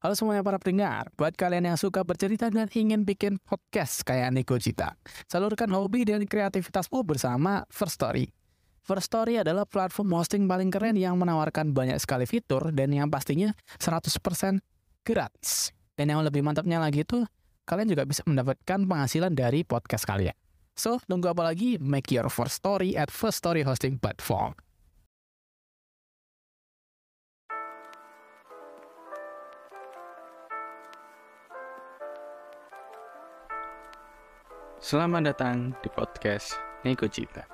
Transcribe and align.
Halo 0.00 0.16
semuanya 0.16 0.40
para 0.40 0.56
pendengar, 0.56 1.12
buat 1.12 1.36
kalian 1.36 1.68
yang 1.68 1.76
suka 1.76 2.00
bercerita 2.00 2.48
dan 2.48 2.72
ingin 2.72 3.04
bikin 3.04 3.36
podcast 3.36 4.00
kayak 4.00 4.32
Niko 4.32 4.56
Cita, 4.56 4.96
salurkan 5.28 5.68
hobi 5.76 6.08
dan 6.08 6.24
kreativitasmu 6.24 7.04
bersama 7.04 7.68
First 7.68 8.00
Story. 8.00 8.32
First 8.80 9.12
Story 9.12 9.44
adalah 9.44 9.68
platform 9.68 10.08
hosting 10.16 10.48
paling 10.48 10.72
keren 10.72 10.96
yang 10.96 11.20
menawarkan 11.20 11.76
banyak 11.76 12.00
sekali 12.00 12.24
fitur 12.24 12.72
dan 12.72 12.96
yang 12.96 13.12
pastinya 13.12 13.52
100% 13.76 14.64
gratis. 15.04 15.68
Dan 15.92 16.16
yang 16.16 16.24
lebih 16.24 16.40
mantapnya 16.40 16.80
lagi 16.80 17.04
itu, 17.04 17.20
kalian 17.68 17.92
juga 17.92 18.08
bisa 18.08 18.24
mendapatkan 18.24 18.80
penghasilan 18.88 19.36
dari 19.36 19.68
podcast 19.68 20.08
kalian. 20.08 20.32
So, 20.80 20.96
tunggu 21.12 21.28
apa 21.28 21.44
lagi? 21.44 21.76
Make 21.76 22.08
your 22.08 22.32
first 22.32 22.56
story 22.56 22.96
at 22.96 23.12
First 23.12 23.44
Story 23.44 23.68
Hosting 23.68 24.00
Platform. 24.00 24.56
Selamat 34.80 35.28
datang 35.28 35.76
di 35.84 35.92
podcast 35.92 36.56
Nego 36.88 37.04
Cita. 37.04 37.44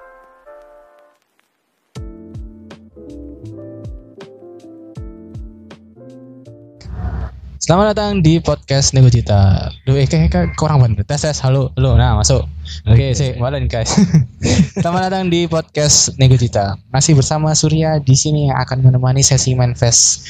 Selamat 7.59 7.99
datang 7.99 8.23
di 8.23 8.39
podcast 8.39 8.95
Nego 8.95 9.11
Cita. 9.11 9.75
Duh, 9.91 9.99
eh, 9.99 10.07
kayak 10.07 10.31
kayak 10.31 10.55
kurang 10.55 10.79
banget. 10.79 11.03
Tes, 11.03 11.27
tes, 11.27 11.43
halo, 11.43 11.75
halo. 11.75 11.99
Nah, 11.99 12.15
masuk. 12.15 12.47
Oke, 12.87 13.11
sih, 13.11 13.35
balen 13.43 13.67
guys. 13.67 13.91
Selamat 14.79 15.11
datang 15.11 15.27
di 15.27 15.51
podcast 15.51 16.15
Nego 16.23 16.39
Cita. 16.39 16.79
Masih 16.95 17.19
bersama 17.19 17.51
Surya 17.59 17.99
di 17.99 18.15
sini 18.15 18.55
yang 18.55 18.63
akan 18.63 18.87
menemani 18.87 19.27
sesi 19.27 19.59
manifest 19.59 20.23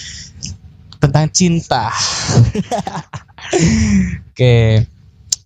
tentang 0.96 1.28
cinta. 1.28 1.92
Oke. 4.32 4.88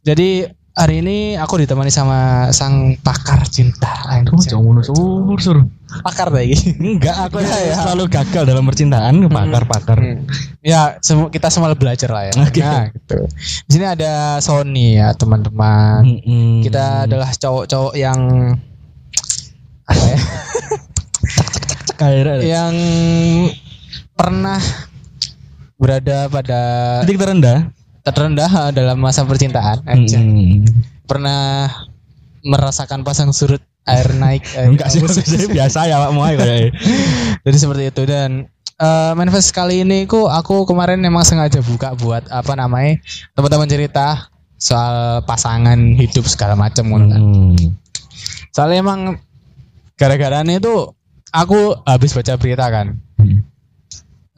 Jadi 0.06 0.59
hari 0.80 1.04
ini 1.04 1.36
aku 1.36 1.60
ditemani 1.60 1.92
sama 1.92 2.48
sang 2.56 2.96
pakar 3.04 3.44
cinta. 3.44 3.92
Kamu 4.24 4.40
jangan 4.40 4.64
ngono 4.64 5.36
sur. 5.36 5.60
Pakar 6.00 6.32
lagi. 6.32 6.56
Enggak, 6.80 7.28
aku 7.28 7.44
Ya, 7.44 7.56
ya. 7.60 7.76
selalu 7.84 8.08
gagal 8.08 8.42
dalam 8.48 8.64
percintaan, 8.64 9.20
pakar-pakar. 9.28 9.98
Hmm. 10.00 10.24
Ya, 10.64 10.96
semu- 11.04 11.28
kita 11.28 11.52
semua 11.52 11.76
belajar 11.76 12.08
lah 12.08 12.30
ya. 12.30 12.34
Oke. 12.40 12.62
Nah, 12.64 12.88
gitu. 12.88 13.18
Di 13.68 13.70
sini 13.76 13.84
ada 13.84 14.38
Sony 14.40 14.96
ya, 14.96 15.12
teman-teman. 15.12 16.00
Mm-mm. 16.06 16.64
Kita 16.64 17.04
adalah 17.04 17.28
cowok-cowok 17.28 17.94
yang 17.98 18.18
apa 19.84 20.04
ya? 20.06 20.18
Yang 22.40 22.74
pernah 24.16 24.60
berada 25.76 26.30
pada 26.30 26.60
titik 27.04 27.18
terendah. 27.18 27.68
Terendah 28.14 28.74
dalam 28.74 28.98
masa 28.98 29.24
percintaan. 29.24 29.82
Aja. 29.86 30.18
Mm-mm. 30.18 30.66
Pernah 31.06 31.70
merasakan 32.44 33.04
pasang 33.04 33.30
surut 33.34 33.60
air 33.88 34.08
naik. 34.16 34.44
eh, 34.56 34.68
Enggak 34.68 34.92
sih, 34.92 35.00
maksudnya 35.02 35.48
biasa 35.50 35.88
ya 35.88 35.96
Pak 35.98 36.12
kayak. 36.14 36.70
Jadi 37.44 37.56
seperti 37.56 37.82
itu 37.90 38.02
dan 38.06 38.30
eh, 38.80 39.12
manifest 39.16 39.52
kali 39.52 39.82
ini 39.84 40.04
ku 40.04 40.28
aku 40.28 40.64
kemarin 40.68 41.00
memang 41.00 41.24
sengaja 41.26 41.60
buka 41.64 41.96
buat 41.96 42.28
apa 42.28 42.52
namanya 42.56 43.00
teman-teman 43.34 43.68
cerita 43.68 44.30
soal 44.60 45.24
pasangan 45.24 45.96
hidup 45.96 46.28
segala 46.28 46.54
macam 46.54 46.84
ngono 46.92 47.06
kan. 47.08 47.20
Mm. 47.20 47.66
Soalnya 48.52 48.78
emang 48.84 49.00
gara-gara 49.96 50.44
itu 50.44 50.92
aku 51.32 51.76
habis 51.86 52.12
baca 52.12 52.36
berita 52.36 52.66
kan. 52.68 53.00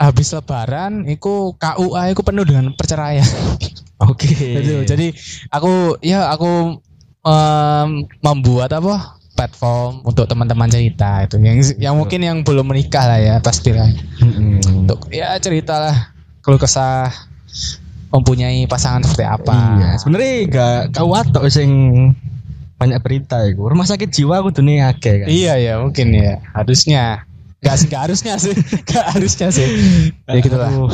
Habis 0.03 0.35
lebaran 0.35 1.07
itu 1.07 1.55
KUA 1.55 2.03
itu 2.11 2.23
penuh 2.27 2.43
dengan 2.43 2.75
perceraian. 2.75 3.23
Oke. 4.03 4.35
Gitu. 4.35 4.83
Jadi 4.83 5.15
aku 5.55 6.03
ya 6.03 6.27
aku 6.35 6.83
em, 7.23 7.89
membuat 8.19 8.75
apa 8.75 9.23
platform 9.33 10.03
untuk 10.03 10.27
teman-teman 10.27 10.69
cerita 10.69 11.25
itu 11.25 11.39
yang 11.41 11.57
yang 11.79 11.95
mungkin 11.97 12.21
yang 12.21 12.39
belum 12.43 12.69
menikah 12.69 13.09
lah 13.09 13.21
ya 13.23 13.35
pastilah 13.41 13.89
Mm-mm. 14.21 14.85
untuk 14.85 15.09
ya 15.09 15.39
ceritalah 15.41 16.13
keluh 16.45 16.61
kesah 16.61 17.09
mempunyai 18.13 18.69
pasangan 18.69 19.01
seperti 19.09 19.25
apa. 19.25 19.57
Iya, 19.57 19.91
sebenarnya 19.97 20.33
gak 20.53 20.79
kau 21.01 21.17
atok 21.17 21.49
sing 21.49 21.71
banyak 22.77 23.01
berita 23.01 23.41
iku. 23.49 23.73
Rumah 23.73 23.89
sakit 23.89 24.13
jiwa 24.13 24.45
aku 24.45 24.53
dunia 24.53 24.93
akeh 24.93 25.25
kan. 25.25 25.29
Iya 25.33 25.57
ya 25.57 25.75
mungkin 25.81 26.13
ya 26.13 26.45
harusnya 26.53 27.25
Gak, 27.63 27.79
sih, 27.79 27.87
gak 27.87 28.03
harusnya 28.05 28.35
sih 28.37 28.53
Gak 28.91 29.07
harusnya 29.15 29.49
sih 29.49 29.67
Ya 30.27 30.39
gitulah 30.39 30.67
Aduh. 30.67 30.91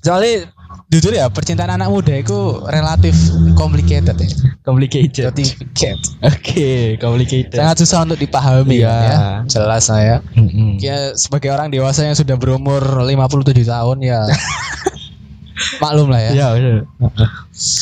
Soalnya 0.00 0.48
Jujur 0.90 1.12
ya 1.12 1.30
percintaan 1.30 1.70
anak 1.70 1.86
muda 1.86 2.10
itu 2.12 2.34
relatif 2.66 3.14
complicated 3.54 4.16
ya 4.16 4.28
Complicated. 4.60 5.22
Complicated 5.30 5.98
Oke, 6.20 6.98
complicated. 6.98 7.54
Sangat 7.54 7.76
susah 7.78 8.02
untuk 8.02 8.18
dipahami 8.18 8.82
Iya. 8.82 8.90
kan 8.90 9.04
ya 9.04 9.18
Jelas 9.46 9.86
lah 9.86 10.00
ya 10.00 10.16
Mm-mm. 10.34 10.82
Ya 10.82 11.14
sebagai 11.14 11.48
orang 11.48 11.70
dewasa 11.70 12.02
yang 12.02 12.18
sudah 12.18 12.34
berumur 12.34 12.82
57 12.82 13.14
tahun 13.62 13.98
ya 14.00 14.26
Maklum 15.82 16.08
lah 16.08 16.20
ya 16.24 16.30
Iya, 16.32 16.46
bener. 16.56 16.76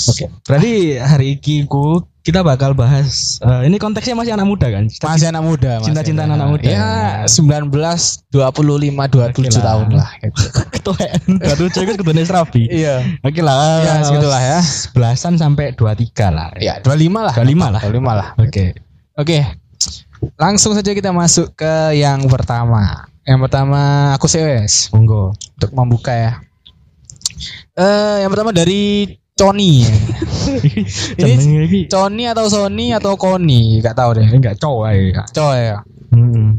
Oke. 0.04 0.24
Berarti 0.44 0.72
hari 0.98 1.38
ini 1.38 1.64
ku 1.64 2.02
kita 2.28 2.44
bakal 2.44 2.76
bahas 2.76 3.40
eh, 3.40 3.64
ini 3.64 3.80
konteksnya 3.80 4.12
masih 4.12 4.36
anak 4.36 4.44
muda 4.44 4.68
kan? 4.68 4.84
Masih 4.84 5.32
anak 5.32 5.48
muda 5.48 5.80
masih 5.80 5.88
Cinta-cintaan 5.88 6.28
ada. 6.28 6.36
anak 6.36 6.48
muda. 6.52 6.68
Ya 6.68 6.88
19, 7.24 7.72
25, 7.72 8.28
27 8.28 9.32
Oke 9.32 9.48
lah. 9.48 9.64
tahun 9.64 9.88
lah 9.96 10.10
gitu. 10.20 10.42
ketuaan. 10.76 11.20
Baru 11.40 11.64
cewek 11.72 11.96
ketune 11.96 12.22
serabi. 12.28 12.68
Iya 12.68 13.00
Oke 13.24 13.40
lah. 13.40 13.80
Ya 13.80 13.92
segitulah 14.04 14.42
ya 14.44 14.60
Belasan 14.92 15.40
sampai 15.40 15.72
23 15.72 16.28
lah. 16.28 16.52
Ya 16.60 16.84
25 16.84 17.08
lah 17.16 17.32
25 17.32 17.72
lah. 17.72 17.80
25 17.88 18.20
lah 18.20 18.28
Oke. 18.36 18.64
Oke, 19.18 19.42
langsung 20.38 20.78
saja 20.78 20.94
kita 20.94 21.10
masuk 21.10 21.50
ke 21.58 21.98
yang 21.98 22.22
pertama. 22.30 23.10
Yang 23.26 23.38
pertama 23.50 24.14
aku 24.14 24.30
wes 24.30 24.94
Monggo. 24.94 25.34
untuk 25.34 25.74
membuka 25.74 26.14
ya. 26.14 26.32
Eh, 27.74 28.22
yang 28.22 28.30
pertama 28.30 28.54
dari 28.54 29.10
Coni. 29.34 29.82
Ini 31.20 31.86
Coni 31.90 32.24
atau 32.26 32.46
Sony 32.50 32.94
atau 32.94 33.14
Koni, 33.14 33.78
gak 33.82 33.96
tahu 33.96 34.18
deh. 34.18 34.26
enggak 34.28 34.56
cowok 34.58 34.86
ya. 34.92 35.24
Coy 35.30 35.58
ya. 35.72 35.78
Hmm. 36.12 36.58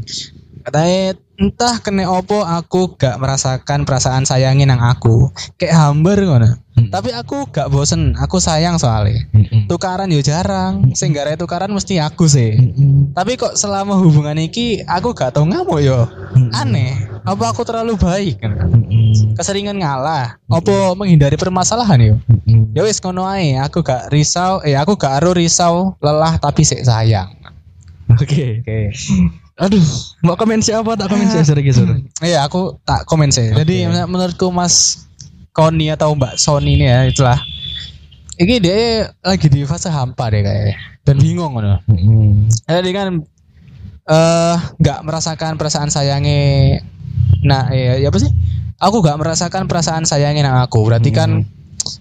Katanya 0.60 1.16
entah 1.40 1.74
kene 1.80 2.04
opo 2.04 2.44
aku 2.44 3.00
gak 3.00 3.16
merasakan 3.16 3.88
perasaan 3.88 4.28
sayangin 4.28 4.68
nang 4.68 4.84
aku. 4.84 5.32
Kayak 5.56 5.80
hambar 5.80 6.20
ngono. 6.20 6.50
Tapi 6.88 7.12
aku 7.12 7.44
gak 7.52 7.68
bosen, 7.68 8.16
aku 8.16 8.40
sayang 8.40 8.80
soalnya. 8.80 9.28
Hmm. 9.36 9.68
Tukaran 9.68 10.08
yo 10.08 10.24
jarang, 10.24 10.96
sing 10.96 11.12
gara 11.12 11.36
tukaran 11.36 11.68
mesti 11.68 12.00
aku 12.00 12.24
sih. 12.24 12.56
Hmm. 12.56 13.12
Tapi 13.12 13.36
kok 13.36 13.60
selama 13.60 14.00
hubungan 14.00 14.40
iki 14.40 14.80
aku 14.88 15.12
gak 15.12 15.36
tau 15.36 15.44
ngamuk 15.44 15.84
yo. 15.84 16.08
Aneh. 16.56 16.96
Apa 17.28 17.52
aku 17.52 17.60
terlalu 17.68 18.00
baik? 18.00 18.40
Keseringan 19.36 19.76
ngalah. 19.76 20.40
Apa 20.48 20.96
menghindari 20.96 21.36
permasalahan 21.36 22.00
yo? 22.00 22.14
Ya 22.72 22.80
wis 22.86 22.96
ngono 23.04 23.28
ae. 23.28 23.60
Aku 23.60 23.84
gak 23.84 24.08
risau, 24.08 24.64
eh 24.64 24.80
aku 24.80 24.96
gak 24.96 25.20
aru 25.20 25.36
risau, 25.36 26.00
lelah 26.00 26.40
tapi 26.40 26.64
sik 26.64 26.80
sayang. 26.80 27.36
Oke. 28.16 28.64
Oke. 28.64 28.90
Aduh, 29.60 29.84
mau 30.24 30.40
komen 30.40 30.64
siapa 30.64 30.96
tak 30.96 31.12
komen 31.12 31.28
sur? 31.28 31.44
Iya, 32.24 32.48
aku 32.48 32.80
tak 32.80 33.04
komen 33.04 33.28
sih. 33.28 33.52
Jadi 33.52 33.84
Oke. 33.84 33.92
men- 33.92 34.08
menurutku 34.08 34.48
Mas 34.48 35.04
Koni 35.50 35.90
atau 35.90 36.14
Mbak 36.14 36.38
Sony 36.38 36.78
ini 36.78 36.86
ya 36.86 37.06
itulah. 37.06 37.38
Ini 38.40 38.54
dia 38.56 39.12
lagi 39.20 39.52
di 39.52 39.66
fase 39.68 39.92
hampa 39.92 40.32
deh 40.32 40.40
kayaknya 40.40 40.76
dan 41.04 41.16
bingung 41.20 41.52
ngono. 41.58 41.82
Hmm. 41.90 42.48
Jadi 42.64 42.90
kan 42.94 43.20
eh 44.10 44.56
nggak 44.80 45.00
merasakan 45.06 45.54
perasaan 45.54 45.86
sayangnya 45.92 46.82
nah 47.46 47.70
ya, 47.70 48.00
ya 48.00 48.10
apa 48.10 48.18
sih 48.18 48.32
aku 48.82 49.06
nggak 49.06 49.18
merasakan 49.22 49.70
perasaan 49.70 50.02
sayangnya 50.02 50.50
nang 50.50 50.58
aku 50.66 50.82
berarti 50.82 51.14
kan 51.14 51.46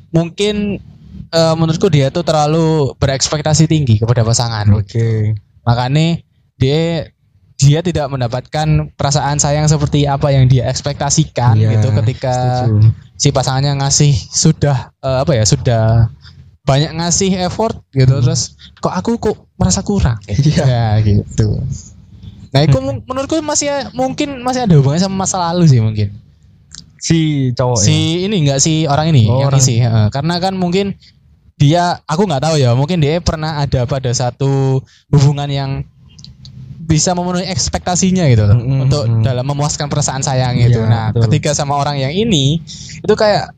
mungkin 0.09 0.81
eh, 1.29 1.53
menurutku 1.53 1.91
dia 1.93 2.09
tuh 2.09 2.25
terlalu 2.25 2.97
berekspektasi 2.97 3.69
tinggi 3.69 4.01
kepada 4.01 4.25
pasangan 4.25 4.65
Oke. 4.73 5.37
makanya 5.67 6.17
dia 6.57 7.13
dia 7.59 7.83
tidak 7.83 8.07
mendapatkan 8.07 8.67
perasaan 8.95 9.35
sayang 9.35 9.67
seperti 9.67 10.07
apa 10.07 10.31
yang 10.31 10.47
dia 10.47 10.65
ekspektasikan 10.65 11.53
Iya, 11.53 11.75
gitu 11.75 11.91
ketika 11.93 12.33
setuju. 12.63 12.95
si 13.13 13.29
pasangannya 13.29 13.75
ngasih 13.77 14.15
sudah 14.15 14.95
eh, 14.97 15.17
apa 15.19 15.31
ya 15.33 15.43
sudah 15.43 15.83
banyak 16.63 16.95
ngasih 16.95 17.35
effort 17.41 17.83
gitu 17.91 18.15
terus 18.19 18.55
kok 18.77 18.89
aku 18.89 19.19
kok 19.19 19.35
merasa 19.55 19.81
kurang 19.81 20.15
Iya. 20.25 20.63
ya 20.63 20.85
gitu 21.01 21.59
nah 22.49 22.63
itu 22.63 22.79
mu- 22.79 23.03
menurutku 23.03 23.37
masih 23.39 23.67
mungkin 23.91 24.39
masih 24.39 24.63
ada 24.63 24.73
hubungannya 24.73 25.03
sama 25.03 25.17
masa 25.19 25.37
lalu 25.43 25.67
sih 25.67 25.79
mungkin 25.79 26.09
Si 26.97 27.19
cowok 27.53 27.79
ya. 27.79 27.85
si 27.85 27.95
ini 28.23 28.35
enggak 28.39 28.59
si 28.59 28.83
orang 28.83 29.11
ini 29.11 29.23
Oh, 29.25 29.39
yang 29.39 29.51
orang. 29.51 29.59
isi 29.59 29.79
karena 30.11 30.35
kan 30.37 30.51
mungkin 30.53 30.99
dia 31.55 31.99
aku 32.03 32.23
nggak 32.23 32.39
tahu 32.41 32.55
ya 32.55 32.71
mungkin 32.71 32.99
dia 32.99 33.19
pernah 33.19 33.55
ada 33.57 33.83
pada 33.83 34.11
satu 34.11 34.79
hubungan 35.07 35.47
yang 35.47 35.71
bisa 36.89 37.13
memenuhi 37.13 37.45
ekspektasinya 37.45 38.25
gitu 38.25 38.43
loh, 38.43 38.57
Mm-mm, 38.57 38.89
untuk 38.89 39.03
mm. 39.05 39.21
dalam 39.21 39.45
memuaskan 39.45 39.85
perasaan 39.87 40.25
sayang 40.25 40.57
itu. 40.57 40.81
Iya, 40.81 40.89
Nah, 40.89 41.05
betul. 41.13 41.29
ketika 41.29 41.53
sama 41.53 41.77
orang 41.77 42.01
yang 42.01 42.09
ini 42.09 42.57
itu 42.99 43.13
kayak 43.13 43.53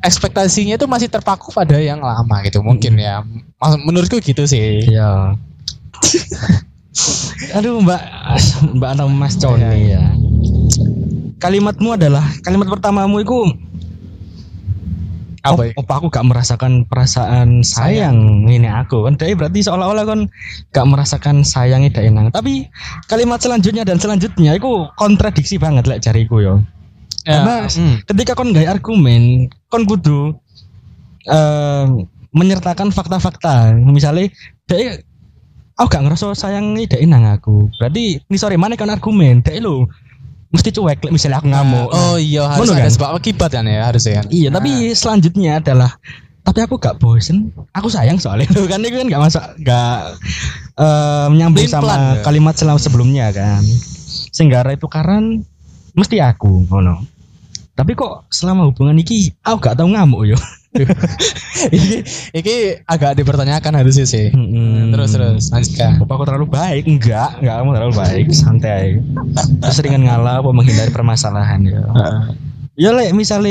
ekspektasinya 0.00 0.78
itu 0.78 0.86
masih 0.86 1.10
terpaku 1.10 1.50
pada 1.50 1.76
yang 1.76 2.00
lama 2.00 2.40
gitu 2.40 2.62
mungkin 2.62 2.96
ya 2.96 3.20
Mas- 3.60 3.76
menurutku 3.76 4.22
gitu 4.22 4.46
sih 4.46 4.86
Iya. 4.88 5.36
Aduh 7.56 7.80
Mbak 7.80 8.00
Mbak 8.80 8.88
Anam 8.96 9.12
Mas 9.12 9.36
Coni 9.36 9.60
Iya, 9.60 10.00
ya. 10.00 10.02
Kalimatmu 11.36 11.96
adalah 11.96 12.24
kalimat 12.40 12.68
pertamamu 12.68 13.20
itu 13.20 13.36
apa 15.40 15.62
ya? 15.68 15.72
apa 15.76 15.92
aku 15.96 16.06
gak 16.12 16.26
merasakan 16.28 16.84
perasaan 16.84 17.64
sayang 17.64 18.44
ini 18.48 18.68
aku 18.68 19.08
kan. 19.08 19.16
Jadi 19.16 19.32
berarti 19.36 19.64
seolah-olah 19.64 20.04
kan 20.04 20.20
gak 20.72 20.86
merasakan 20.88 21.42
sayangnya 21.42 22.00
dak 22.00 22.06
enang 22.08 22.28
tapi 22.28 22.68
kalimat 23.08 23.40
selanjutnya 23.40 23.88
dan 23.88 23.96
selanjutnya 23.96 24.56
itu 24.56 24.88
kontradiksi 25.00 25.56
banget 25.56 25.88
lek 25.88 26.04
cariku 26.04 26.44
yo. 26.44 26.54
Ya, 27.28 27.44
karena 27.44 27.56
hmm. 27.68 27.96
ketika 28.08 28.32
kon 28.36 28.52
gak 28.52 28.68
argumen 28.68 29.52
kon 29.68 29.84
kudu 29.88 30.36
eh, 31.28 31.86
menyertakan 32.36 32.92
fakta-fakta. 32.92 33.74
Misalnya 33.76 34.28
dek 34.68 35.04
aku 35.80 35.88
gak 35.88 36.04
ngerasa 36.04 36.36
sayang 36.36 36.76
ini 36.76 36.84
dek 36.84 37.00
nang 37.08 37.24
aku. 37.24 37.72
Berarti 37.80 38.20
ini 38.20 38.36
sorry 38.36 38.60
mana 38.60 38.76
kan 38.76 38.92
argumen. 38.92 39.40
Dek 39.40 39.64
lo 39.64 39.88
mesti 40.50 40.68
cuek 40.74 40.98
misalnya 41.14 41.38
aku 41.38 41.48
ngamuk. 41.48 41.88
Oh 41.94 42.16
iya 42.18 42.50
harus 42.50 42.66
Ngono 42.66 42.78
ada 42.78 42.90
kan? 42.90 42.92
sebab 42.92 43.10
akibat 43.16 43.50
kan 43.54 43.64
ya 43.66 43.86
harusnya 43.86 44.12
kan? 44.22 44.26
Iya 44.30 44.48
tapi 44.50 44.70
selanjutnya 44.92 45.62
adalah 45.62 45.90
tapi 46.42 46.58
aku 46.66 46.74
gak 46.82 46.98
bosen. 46.98 47.54
Aku 47.70 47.86
sayang 47.86 48.18
soalnya 48.18 48.50
itu 48.50 48.66
kan 48.66 48.82
itu 48.82 48.96
kan 48.98 49.06
gak 49.06 49.22
masuk 49.22 49.42
gak 49.62 50.18
eh, 50.74 51.26
menyambung 51.30 51.68
sama 51.70 52.18
ya? 52.18 52.26
kalimat 52.26 52.54
selam 52.58 52.78
sebelumnya 52.82 53.30
kan. 53.30 53.62
Sehingga 54.34 54.66
tukaran 54.74 55.46
mesti 55.94 56.18
aku 56.18 56.66
ngono. 56.66 57.06
Tapi 57.78 57.94
kok 57.94 58.26
selama 58.28 58.68
hubungan 58.68 58.98
iki 58.98 59.30
aku 59.46 59.56
gak 59.62 59.78
tau 59.78 59.86
ngamuk 59.86 60.34
yo 60.34 60.38
ini 61.74 61.98
ini 62.30 62.54
agak 62.86 63.18
dipertanyakan 63.18 63.74
harusnya 63.74 64.06
sih 64.06 64.30
Mm-mm. 64.30 64.94
terus 64.94 65.18
terus 65.18 65.50
lanjutkan 65.50 65.98
Bapak 65.98 66.14
aku 66.14 66.24
terlalu 66.30 66.46
baik? 66.46 66.86
Enggak, 66.86 67.42
enggak 67.42 67.54
kamu 67.58 67.70
terlalu 67.74 67.94
baik, 67.98 68.26
santai. 68.30 68.84
Keseringan 69.60 70.06
ngalah 70.06 70.38
apa 70.38 70.50
menghindari 70.54 70.94
permasalahan 70.94 71.66
ya. 71.66 71.82
Ya 72.78 72.94
lek 72.94 73.12
misalnya 73.12 73.50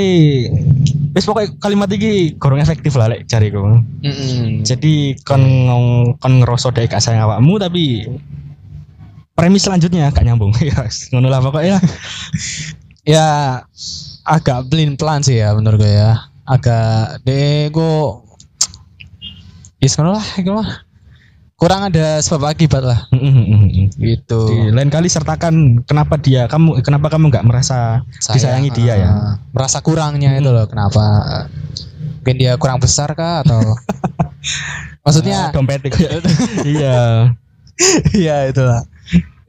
wis 1.11 1.27
pokoknya 1.27 1.59
kalimat 1.59 1.91
iki 1.91 2.39
kurang 2.39 2.63
efektif 2.63 2.95
lah 2.95 3.11
lek 3.11 3.27
cariku. 3.27 3.83
Mm-mm. 3.99 4.63
Jadi 4.63 5.19
kon 5.27 5.43
ngong- 5.43 6.15
kon 6.23 6.39
ngerasa 6.39 6.71
dek 6.71 6.95
gak 6.95 7.03
sayang 7.03 7.27
awakmu 7.27 7.59
tapi 7.59 8.07
premis 9.35 9.67
selanjutnya 9.67 10.07
gak 10.11 10.23
nyambung 10.23 10.55
ya 10.63 10.87
ngono 11.11 11.27
lah 11.27 11.43
pokoknya 11.43 11.77
ya 13.03 13.27
agak 14.23 14.67
pelin 14.67 14.99
pelan 14.99 15.23
sih 15.23 15.39
ya 15.39 15.55
menurut 15.55 15.79
gue 15.79 15.93
ya 15.95 16.27
agak 16.49 17.21
dego 17.21 18.25
Yes, 19.79 19.95
ngono 19.95 20.19
lah, 20.19 20.25
itu 20.35 20.51
mah. 20.51 20.83
Kurang 21.55 21.91
ada 21.91 22.23
sebab 22.23 22.55
akibat 22.55 22.83
lah, 22.87 23.07
gitu. 23.99 24.47
Di 24.47 24.71
lain 24.71 24.87
kali 24.87 25.11
sertakan 25.11 25.83
kenapa 25.83 26.15
dia 26.15 26.47
kamu 26.47 26.79
kenapa 26.79 27.11
kamu 27.11 27.27
nggak 27.27 27.43
merasa 27.43 27.99
Sayang, 28.15 28.35
disayangi 28.63 28.69
dia 28.71 28.95
ya 28.95 29.11
ah, 29.11 29.33
merasa 29.51 29.83
kurangnya 29.83 30.39
itu 30.39 30.51
loh, 30.55 30.63
kenapa? 30.71 31.03
Mungkin 32.23 32.35
dia 32.39 32.55
kurang 32.55 32.79
besar 32.79 33.11
kah 33.11 33.43
atau? 33.43 33.59
Maksudnya, 35.03 35.51
dompet 35.51 35.83
iya 36.63 37.27
iya 38.15 38.35
itulah. 38.47 38.87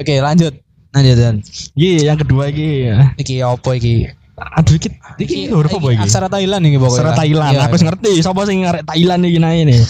Oke, 0.03 0.19
lanjut, 0.19 0.55
lanjut 0.91 1.15
dan. 1.15 1.37
iya 1.79 2.11
yang 2.11 2.19
kedua 2.19 2.51
iki 2.51 2.91
Iki 3.23 3.47
opo 3.47 3.71
iki? 3.79 4.11
Aduh 4.41 4.75
iki 4.81 4.89
iki 5.21 5.39
huruf 5.53 5.73
apa 5.77 5.89
iki 5.93 6.05
Aksara 6.09 6.29
Thailand 6.33 6.63
iki 6.65 6.77
pokoknya. 6.81 6.97
Aksara 6.97 7.13
Thailand 7.13 7.53
Iya, 7.53 7.61
aku 7.69 7.75
wis 7.77 7.85
ngerti 7.85 8.13
sapa 8.25 8.41
sing 8.49 8.59
ngarek 8.65 8.83
Thailand 8.89 9.23
iki 9.29 9.39
nae 9.39 9.61
nih 9.69 9.81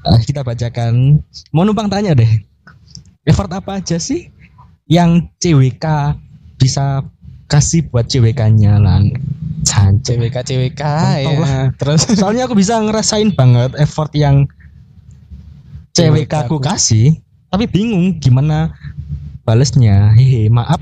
Ah, 0.00 0.16
kita 0.16 0.40
bacakan 0.40 1.20
mau 1.52 1.64
numpang 1.64 1.92
tanya 1.92 2.16
deh 2.16 2.28
effort 3.28 3.52
apa 3.52 3.84
aja 3.84 4.00
sih 4.00 4.32
yang 4.88 5.28
CWK 5.38 6.16
bisa 6.56 7.04
kasih 7.50 7.84
buat 7.88 8.08
CWK-nya 8.08 8.80
lah 8.80 9.04
Cancel. 9.60 10.16
CWK 10.16 10.36
CWK 10.40 10.82
ya. 11.20 11.30
lah. 11.36 11.64
Terus 11.76 12.08
Soalnya 12.20 12.48
aku 12.48 12.56
bisa 12.56 12.80
ngerasain 12.80 13.30
banget 13.36 13.76
effort 13.76 14.08
yang 14.16 14.48
CWK 15.92 16.48
aku 16.48 16.62
kasih, 16.62 17.18
tapi 17.52 17.66
bingung 17.68 18.16
gimana 18.22 18.72
balesnya. 19.44 20.14
Hehe, 20.14 20.48
maaf, 20.48 20.80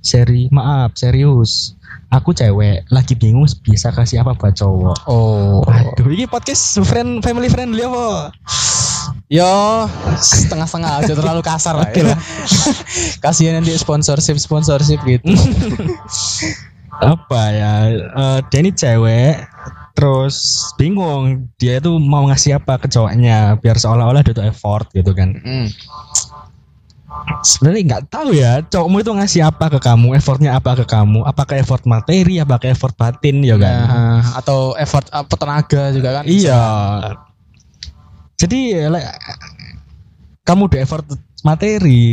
seri, 0.00 0.48
maaf, 0.48 0.94
serius. 0.96 1.74
Aku 2.14 2.30
cewek, 2.30 2.86
lagi 2.94 3.18
bingung 3.18 3.42
bisa 3.66 3.90
kasih 3.90 4.22
apa 4.22 4.38
buat 4.38 4.54
cowok. 4.54 5.10
oh. 5.10 5.66
Aduh, 5.66 6.14
ini 6.14 6.30
podcast 6.30 6.78
friend 6.86 7.18
family 7.26 7.50
friendly 7.50 7.82
apa? 7.82 8.30
Yo, 9.26 9.50
setengah-setengah 10.22 11.02
aja 11.02 11.12
terlalu 11.18 11.42
kasar 11.42 11.74
lah. 11.74 11.90
ya. 11.90 12.14
Kasihan 13.24 13.58
nanti 13.58 13.74
sponsorship 13.74 14.38
sponsorship 14.38 15.02
gitu. 15.02 15.26
Apa 17.02 17.42
ya? 17.50 17.74
eh, 17.90 18.38
dia 18.46 18.58
ini 18.62 18.70
cewek, 18.70 19.34
terus 19.98 20.70
bingung 20.78 21.50
dia 21.58 21.82
itu 21.82 21.98
mau 21.98 22.30
ngasih 22.30 22.62
apa 22.62 22.78
ke 22.78 22.86
cowoknya 22.86 23.58
biar 23.58 23.74
seolah-olah 23.74 24.22
dia 24.22 24.38
tuh 24.38 24.46
effort 24.46 24.86
gitu 24.94 25.10
kan. 25.10 25.34
Hmm. 25.42 25.66
Sebenarnya 27.44 27.82
nggak 27.84 28.04
tahu 28.08 28.28
ya 28.32 28.64
cowokmu 28.64 28.96
itu 29.04 29.12
ngasih 29.12 29.40
apa 29.44 29.66
ke 29.68 29.78
kamu 29.80 30.16
effortnya 30.16 30.56
apa 30.56 30.76
ke 30.80 30.84
kamu? 30.88 31.24
Apakah 31.24 31.56
effort 31.60 31.84
materi 31.84 32.40
apakah 32.40 32.72
effort 32.72 32.96
batin 32.96 33.44
ya 33.44 33.56
kan? 33.60 33.80
Nah, 33.88 34.20
atau 34.40 34.72
effort 34.80 35.06
apa 35.12 35.34
tenaga 35.36 35.92
juga 35.92 36.20
kan? 36.20 36.24
iya. 36.24 36.62
Jadi 38.34 38.90
like, 38.90 39.06
kamu 40.42 40.68
di 40.68 40.78
effort 40.82 41.06
materi. 41.46 42.04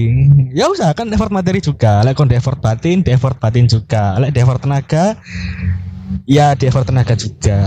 Ya 0.51 0.67
usah 0.69 0.91
kan 0.93 1.07
effort 1.09 1.31
materi 1.33 1.63
juga. 1.63 2.03
Like 2.03 2.19
di 2.19 2.35
effort 2.37 2.59
batin 2.59 3.01
di 3.01 3.11
effort 3.15 3.39
batin 3.39 3.65
juga. 3.65 4.19
Like 4.19 4.35
di 4.35 4.39
effort 4.43 4.61
tenaga 4.61 5.17
ya 6.27 6.53
di 6.53 6.67
effort 6.67 6.85
tenaga 6.87 7.15
juga. 7.15 7.59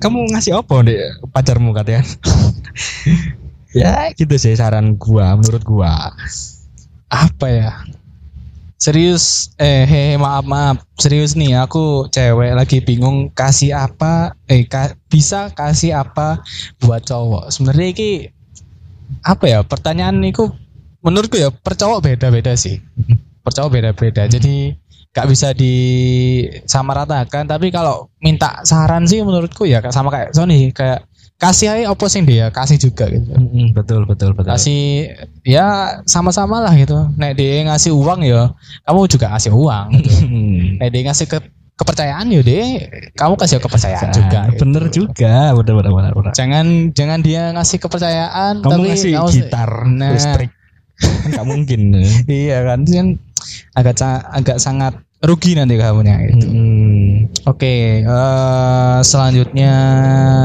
Kamu 0.00 0.32
ngasih 0.32 0.58
apa 0.58 0.74
deh 0.80 0.96
pacarmu 1.30 1.76
katanya 1.76 2.02
ya 3.78 4.10
gitu 4.18 4.34
sih 4.34 4.58
saran 4.58 4.98
gua 4.98 5.38
menurut 5.38 5.62
gua. 5.62 6.10
Apa 7.08 7.46
ya? 7.48 7.72
Serius 8.78 9.50
eh 9.58 9.82
hehe 9.88 10.14
maaf 10.20 10.46
maaf. 10.46 10.76
Serius 10.94 11.34
nih 11.34 11.58
aku 11.58 12.06
cewek 12.14 12.54
lagi 12.54 12.78
bingung 12.78 13.26
kasih 13.34 13.74
apa 13.74 14.38
eh 14.46 14.62
ka- 14.70 14.94
bisa 15.10 15.50
kasih 15.50 15.98
apa 15.98 16.42
buat 16.78 17.02
cowok. 17.02 17.50
Sebenarnya 17.50 17.86
ini 17.96 18.10
apa 19.26 19.44
ya? 19.50 19.66
Pertanyaan 19.66 20.22
itu 20.22 20.46
menurutku 21.02 21.40
ya 21.40 21.50
per 21.50 21.74
cowok 21.74 22.06
beda-beda 22.06 22.54
sih. 22.54 22.78
Per 23.42 23.50
cowok 23.50 23.70
beda-beda. 23.72 24.30
Jadi 24.30 24.70
gak 25.10 25.26
bisa 25.26 25.50
disamaratakan. 25.56 27.50
Tapi 27.50 27.74
kalau 27.74 28.12
minta 28.22 28.62
saran 28.62 29.10
sih 29.10 29.24
menurutku 29.26 29.66
ya 29.66 29.82
sama 29.90 30.14
kayak 30.14 30.36
Sony 30.36 30.70
kayak 30.70 31.07
kasih 31.38 31.70
aja 31.70 31.84
apa 31.94 32.04
sih 32.10 32.20
dia 32.26 32.50
kasih 32.50 32.78
juga 32.82 33.06
gitu. 33.06 33.30
Mm, 33.30 33.70
betul 33.70 34.02
betul 34.10 34.34
betul. 34.34 34.50
Kasih 34.50 35.14
ya 35.46 35.98
sama-sama 36.02 36.58
lah 36.58 36.74
gitu. 36.74 36.98
Nek 37.14 37.38
dia 37.38 37.62
ngasih 37.62 37.94
uang 37.94 38.26
ya 38.26 38.50
kamu 38.82 39.06
juga 39.06 39.30
ngasih 39.30 39.54
uang 39.54 39.86
gitu. 40.02 40.10
Hmm. 40.26 40.62
nek 40.82 40.90
dia 40.90 41.02
ngasih 41.06 41.26
ke 41.30 41.38
kepercayaan 41.78 42.26
ya 42.34 42.42
dia 42.42 42.90
kamu 43.14 43.38
kasih 43.38 43.62
kepercayaan 43.62 44.10
juga 44.10 44.50
gitu. 44.50 44.58
bener 44.66 44.84
juga. 44.90 45.54
Bener 45.54 45.74
bener 45.78 45.92
bener, 45.94 46.12
bener. 46.18 46.32
jangan 46.34 46.66
jangan 46.90 47.22
dia 47.22 47.54
ngasih 47.54 47.78
kepercayaan 47.78 48.54
kamu 48.58 48.72
tapi 48.74 48.86
ngasih 48.90 49.12
kamu- 49.14 49.32
gitar 49.38 49.70
nah. 49.86 50.10
listrik. 50.10 50.50
Kan 50.98 51.28
nggak 51.38 51.46
mungkin. 51.46 51.80
Iya 52.26 52.66
kan 52.66 52.80
kan 52.82 53.06
agak 53.78 53.94
agak 54.34 54.58
sangat 54.58 54.98
rugi 55.22 55.54
nanti 55.54 55.78
kamunya 55.78 56.18
gitu. 56.34 56.50
Mm, 56.50 56.87
oke 57.46 57.74
eh, 58.04 58.98
selanjutnya 59.02 59.74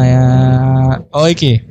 ya. 0.05 0.27
Oh 1.13 1.27
iki. 1.29 1.61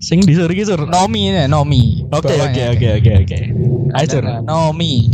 Sing 0.00 0.24
disur 0.24 0.48
disur 0.48 0.88
Nomi 0.88 1.28
ini 1.28 1.44
Nomi. 1.44 2.08
Oke 2.08 2.34
oke 2.40 2.62
oke 2.76 2.88
oke 3.00 3.12
oke. 3.26 3.38
Ayo 3.94 4.06
Sur. 4.08 4.24
Naomi 4.24 5.10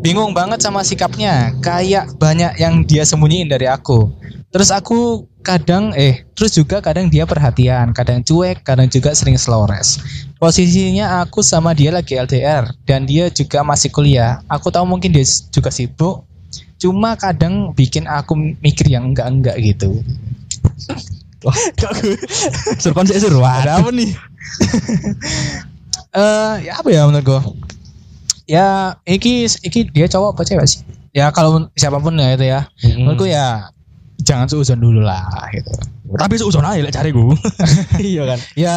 bingung 0.00 0.32
banget 0.32 0.62
sama 0.62 0.86
sikapnya. 0.86 1.52
Kayak 1.60 2.14
banyak 2.16 2.56
yang 2.62 2.86
dia 2.86 3.02
sembunyiin 3.02 3.50
dari 3.50 3.66
aku. 3.66 4.08
Terus 4.54 4.72
aku 4.72 5.26
kadang 5.46 5.94
eh 5.94 6.26
terus 6.34 6.58
juga 6.58 6.82
kadang 6.82 7.06
dia 7.06 7.22
perhatian 7.22 7.94
kadang 7.94 8.18
cuek 8.26 8.66
kadang 8.66 8.90
juga 8.90 9.14
sering 9.14 9.38
slow 9.38 9.62
rest 9.70 10.02
posisinya 10.42 11.22
aku 11.22 11.38
sama 11.38 11.70
dia 11.70 11.94
lagi 11.94 12.18
LDR 12.18 12.66
dan 12.82 13.06
dia 13.06 13.30
juga 13.30 13.62
masih 13.62 13.94
kuliah. 13.94 14.42
Aku 14.50 14.74
tahu 14.74 14.82
mungkin 14.84 15.14
dia 15.14 15.22
juga 15.54 15.70
sibuk 15.70 16.25
cuma 16.76 17.16
kadang 17.16 17.72
bikin 17.72 18.04
aku 18.04 18.36
mikir 18.60 18.86
yang 18.92 19.12
enggak 19.12 19.28
enggak 19.32 19.56
gitu 19.60 20.04
sur 22.82 22.90
kon 22.90 23.06
sik, 23.06 23.22
sur. 23.22 23.38
Wah, 23.38 23.62
ada 23.62 23.78
apa 23.78 23.94
nih? 23.94 24.10
Eh 26.16 26.54
ya 26.64 26.80
apa 26.80 26.88
ya 26.88 27.04
menurut 27.04 27.28
gue 27.28 27.40
ya 28.48 28.96
iki 29.04 29.44
iki 29.44 29.84
dia 29.92 30.08
cowok 30.08 30.32
apa 30.32 30.48
cewek 30.48 30.64
sih? 30.64 30.80
Ya 31.12 31.28
kalau 31.28 31.68
siapa 31.76 32.00
pun 32.00 32.16
ya 32.16 32.32
itu 32.32 32.48
ya. 32.48 32.64
Mm. 32.80 33.04
menurutku 33.04 33.28
ya 33.28 33.68
jangan 34.24 34.48
seuzon 34.48 34.80
dulu 34.80 35.04
lah 35.04 35.28
gitu. 35.52 35.68
Tapi 36.16 36.40
seuzon 36.40 36.64
aja 36.64 36.80
lek 36.80 36.96
cariku. 36.96 37.36
iya 38.00 38.32
kan. 38.32 38.40
Ya 38.56 38.76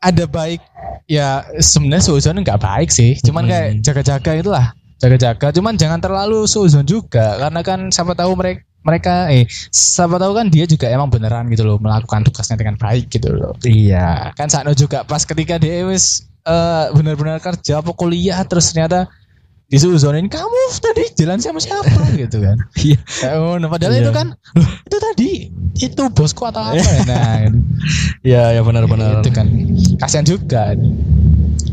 ada 0.00 0.24
baik 0.24 0.64
ya 1.04 1.44
sebenarnya 1.60 2.08
seuzon 2.08 2.40
nggak 2.40 2.56
baik 2.56 2.88
sih, 2.88 3.20
cuman 3.20 3.44
Hmm. 3.44 3.50
kayak 3.52 3.68
jaga-jaga 3.84 4.30
itulah 4.40 4.66
jaga-jaga. 4.96 5.52
Cuman 5.52 5.76
jangan 5.76 6.00
terlalu 6.00 6.44
seuzon 6.48 6.84
juga 6.84 7.36
karena 7.36 7.60
kan 7.60 7.88
siapa 7.92 8.16
tahu 8.16 8.32
mereka 8.36 8.62
mereka 8.86 9.14
eh 9.34 9.50
siapa 9.74 10.14
tahu 10.14 10.30
kan 10.30 10.46
dia 10.46 10.62
juga 10.62 10.86
emang 10.86 11.10
beneran 11.10 11.50
gitu 11.50 11.66
loh 11.66 11.76
melakukan 11.82 12.22
tugasnya 12.22 12.54
dengan 12.54 12.78
baik 12.78 13.10
gitu 13.10 13.34
loh. 13.34 13.52
Iya. 13.66 14.30
Kan 14.38 14.46
Sakno 14.46 14.72
juga 14.72 15.02
pas 15.02 15.26
ketika 15.26 15.58
dia 15.58 15.82
wis 15.82 16.22
eh, 16.46 16.86
benar-benar 16.94 17.42
kerja 17.42 17.82
apa 17.82 17.90
kuliah 17.92 18.38
terus 18.46 18.70
ternyata 18.70 19.10
disuzonin 19.66 20.30
kamu 20.30 20.78
tadi 20.78 21.10
jalan 21.18 21.42
sama 21.42 21.58
siapa 21.58 21.90
gitu 22.22 22.38
kan. 22.38 22.54
Iya. 22.78 22.98
Ya, 23.26 23.30
oh, 23.42 23.58
nah, 23.58 23.66
padahal 23.66 23.98
Iya. 23.98 24.06
itu 24.06 24.12
kan 24.14 24.26
"Loh, 24.54 24.70
itu 24.86 24.96
tadi 25.02 25.30
itu 25.82 26.02
bosku 26.14 26.46
atau 26.46 26.62
apa 26.62 26.78
ya? 26.78 26.86
Nah, 27.10 27.34
gitu. 27.42 27.58
Iya, 28.22 28.42
ya 28.54 28.62
benar-benar. 28.62 29.26
itu 29.26 29.34
kan 29.34 29.50
kasihan 29.98 30.22
juga. 30.22 30.78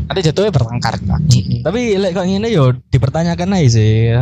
Nanti 0.04 0.20
jatuhnya 0.20 0.52
bertengkar 0.52 0.94
kan. 1.00 1.20
Tapi 1.64 1.80
lek 1.96 2.12
kok 2.12 2.26
ngene 2.28 2.48
yo 2.52 2.76
dipertanyakan 2.92 3.56
aja 3.56 3.68
sih. 3.68 4.12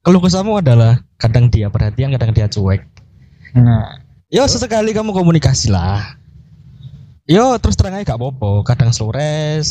Keluh 0.00 0.22
kesahmu 0.24 0.60
adalah 0.62 1.04
kadang 1.20 1.52
dia 1.52 1.68
perhatian, 1.68 2.14
kadang 2.16 2.32
dia 2.32 2.48
cuek. 2.48 2.80
Nah, 3.58 4.00
Yo 4.28 4.44
sesekali 4.44 4.92
kamu 4.92 5.16
komunikasi 5.16 5.72
lah. 5.72 6.20
Yo 7.24 7.56
terus 7.56 7.80
terang 7.80 7.96
aja 7.96 8.12
gak 8.12 8.20
apa-apa. 8.20 8.60
Kadang 8.68 8.92
slow 8.92 9.08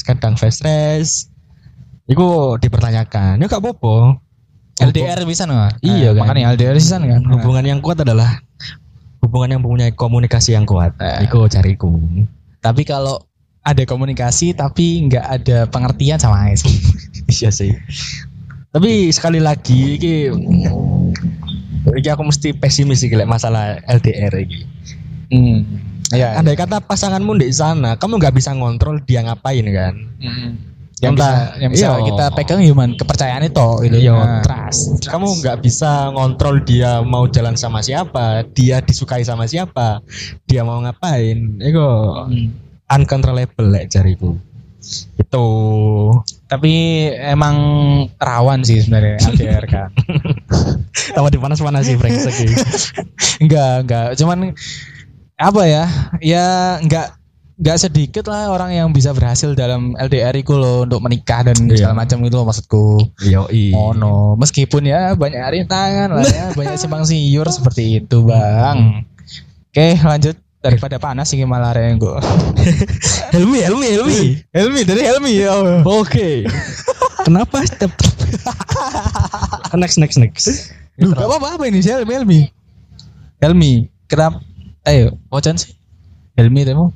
kadang 0.01 0.33
fast 0.33 0.65
res. 0.65 1.29
Iku 2.09 2.57
dipertanyakan. 2.57 3.37
Yo 3.37 3.45
gak 3.45 3.61
apa-apa. 3.61 4.17
LDR 4.77 5.25
bisa 5.29 5.45
nggak? 5.49 5.81
Iya, 5.81 6.13
kan. 6.13 6.21
Makanya 6.25 6.53
LDR 6.53 6.77
bisa 6.77 6.97
kan. 7.01 7.21
Hubungan 7.21 7.65
yang 7.65 7.79
kuat 7.81 8.01
adalah 8.01 8.41
hubungan 9.21 9.57
yang 9.57 9.61
mempunyai 9.61 9.93
komunikasi 9.93 10.57
yang 10.57 10.65
kuat. 10.65 10.93
Eh. 11.01 11.29
Iku 11.29 11.45
cariku. 11.49 11.97
Tapi 12.61 12.81
kalau 12.81 13.21
ada 13.67 13.83
komunikasi 13.83 14.55
tapi 14.55 15.03
nggak 15.11 15.25
ada 15.27 15.57
pengertian 15.67 16.17
sama 16.17 16.47
sih. 16.55 16.71
Iya 17.27 17.51
sih. 17.51 17.75
Tapi 18.71 19.11
sekali 19.11 19.43
lagi 19.43 19.99
iki 19.99 20.31
iki 21.91 22.07
aku 22.07 22.23
mesti 22.23 22.55
pesimis 22.55 23.03
sih 23.03 23.11
lek 23.11 23.27
masalah 23.27 23.83
LDR 23.83 24.31
iki. 24.39 24.63
Hmm. 25.35 25.67
Ya. 26.15 26.39
Andai 26.39 26.55
kata 26.55 26.79
pasanganmu 26.79 27.35
di 27.35 27.51
sana, 27.51 27.99
kamu 27.99 28.15
nggak 28.15 28.39
bisa 28.39 28.55
ngontrol 28.55 29.03
dia 29.03 29.27
ngapain 29.27 29.67
kan? 29.75 29.95
Yang 30.97 31.13
bisa, 31.19 31.29
Entah, 31.29 31.35
yang 31.61 31.71
bisa 31.75 31.87
iya. 31.93 32.05
kita 32.09 32.25
pegang 32.33 32.61
human 32.63 32.89
kepercayaan 32.95 33.43
itu 33.45 33.67
gitu. 33.85 33.97
Iya, 34.07 34.13
Nah, 34.15 34.41
trust. 34.41 35.03
Kamu 35.03 35.27
nggak 35.43 35.57
bisa 35.61 36.09
ngontrol 36.15 36.63
dia 36.63 37.03
mau 37.03 37.27
jalan 37.27 37.59
sama 37.59 37.83
siapa, 37.83 38.47
dia 38.55 38.79
disukai 38.79 39.21
sama 39.21 39.45
siapa, 39.51 39.99
dia 40.47 40.63
mau 40.63 40.79
ngapain. 40.79 41.59
Itu 41.59 41.85
Hmm. 42.31 42.66
Uncontrollable 42.87 43.67
lek 43.67 43.91
jariku. 43.91 44.35
Itu. 45.19 45.47
Tapi 46.47 46.73
emang 47.11 47.55
rawan 48.15 48.63
sih 48.63 48.79
sebenarnya 48.79 49.19
LDR 49.19 49.65
kan. 49.67 49.89
Tawa 51.15 51.27
dipanas-panas 51.27 51.83
sih 51.91 51.99
brengsek 51.99 52.35
iki. 52.39 52.55
enggak, 53.43 53.83
enggak. 53.83 54.05
Cuman 54.15 54.55
apa 55.35 55.61
ya? 55.67 55.85
Ya 56.23 56.45
enggak 56.79 57.19
enggak 57.57 57.77
sedikit 57.81 58.29
lah 58.29 58.53
orang 58.53 58.71
yang 58.71 58.87
bisa 58.93 59.11
berhasil 59.11 59.57
dalam 59.57 59.97
LDR 59.97 60.31
itu 60.37 60.55
loh 60.55 60.85
untuk 60.85 61.01
menikah 61.03 61.41
dan 61.41 61.57
Iya. 61.67 61.83
segala 61.83 61.93
macam 62.05 62.23
itu 62.23 62.35
loh 62.37 62.47
maksudku. 62.47 62.85
Yo 63.27 63.49
Oh 63.75 63.91
no, 63.91 64.37
meskipun 64.39 64.87
ya 64.87 65.17
banyak 65.19 65.41
rintangan 65.51 66.15
lah 66.15 66.23
ya, 66.23 66.53
banyak 66.55 66.79
simpang 66.79 67.03
siur 67.03 67.49
seperti 67.49 67.99
itu 67.99 68.23
bang. 68.23 69.03
Oke 69.67 69.99
lanjut 69.99 70.37
daripada 70.61 70.97
panas 70.97 71.31
ini 71.33 71.45
malah 71.45 71.73
renggo. 71.73 72.17
Helmi, 73.33 73.59
Helmi, 73.61 73.87
Helmi. 73.93 74.21
Helmi 74.51 74.81
dari 74.83 75.01
Helmi 75.05 75.33
ya. 75.41 75.53
Allah. 75.53 75.81
Oke. 75.85 76.47
Kenapa 77.27 77.63
step? 77.67 77.91
next, 79.81 79.99
next, 79.99 80.17
next. 80.17 80.73
Duh, 80.97 81.13
gak 81.13 81.27
apa-apa 81.27 81.59
apa 81.59 81.63
ini 81.69 81.83
sih 81.83 81.93
Helmi 81.93 82.13
Helmi. 82.13 82.41
Helmi, 83.37 83.85
kenapa? 84.09 84.41
Ayo, 84.89 85.13
wajan 85.29 85.59
sih. 85.61 85.77
Helmi 86.39 86.65
temu. 86.65 86.89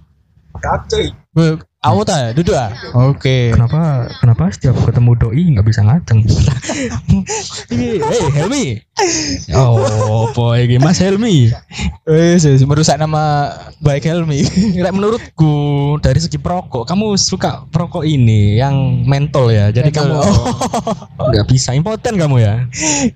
Bu, 1.37 1.61
Aku 1.81 2.05
tak 2.05 2.37
duduk 2.37 2.53
ah. 2.53 2.69
Oke. 3.09 3.57
Kenapa 3.57 4.05
kenapa 4.21 4.53
setiap 4.53 4.77
ketemu 4.85 5.17
doi 5.17 5.41
nggak 5.49 5.65
bisa 5.65 5.81
ngaceng? 5.81 6.21
Hei 7.73 8.21
Helmi. 8.37 8.77
Oh, 9.57 10.29
boy, 10.29 10.69
Mas 10.77 11.01
Helmi. 11.01 11.49
Eh, 12.05 12.37
sih, 12.37 12.61
merusak 12.69 13.01
nama 13.01 13.49
baik 13.81 14.05
Helmi. 14.05 14.45
Lek 14.77 14.93
menurutku 15.01 15.97
dari 16.05 16.21
segi 16.21 16.37
perokok, 16.37 16.85
kamu 16.85 17.17
suka 17.17 17.65
perokok 17.73 18.05
ini 18.05 18.61
yang 18.61 19.01
mentol 19.09 19.49
ya. 19.49 19.73
Jadi 19.73 19.89
Mentol. 19.89 20.21
kamu 20.21 20.21
nggak 21.33 21.47
bisa 21.49 21.73
impoten 21.73 22.13
kamu 22.13 22.45
ya. 22.45 22.61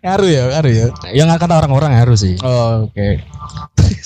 ngaruh 0.02 0.30
ya, 0.34 0.44
ngaruh 0.58 0.74
ya. 0.74 0.88
Yang 1.14 1.38
kata 1.38 1.54
orang-orang 1.54 2.02
harus 2.02 2.26
sih. 2.26 2.34
Oh, 2.42 2.90
oke. 2.90 3.22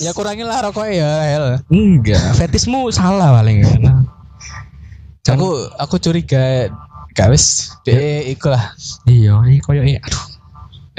ya 0.04 0.12
kurangin 0.12 0.44
lah 0.44 0.60
rokoknya 0.68 0.92
ya, 1.00 1.10
Hel. 1.32 1.44
Enggak, 1.72 2.36
fetismu 2.36 2.92
salah 2.92 3.40
paling 3.40 3.64
kan. 3.64 4.19
Aku 5.28 5.48
aku 5.76 6.00
curiga 6.00 6.72
gak 7.12 7.28
wis 7.28 7.76
de 7.84 8.24
iku 8.32 8.48
lah. 8.54 8.72
Iya, 9.04 9.36
iya 9.44 9.60
koyo. 9.60 9.82
Aduh, 9.84 10.24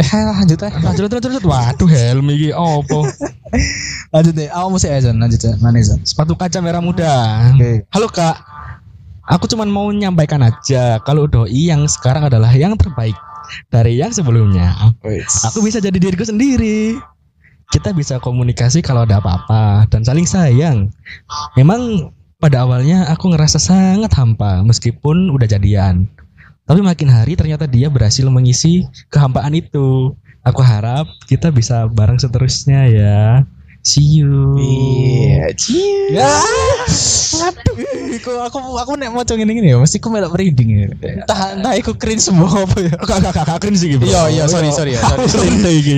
Eh, 0.01 0.07
lanjut 0.07 0.57
aja. 0.57 0.77
lanjut 0.81 1.09
lanjut 1.09 1.21
lanjut. 1.29 1.45
Waduh, 1.45 1.89
Helmi 1.89 2.33
iki 2.33 2.49
opo? 2.55 3.05
Lanjut 4.15 4.33
deh. 4.33 4.47
Awak 4.49 4.69
mesti 4.71 4.87
aja 4.89 5.11
lanjut 5.13 5.37
ya. 5.37 5.53
Mana? 5.61 5.77
Sepatu 5.83 6.33
kaca 6.33 6.57
merah 6.63 6.81
muda. 6.81 7.11
Oke. 7.53 7.85
Halo 7.91 8.07
Kak, 8.09 8.39
aku 9.27 9.45
cuman 9.45 9.67
mau 9.67 9.91
menyampaikan 9.91 10.41
aja 10.41 10.97
kalau 11.03 11.27
doi 11.27 11.69
yang 11.69 11.85
sekarang 11.85 12.25
adalah 12.27 12.49
yang 12.55 12.73
terbaik 12.75 13.13
dari 13.69 13.99
yang 13.99 14.09
sebelumnya. 14.09 14.73
Aku 15.51 15.59
bisa 15.61 15.77
jadi 15.77 15.95
diriku 15.95 16.23
sendiri. 16.23 16.97
Kita 17.69 17.93
bisa 17.93 18.17
komunikasi 18.17 18.83
kalau 18.83 19.03
ada 19.05 19.19
apa-apa 19.21 19.85
dan 19.87 20.01
saling 20.03 20.25
sayang. 20.25 20.89
Memang 21.55 22.09
pada 22.41 22.65
awalnya 22.65 23.05
aku 23.13 23.29
ngerasa 23.29 23.61
sangat 23.61 24.09
hampa 24.17 24.65
meskipun 24.65 25.29
udah 25.29 25.45
jadian. 25.45 26.09
Tapi 26.65 26.81
makin 26.81 27.13
hari 27.13 27.37
ternyata 27.37 27.69
dia 27.69 27.87
berhasil 27.93 28.25
mengisi 28.25 28.89
kehampaan 29.13 29.53
itu. 29.53 30.17
Aku 30.41 30.65
harap 30.65 31.05
kita 31.29 31.53
bisa 31.53 31.85
bareng 31.85 32.17
seterusnya 32.17 32.89
ya. 32.89 33.45
See 33.81 34.21
you. 34.21 34.57
Iya, 34.57 35.53
cie. 35.57 36.17
Ya. 36.17 36.29
Aduh, 37.49 37.77
aku 38.13 38.31
aku 38.37 38.57
aku 38.77 38.91
nek 38.97 39.09
mau 39.09 39.25
ngene 39.25 39.57
ngene 39.57 39.73
ya, 39.73 39.77
mesti 39.81 39.97
aku 39.97 40.13
melok 40.13 40.37
merinding 40.37 40.69
ya. 40.69 40.87
Entah 41.25 41.57
entah 41.57 41.73
iku 41.77 41.97
cringe 41.97 42.21
semua 42.21 42.49
apa 42.49 42.77
ya. 42.77 42.93
Kak 42.93 43.25
kak 43.25 43.33
kak 43.41 43.57
cringe 43.57 43.81
sih, 43.81 43.97
Bro. 43.97 44.05
Iya, 44.05 44.21
iya, 44.29 44.43
sorry, 44.45 44.69
sorry 44.69 44.97
ya, 44.97 45.01
sorry. 45.01 45.25
Cringe 45.33 45.71
iki. 45.81 45.97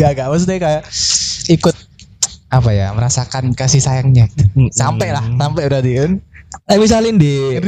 Gak 0.00 0.16
gak 0.16 0.32
maksudnya 0.32 0.56
kayak 0.56 0.82
ikut 1.52 1.76
apa 2.54 2.70
ya 2.70 2.94
merasakan 2.94 3.52
kasih 3.58 3.82
sayangnya 3.82 4.30
sampai 4.70 5.10
lah 5.10 5.24
sampai 5.38 5.66
berarti 5.66 5.92
kan 5.98 6.12
Eh 6.70 6.78
misalnya 6.78 7.18
di 7.18 7.58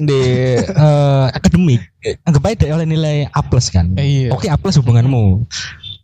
di 0.00 0.20
eh, 0.62 1.26
akademik 1.34 1.82
anggap 2.22 2.46
aja 2.46 2.54
deh 2.62 2.70
oleh 2.70 2.86
nilai 2.86 3.16
A 3.34 3.42
plus 3.42 3.68
kan. 3.74 3.98
Iya. 3.98 4.30
Oke 4.30 4.46
A 4.46 4.56
plus 4.56 4.78
hubunganmu. 4.78 5.44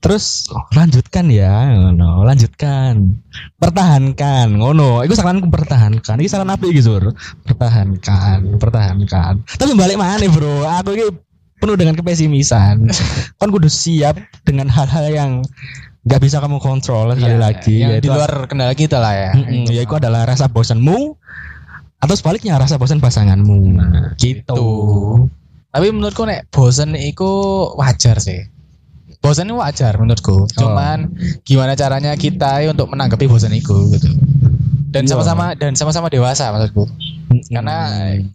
Terus 0.02 0.50
lanjutkan 0.74 1.30
ya, 1.30 1.78
ngono, 1.78 2.26
lanjutkan. 2.26 3.22
Pertahankan, 3.62 4.58
ngono. 4.58 5.06
Iku 5.06 5.14
saranku 5.14 5.46
pertahankan. 5.46 6.18
Iki 6.18 6.26
saran 6.26 6.50
apa 6.50 6.66
Zur? 6.82 7.14
Pertahankan, 7.46 8.58
pertahankan. 8.58 9.46
Tapi 9.46 9.72
balik 9.78 10.02
mana, 10.02 10.26
Bro? 10.26 10.66
Aku 10.82 10.98
ini 10.98 11.06
penuh 11.62 11.78
dengan 11.78 11.94
kepesimisan. 11.94 12.90
kan 13.38 13.48
kudu 13.54 13.70
siap 13.70 14.18
dengan 14.42 14.66
hal-hal 14.66 15.06
yang 15.06 15.32
nggak 16.02 16.20
bisa 16.20 16.42
kamu 16.42 16.58
kontrol 16.58 17.14
sekali 17.14 17.38
lagi 17.38 17.74
yang 17.78 17.90
yaitu 17.94 18.10
di 18.10 18.10
luar 18.10 18.50
kendala 18.50 18.74
kita 18.74 18.98
lah 18.98 19.14
ya. 19.14 19.30
Mm-mm, 19.38 19.70
ya 19.70 19.86
itu 19.86 19.94
adalah 19.94 20.26
rasa 20.26 20.50
bosanmu 20.50 21.14
atau 22.02 22.14
sebaliknya 22.18 22.58
rasa 22.58 22.74
bosan 22.74 22.98
pasanganmu. 22.98 23.58
Nah, 23.78 24.18
gitu. 24.18 24.66
tapi 25.70 25.86
menurutku 25.94 26.26
nek 26.26 26.50
bosen 26.50 26.98
itu 26.98 27.30
wajar 27.78 28.18
sih. 28.18 28.50
Bosan 29.22 29.54
itu 29.54 29.56
wajar 29.62 29.94
menurutku. 29.94 30.50
Cuman 30.58 31.14
gimana 31.46 31.78
caranya 31.78 32.18
kita 32.18 32.58
untuk 32.66 32.90
menanggapi 32.90 33.30
bosan 33.30 33.54
itu 33.54 33.86
gitu. 33.94 34.10
Dan 34.90 35.06
Iya. 35.06 35.14
sama-sama 35.14 35.54
dan 35.54 35.78
sama-sama 35.78 36.10
dewasa 36.10 36.50
maksudku 36.50 36.84
karena 37.48 37.76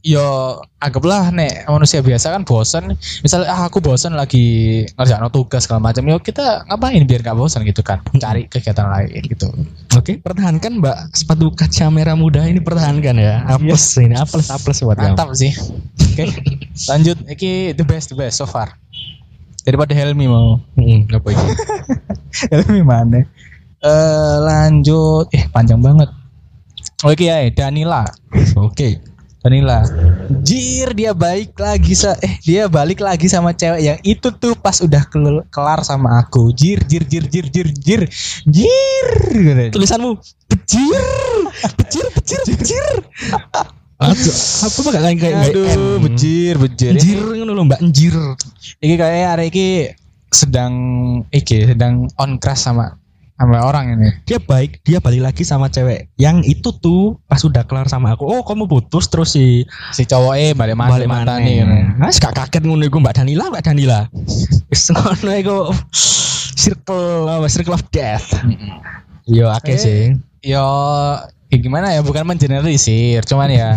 yo 0.02 0.58
anggaplah 0.82 1.30
nek 1.34 1.66
manusia 1.70 2.02
biasa 2.06 2.34
kan 2.34 2.46
bosan 2.46 2.94
misalnya 3.22 3.50
ah 3.50 3.66
aku 3.66 3.82
bosan 3.82 4.14
lagi 4.14 4.86
ngerjain 4.98 5.26
tugas 5.30 5.66
segala 5.66 5.92
macam 5.92 6.06
yo 6.06 6.18
kita 6.22 6.66
ngapain 6.70 7.04
biar 7.06 7.22
gak 7.22 7.38
bosan 7.38 7.62
gitu 7.68 7.82
kan? 7.86 8.02
Cari 8.18 8.50
kegiatan 8.50 8.88
lain 8.88 9.24
gitu. 9.26 9.48
Oke, 9.96 10.20
pertahankan 10.22 10.82
Mbak. 10.82 10.98
Sepatu 11.14 11.52
kaca 11.54 11.90
merah 11.90 12.16
muda 12.18 12.46
ini 12.46 12.62
pertahankan 12.62 13.16
ya. 13.18 13.46
Aples 13.48 13.84
ini 14.00 14.16
aples 14.16 14.48
aples 14.50 14.82
buat 14.84 14.98
kamu. 14.98 15.14
mantap 15.14 15.30
sih. 15.38 15.54
Oke 16.14 16.24
lanjut. 16.90 17.18
Iki 17.26 17.74
the 17.78 17.86
best 17.86 18.14
the 18.14 18.18
best 18.18 18.40
so 18.40 18.46
far. 18.46 18.76
Daripada 19.68 19.92
Helmi 19.92 20.32
mau. 20.32 20.64
Mm, 20.80 21.12
apa 21.12 21.28
ini? 21.34 21.46
Helmi 22.52 22.82
mana? 22.86 23.22
Eh 23.84 24.36
lanjut. 24.42 25.28
Eh 25.36 25.46
panjang 25.52 25.84
banget. 25.84 26.10
Oke 27.06 27.30
ya, 27.30 27.46
Danila. 27.54 28.10
Oke. 28.58 28.98
Danila. 29.46 29.86
Jir 30.42 30.98
dia 30.98 31.14
baik 31.14 31.54
lagi 31.62 31.94
sa 31.94 32.18
eh 32.26 32.42
dia 32.42 32.66
balik 32.66 33.06
lagi 33.06 33.30
sama 33.30 33.54
cewek 33.54 33.86
yang 33.86 34.00
itu 34.02 34.34
tuh 34.34 34.58
pas 34.58 34.74
udah 34.82 35.06
kel- 35.06 35.46
kelar 35.54 35.86
sama 35.86 36.26
aku. 36.26 36.50
Jir 36.58 36.82
jir 36.90 37.06
jir 37.06 37.30
jir 37.30 37.46
jir 37.54 37.70
jir. 37.70 38.02
Jir. 38.50 39.08
Tulisanmu 39.70 40.18
bejir, 40.50 41.04
bejir, 41.78 42.06
bejir, 42.18 42.42
bejir. 42.50 42.96
Aduh, 44.02 44.36
apa 44.66 44.78
gak 44.90 45.04
kayak 45.06 45.18
kayak 45.22 45.38
Aduh, 45.54 46.02
bejir, 46.02 46.58
bejir. 46.58 46.98
Anjir 46.98 47.22
ngono 47.22 47.54
lho 47.54 47.64
Mbak 47.70 47.80
anjir. 47.86 48.18
Iki 48.82 48.96
kayak 48.98 49.38
hari 49.38 49.46
iki 49.54 49.68
sedang 50.34 50.74
iki 51.30 51.72
sedang 51.78 52.10
on 52.18 52.42
crush 52.42 52.66
sama 52.66 52.98
sama 53.38 53.62
orang 53.62 53.94
ini. 53.94 54.10
Dia 54.26 54.42
baik, 54.42 54.82
dia 54.82 54.98
balik 54.98 55.22
lagi 55.22 55.46
sama 55.46 55.70
cewek 55.70 56.10
yang 56.18 56.42
itu 56.42 56.74
tuh 56.82 57.22
pas 57.30 57.38
udah 57.40 57.62
kelar 57.70 57.86
sama 57.86 58.18
aku. 58.18 58.26
Oh, 58.26 58.42
kamu 58.42 58.66
putus 58.66 59.06
terus 59.08 59.38
si 59.38 59.62
Si 59.94 60.04
cowok 60.10 60.34
eh 60.36 60.52
balik 60.58 60.74
mana 60.74 60.98
balik 60.98 61.10
mana 61.10 61.38
nih. 61.38 61.62
Mas 62.02 62.18
gak 62.18 62.34
kaget 62.34 62.66
ngono 62.66 62.90
iku 62.90 62.98
Mbak 62.98 63.22
Danila, 63.22 63.54
Mbak 63.54 63.64
Danila. 63.64 64.00
Wis 64.74 64.90
ngono 64.90 65.32
iku 65.38 65.58
circle 66.58 67.30
apa 67.30 67.46
circle 67.46 67.78
of 67.78 67.86
death. 67.94 68.34
Yo 69.30 69.54
akeh 69.54 69.78
Eh, 69.78 69.80
sih. 69.80 70.02
Yo 70.42 70.66
ya 71.48 71.58
gimana 71.64 71.96
ya 71.96 72.04
bukan 72.04 72.28
mengeneralisir 72.28 73.24
cuman 73.24 73.48
ya 73.48 73.70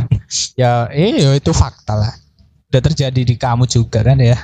ya 0.59 0.90
eh 0.90 1.23
yo 1.23 1.31
itu 1.38 1.55
fakta 1.55 1.95
lah 1.95 2.11
udah 2.67 2.83
terjadi 2.83 3.23
di 3.23 3.35
kamu 3.38 3.62
juga 3.71 4.02
kan 4.02 4.19
ya 4.19 4.35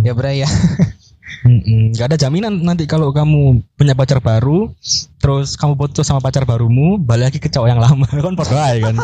ya 0.00 0.12
bray 0.16 0.40
ya 0.40 0.48
Mm-mm. 1.42 1.96
Gak 1.96 2.14
ada 2.14 2.16
jaminan 2.16 2.62
nanti 2.62 2.86
kalau 2.86 3.10
kamu 3.10 3.64
punya 3.74 3.98
pacar 3.98 4.22
baru, 4.22 4.70
terus 5.18 5.58
kamu 5.58 5.74
putus 5.74 6.06
sama 6.06 6.22
pacar 6.22 6.46
barumu, 6.46 7.00
balik 7.02 7.34
lagi 7.34 7.38
ke 7.42 7.50
cowok 7.50 7.68
yang 7.68 7.80
lama. 7.82 8.06
Kan 8.24 8.34
podo 8.38 8.54
ae 8.54 8.78
kan. 8.78 8.96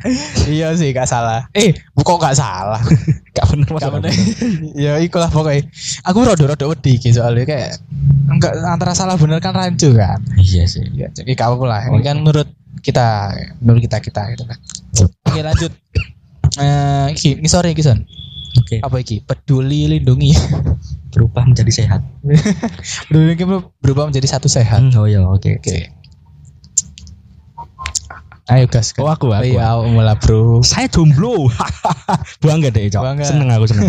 iya 0.54 0.72
sih 0.72 0.94
gak 0.96 1.04
salah. 1.10 1.50
Eh 1.52 1.76
kok 1.76 2.18
gak 2.18 2.38
salah? 2.38 2.80
Gak 3.36 3.48
bener 3.48 3.68
Gak 3.72 3.92
bener. 3.96 4.12
ya 4.76 5.00
ikulah 5.00 5.32
pokoknya. 5.32 5.64
Aku 6.04 6.20
rada-rada 6.20 6.68
wedi 6.68 7.00
gitu 7.00 7.16
soalnya 7.16 7.48
kayak 7.48 7.80
enggak 8.28 8.52
antara 8.60 8.92
salah 8.92 9.16
bener 9.16 9.40
kan 9.40 9.56
rancu 9.56 9.96
kan? 9.96 10.20
Iya 10.36 10.68
sih. 10.68 10.84
ya 10.92 11.08
jadi 11.08 11.32
gak 11.32 11.56
apa 11.56 11.64
lah. 11.64 11.80
Ini 11.88 12.04
kan 12.04 12.16
menurut 12.20 12.48
kita 12.84 13.32
menurut 13.64 13.80
kita 13.84 14.04
kita 14.04 14.22
gitu 14.36 14.44
kan. 14.44 14.58
Oke 15.28 15.40
lanjut. 15.40 15.72
Eh 16.60 17.06
iki 17.16 17.40
ini 17.40 17.48
sorry 17.48 17.72
iki 17.72 17.80
Oke. 18.52 18.84
apa 18.84 18.96
iki 18.98 19.24
peduli 19.24 19.88
lindungi 19.88 20.36
Berubah 21.12 21.44
menjadi 21.44 21.68
sehat. 21.72 22.00
peduli 23.08 23.32
lindungi 23.32 23.64
berubah 23.80 24.08
menjadi 24.08 24.28
satu 24.28 24.48
sehat 24.48 24.80
Hmm, 24.80 24.96
oh 24.96 25.08
ya, 25.08 25.24
oke. 25.24 25.60
oke 25.60 25.76
ayo 28.50 28.68
gas 28.68 28.92
Oh 29.00 29.08
aku, 29.08 29.32
aku. 29.32 29.48
iya 29.48 29.80
mulai 29.80 30.18
bro 30.18 30.60
Saya 30.60 30.84
jomblo. 30.84 31.48
Bangga 32.44 32.68
deh, 32.68 32.90
Cok. 32.90 33.00
Bangga. 33.00 33.24
Seneng 33.24 33.48
aku 33.48 33.64
seneng. 33.70 33.88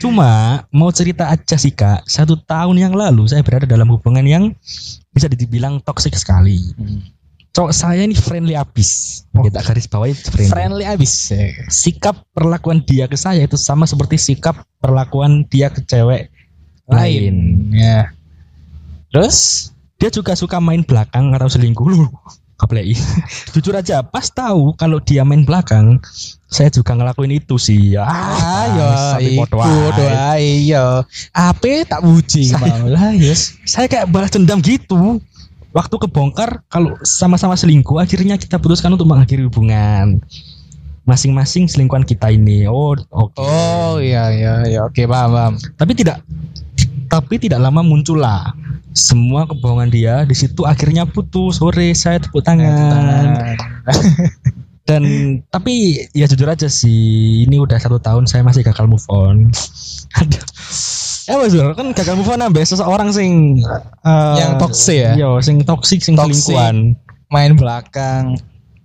Cuma 0.00 0.62
mau 0.72 0.88
cerita 0.94 1.28
aja 1.28 1.60
sih 1.60 1.74
Kak. 1.74 2.06
Satu 2.08 2.38
tahun 2.40 2.78
yang 2.78 2.94
lalu 2.96 3.28
saya 3.28 3.44
berada 3.44 3.68
dalam 3.68 3.90
hubungan 3.92 4.24
yang 4.24 4.44
bisa 5.12 5.28
dibilang 5.28 5.82
toksik 5.82 6.14
sekali. 6.16 6.72
Cowok 7.52 7.72
saya 7.76 8.00
ini 8.08 8.16
friendly 8.16 8.56
abis. 8.56 9.22
Oh. 9.36 9.44
Kita 9.44 9.60
garis 9.60 9.84
bawahi 9.84 10.16
friendly. 10.16 10.48
friendly 10.48 10.84
abis. 10.88 11.32
Sikap 11.68 12.24
perlakuan 12.32 12.80
dia 12.80 13.04
ke 13.04 13.16
saya 13.20 13.44
itu 13.44 13.60
sama 13.60 13.84
seperti 13.84 14.16
sikap 14.16 14.64
perlakuan 14.80 15.44
dia 15.52 15.68
ke 15.68 15.84
cewek 15.84 16.32
lain. 16.88 17.68
ya 17.72 18.12
terus 19.12 19.68
Dia 20.02 20.10
juga 20.10 20.34
suka 20.34 20.58
main 20.58 20.82
belakang 20.82 21.30
atau 21.30 21.46
selingkuh 21.46 21.86
lu. 21.86 22.10
Kaplei. 22.58 22.90
Jujur 23.54 23.70
aja, 23.78 24.02
pas 24.02 24.26
tahu 24.26 24.74
kalau 24.74 24.98
dia 24.98 25.22
main 25.22 25.46
belakang, 25.46 26.02
saya 26.50 26.74
juga 26.74 26.98
ngelakuin 26.98 27.38
itu 27.38 27.54
sih. 27.54 27.94
Ya, 27.94 28.02
ayo 28.02 28.86
iku 29.22 29.46
podo 29.46 29.62
ae. 29.62 29.94
doa 29.94 30.34
iya 30.42 30.84
ape 31.34 31.86
tak 31.86 32.02
mau 32.02 32.86
lah 32.90 33.14
yes 33.14 33.54
saya 33.62 33.86
kayak 33.86 34.10
balas 34.10 34.34
dendam 34.34 34.58
gitu 34.58 35.22
waktu 35.72 35.96
kebongkar 35.96 36.64
kalau 36.68 36.96
sama-sama 37.02 37.56
selingkuh 37.56 38.00
akhirnya 38.00 38.36
kita 38.36 38.60
putuskan 38.60 38.92
untuk 38.94 39.08
mengakhiri 39.08 39.48
hubungan. 39.48 40.20
Masing-masing 41.02 41.66
selingkuhan 41.66 42.06
kita 42.06 42.30
ini. 42.30 42.68
Oh 42.70 42.94
oke. 43.10 43.34
Oh 43.40 43.98
iya 43.98 44.30
iya 44.30 44.54
iya. 44.62 44.80
Oke 44.86 45.02
paham 45.08 45.34
paham. 45.34 45.54
Tapi 45.74 45.92
tidak 45.98 46.22
tapi 47.10 47.42
tidak 47.42 47.58
lama 47.58 47.82
muncullah. 47.82 48.54
Semua 48.92 49.48
kebohongan 49.48 49.90
dia 49.90 50.22
di 50.22 50.36
situ 50.36 50.62
akhirnya 50.62 51.08
putus. 51.08 51.58
Sore 51.58 51.90
saya 51.98 52.22
tepuk 52.22 52.44
tangan. 52.46 53.58
Dan 54.86 55.02
tapi 55.50 56.06
ya 56.10 56.26
jujur 56.26 56.50
aja 56.50 56.66
sih 56.66 57.46
ini 57.46 57.58
udah 57.62 57.78
satu 57.78 58.02
tahun 58.02 58.26
saya 58.26 58.42
masih 58.42 58.66
gagal 58.66 58.90
move 58.90 59.06
on 59.06 59.54
Eh 61.24 61.36
mas 61.36 61.52
Bro, 61.52 61.72
kan 61.72 61.90
gagal 61.90 62.14
move 62.14 62.28
on 62.28 62.42
ambek 62.42 62.64
seseorang 62.64 63.08
sing 63.08 63.62
eh, 64.00 64.34
Yang 64.36 64.52
toksik 64.58 64.98
ya? 64.98 65.12
Iya, 65.14 65.28
sing 65.38 65.62
toksik 65.62 66.00
sing 66.00 66.14
selingkuhan. 66.14 66.98
main 67.28 67.54
belakang 67.54 68.36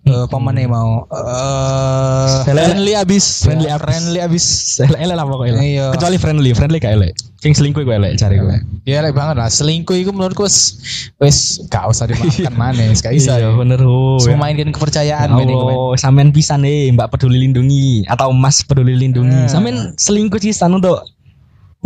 eh 0.03 0.23
pemane 0.25 0.63
mau 0.65 1.03
eh 1.03 2.27
Sele- 2.41 2.63
friendly 2.63 2.93
abis 2.93 3.43
Friendly 3.43 3.67
Ya, 3.67 3.75
abis. 3.75 3.83
friendly 3.83 4.19
abis 4.21 4.45
Elek 4.79 5.13
lah 5.13 5.25
pokoknya. 5.25 5.59
Iya. 5.59 5.85
Kecuali 5.91 6.15
friendly, 6.15 6.51
friendly 6.51 6.77
gak 6.77 6.93
elek. 6.93 7.11
Sing 7.37 7.51
selingkuh 7.51 7.81
gue 7.81 7.91
elek 7.91 8.15
cari 8.15 8.37
gue. 8.37 8.55
ya 8.83 9.01
elek 9.01 9.11
banget 9.11 9.35
lah 9.35 9.45
selingkuh 9.45 9.93
itu 9.93 10.09
menurutku 10.09 10.41
wis 10.41 10.79
wis 11.17 11.37
gak 11.67 11.85
usah 11.85 12.07
dimakan 12.07 12.53
mana 12.61 12.87
gak 12.93 13.11
bisa 13.11 13.35
Iya, 13.35 13.51
ya 13.51 13.57
bener. 13.57 13.81
Oh, 13.81 14.15
Semua 14.17 14.47
mainkan 14.47 14.69
kepercayaan. 14.69 15.27
Oh, 15.43 15.91
sampean 15.93 16.31
pisan 16.31 16.61
nih 16.61 16.93
Mbak 16.93 17.11
Peduli 17.11 17.41
Lindungi 17.41 18.07
atau 18.07 18.31
Mas 18.31 18.61
Peduli 18.61 18.95
Lindungi. 18.95 19.43
Nah. 19.43 19.49
Sampean 19.49 19.91
selingkuh 19.97 20.39
cisan 20.39 20.71
untuk 20.71 21.03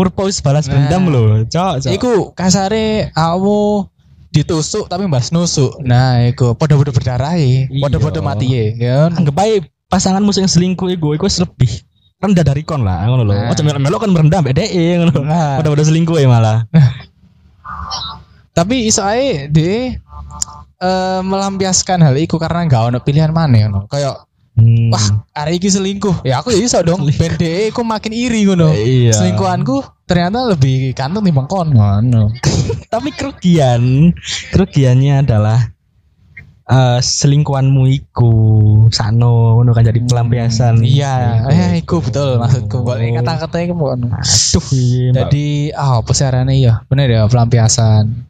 purpose 0.02 0.42
balas 0.42 0.66
Nah. 0.66 0.74
dendam 0.90 1.14
loh. 1.14 1.46
Cok, 1.46 1.86
cok. 1.86 1.92
Iku 1.94 2.12
kasare 2.34 3.14
kamu 3.14 3.86
ditusuk 4.32 4.88
tapi 4.88 5.06
mbas 5.06 5.30
nusuk. 5.30 5.78
Nah, 5.84 6.26
iku 6.26 6.58
podo-podo 6.58 6.90
berdarah 6.90 7.36
Iya. 7.38 7.68
podo-podo 7.70 8.24
mati 8.24 8.48
ya. 8.50 9.12
anggap 9.12 9.36
aja 9.38 9.62
pasanganmu 9.92 10.32
yang 10.34 10.48
selingkuh 10.48 10.88
iku 10.96 11.14
iku 11.14 11.28
lebih 11.28 11.84
rendah 12.22 12.46
dari 12.46 12.62
kon 12.64 12.82
lah 12.82 13.06
ngono 13.06 13.28
lho. 13.28 13.34
Nah. 13.36 13.52
Ojo 13.52 13.62
melok-melok 13.62 14.00
kan 14.02 14.10
merendah 14.14 14.40
mbek 14.42 14.54
dhek 14.56 14.72
ngono. 15.04 15.20
Nah. 15.22 15.60
Pada-pada 15.60 15.84
selingkuh 15.84 16.18
ya 16.18 16.28
malah. 16.32 16.64
Tapi 18.52 18.88
iso 18.88 19.04
ae 19.04 19.48
de 19.48 19.96
eh, 20.82 21.20
melampiaskan 21.24 22.02
hal 22.04 22.16
itu 22.18 22.36
karena 22.36 22.68
gak 22.68 22.84
ono 22.92 22.98
pilihan 23.00 23.32
mana 23.32 23.68
ngono. 23.68 23.88
Kayak 23.88 24.28
Hmm. 24.62 24.93
wah, 24.93 25.26
hari 25.34 25.58
ini 25.58 25.69
selingkuh. 25.74 26.21
Ya 26.21 26.38
aku 26.38 26.54
ya 26.54 26.62
iso 26.62 26.78
dong. 26.86 27.02
Ben 27.17 27.34
DE 27.41 27.74
aku 27.74 27.82
makin 27.82 28.13
iri 28.13 28.45
ngono. 28.45 28.69
Iya. 28.69 29.17
Selingkuhanku 29.17 30.06
ternyata 30.06 30.54
lebih 30.54 30.93
ganteng 30.93 31.26
timbang 31.26 31.50
kon 31.50 31.74
ngono. 31.74 32.30
Tapi 32.93 33.10
kerugian, 33.17 34.13
kerugiannya 34.54 35.26
adalah 35.26 35.60
eh 36.71 37.00
selingkuhanmu 37.02 37.84
iku 37.89 38.32
sano 38.93 39.58
ngono 39.60 39.74
kan 39.74 39.82
jadi 39.82 40.00
pelampiasan. 40.06 40.86
Iya, 40.86 41.50
eh 41.50 41.82
iku 41.82 42.06
betul 42.06 42.38
maksudku. 42.38 42.86
Oh. 42.86 42.95
kata-kata 42.95 43.65
iku 43.65 43.74
ngono. 43.74 44.13
Aduh, 44.13 44.65
iya. 44.78 45.26
Jadi 45.26 45.74
ah 45.74 46.06
apa 46.06 46.12
sih 46.13 46.24
arane 46.30 46.54
ya? 46.62 46.86
Bener 46.86 47.10
ya 47.10 47.26
pelampiasan. 47.26 48.30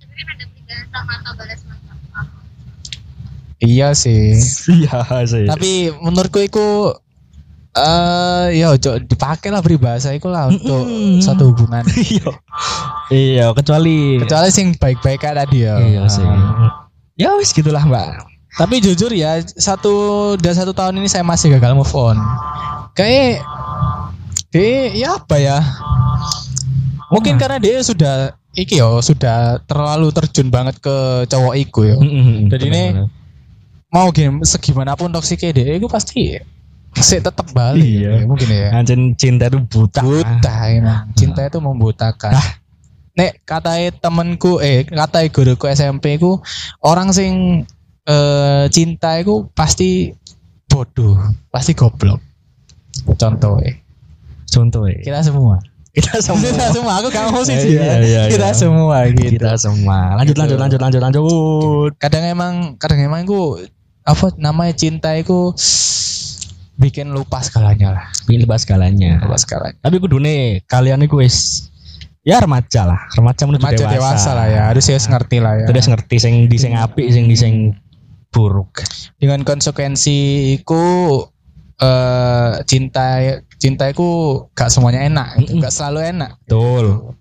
Iya 3.61 3.93
sih. 3.93 4.35
iya 4.81 4.99
sih. 5.29 5.45
Tapi 5.45 5.93
menurutku 6.01 6.41
itu 6.41 6.97
eh 7.71 8.59
ya 8.59 8.75
ojo 8.75 8.99
dipakai 8.99 9.47
lah 9.47 9.63
peribahasa 9.63 10.11
iku 10.11 10.27
lah 10.27 10.51
untuk 10.51 10.83
satu 11.21 11.53
hubungan. 11.53 11.85
Iya. 12.11 12.31
Iya, 13.11 13.45
kecuali 13.51 14.23
Kecuali 14.23 14.49
sing 14.55 14.71
baik-baik 14.79 15.21
tadi 15.21 15.67
ya. 15.67 15.75
Iya 15.79 16.03
sih. 16.07 16.23
Ah. 16.23 16.87
Ya 17.19 17.35
wis 17.35 17.51
gitulah, 17.51 17.83
Mbak. 17.83 18.23
Tapi 18.55 18.83
jujur 18.83 19.11
ya 19.15 19.39
satu 19.43 20.35
dan 20.35 20.51
satu 20.51 20.75
tahun 20.75 20.99
ini 20.99 21.07
saya 21.07 21.23
masih 21.23 21.55
gagal 21.55 21.75
move 21.75 21.91
on. 21.95 22.19
Kayak 22.95 23.43
dia 24.51 24.91
ya 24.91 25.09
apa 25.15 25.39
ya? 25.39 25.59
Mungkin 27.11 27.39
karena 27.39 27.59
dia 27.59 27.79
sudah 27.83 28.35
iki 28.55 28.79
yo 28.79 28.99
sudah 28.99 29.63
terlalu 29.63 30.11
terjun 30.11 30.51
banget 30.51 30.79
ke 30.83 31.27
cowok 31.31 31.55
iku 31.55 31.87
yo. 31.87 31.97
Jadi 32.51 32.65
ini 32.67 32.83
mau 33.91 34.07
gini 34.09 34.39
segimanapun 34.41 35.11
toksiknya 35.11 35.51
dia 35.53 35.75
itu 35.75 35.85
pasti 35.85 36.39
sih 36.93 37.19
tetap 37.19 37.47
balik 37.51 37.83
Iya. 37.83 38.11
ya, 38.13 38.25
mungkin 38.25 38.47
ya 38.47 38.67
Anjen 38.73 39.15
cinta 39.15 39.47
itu 39.47 39.59
buta. 39.61 39.99
buta 39.99 40.55
emang 40.67 41.07
cinta 41.13 41.43
itu 41.43 41.59
membutakan 41.59 42.35
nek 43.11 43.43
katai 43.43 43.91
temenku 43.93 44.57
eh 44.57 44.83
katai 44.83 45.27
guruku 45.27 45.67
SMP 45.67 46.15
ku 46.15 46.39
orang 46.81 47.11
sing 47.11 47.63
eh, 48.05 48.65
cinta 48.67 49.19
itu 49.19 49.47
pasti 49.51 50.11
bodoh 50.65 51.19
pasti 51.47 51.71
goblok 51.71 52.19
contoh 53.15 53.59
eh 53.59 53.79
Contoh 54.47 54.83
ya. 54.83 54.99
kita 54.99 55.19
semua 55.21 55.63
Kita 55.91 56.19
semua. 56.19 56.43
kita 56.51 56.67
semua 56.71 56.93
aku 56.99 57.07
gak 57.07 57.23
mau 57.27 57.39
sih 57.41 57.55
Iya, 57.55 57.63
dia 57.63 57.95
iya, 57.99 58.21
kita 58.27 58.47
iya. 58.47 58.55
semua 58.55 58.97
gitu 59.07 59.31
Kita 59.31 59.55
semua. 59.55 59.97
Lanjut 60.13 60.35
Gitu. 60.35 60.41
lanjut 60.43 60.57
lanjut 60.57 60.79
lanjut 60.81 61.01
lanjut. 61.01 61.91
kadang 61.95 62.23
emang 62.25 62.53
kadang 62.75 62.99
emang 63.01 63.23
aku 63.23 63.63
apa 64.01 64.33
namanya 64.35 64.73
cinta 64.73 65.13
itu 65.13 65.53
bikin 66.75 67.13
lupa 67.13 67.37
segalanya 67.45 67.93
lah 67.93 68.05
Ini 68.25 68.49
bahas 68.49 68.65
skalanya. 68.65 69.21
lupa 69.21 69.37
segalanya 69.37 69.77
Tapi 69.79 70.01
kudune 70.01 70.65
kalian 70.65 71.05
iku 71.05 71.21
wis 71.21 71.69
ya 72.21 72.37
remaja 72.37 72.85
lah, 72.85 73.01
remaja 73.13 73.45
menuju 73.45 73.61
remaja 73.61 73.85
dewasa. 73.85 73.93
dewasa 73.97 74.29
lah 74.33 74.47
ya 74.49 74.61
harus 74.69 74.85
ya 74.85 74.97
ngerti 74.97 75.37
lah 75.41 75.53
ya 75.57 75.65
Terus 75.69 75.85
ngerti 75.89 76.15
sing 76.17 76.33
di 76.45 76.57
sing 76.57 76.73
apik, 76.73 77.05
sing 77.09 77.25
di 77.25 77.37
sing 77.37 77.53
buruk. 78.29 78.81
dengan 79.17 79.43
konsekuensi 79.43 80.17
iku 80.55 81.21
eh 81.77 82.51
cinta 82.65 83.21
cinta 83.57 83.89
iku 83.89 84.09
gak 84.53 84.69
semuanya 84.69 85.05
enak. 85.05 85.27
Mm-mm. 85.37 85.61
gak 85.61 85.73
selalu 85.73 85.99
enak 86.13 86.37
Betul. 86.45 87.13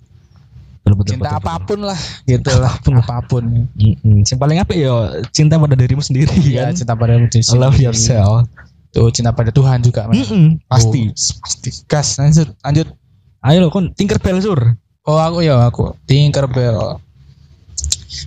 Betul 0.93 0.99
betul. 0.99 1.13
cinta 1.17 1.31
betul, 1.31 1.39
betul. 1.39 1.51
apa 1.51 1.55
pun 1.63 1.79
lah 1.87 2.01
gitu 2.27 2.53
lah 2.59 2.73
apa 2.75 3.17
pun 3.27 3.45
Mm-mm. 3.75 4.17
Yang 4.27 4.39
paling 4.39 4.59
apik 4.59 4.79
yo 4.79 4.95
cinta 5.31 5.55
pada 5.57 5.75
dirimu 5.75 6.03
sendiri 6.03 6.35
ya 6.51 6.71
kan. 6.71 6.75
cinta 6.75 6.95
pada 6.95 7.15
diri 7.17 7.43
Love 7.55 7.79
sendiri. 7.79 7.85
yourself. 7.87 8.47
tuh 8.91 9.07
cinta 9.15 9.31
pada 9.31 9.55
Tuhan 9.55 9.79
juga 9.81 10.11
men. 10.11 10.19
Mm-mm. 10.19 10.47
Pasti. 10.67 11.15
Oh, 11.15 11.39
pasti 11.47 11.71
gas 11.87 12.19
lanjut 12.19 12.49
lanjut 12.61 12.89
Ayo 13.41 13.65
lo 13.65 13.73
kon 13.73 13.95
Tinkerbell 13.95 14.43
sur. 14.43 14.61
oh 15.07 15.17
aku 15.17 15.41
ya 15.41 15.65
aku 15.65 15.97
Tinkerbell 16.05 17.01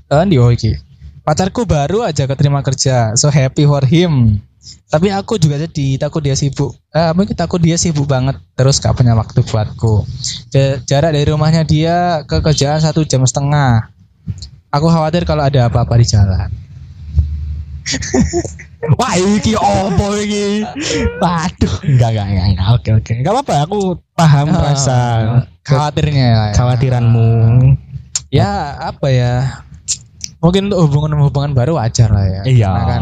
kan 0.09 0.25
di 0.25 0.39
iki 0.39 0.73
pacarku 1.21 1.67
baru 1.67 2.01
aja 2.01 2.25
keterima 2.25 2.63
kerja 2.63 3.13
so 3.13 3.29
happy 3.29 3.67
for 3.67 3.83
him 3.85 4.39
tapi 4.85 5.09
aku 5.09 5.35
juga 5.35 5.59
jadi 5.59 5.97
takut 5.97 6.19
dia 6.19 6.33
sibuk 6.33 6.71
eh, 6.89 7.11
mungkin 7.11 7.33
takut 7.33 7.57
dia 7.57 7.75
sibuk 7.75 8.05
banget 8.05 8.35
terus 8.53 8.77
gak 8.77 8.93
punya 8.93 9.11
waktu 9.11 9.41
buatku 9.41 10.07
Ja- 10.49 10.79
jarak 10.81 11.11
dari 11.11 11.25
rumahnya 11.25 11.61
dia 11.61 11.95
ke 12.23 12.39
kerjaan 12.39 12.79
satu 12.79 13.03
jam 13.03 13.21
setengah 13.21 13.89
aku 14.69 14.87
khawatir 14.87 15.23
kalau 15.23 15.43
ada 15.43 15.67
apa-apa 15.67 15.95
di 15.95 16.05
jalan 16.05 16.49
Wah 18.93 19.15
iki 19.15 19.55
opo 19.55 20.11
iki? 20.17 20.63
Waduh, 21.17 21.73
enggak 21.85 22.09
enggak 22.11 22.27
enggak, 22.27 22.45
enggak. 22.49 22.67
Oke 22.73 22.89
oke. 22.93 23.11
Enggak 23.13 23.31
apa-apa, 23.33 23.55
aku 23.61 23.77
paham 24.13 24.47
Ah, 24.49 24.61
rasa 24.65 24.97
khawatirnya 25.61 26.25
lah 26.29 26.47
ya. 26.47 26.53
kekhawatiranmu. 26.53 27.31
ya 28.27 28.49
apa 28.83 29.07
ya 29.07 29.33
mungkin 30.39 30.67
untuk 30.67 30.83
hubungan-hubungan 30.83 31.53
baru 31.53 31.77
wajar 31.77 32.09
lah 32.09 32.25
ya 32.25 32.41
Iya. 32.43 32.67
Karena 32.67 32.83
kan 32.83 33.01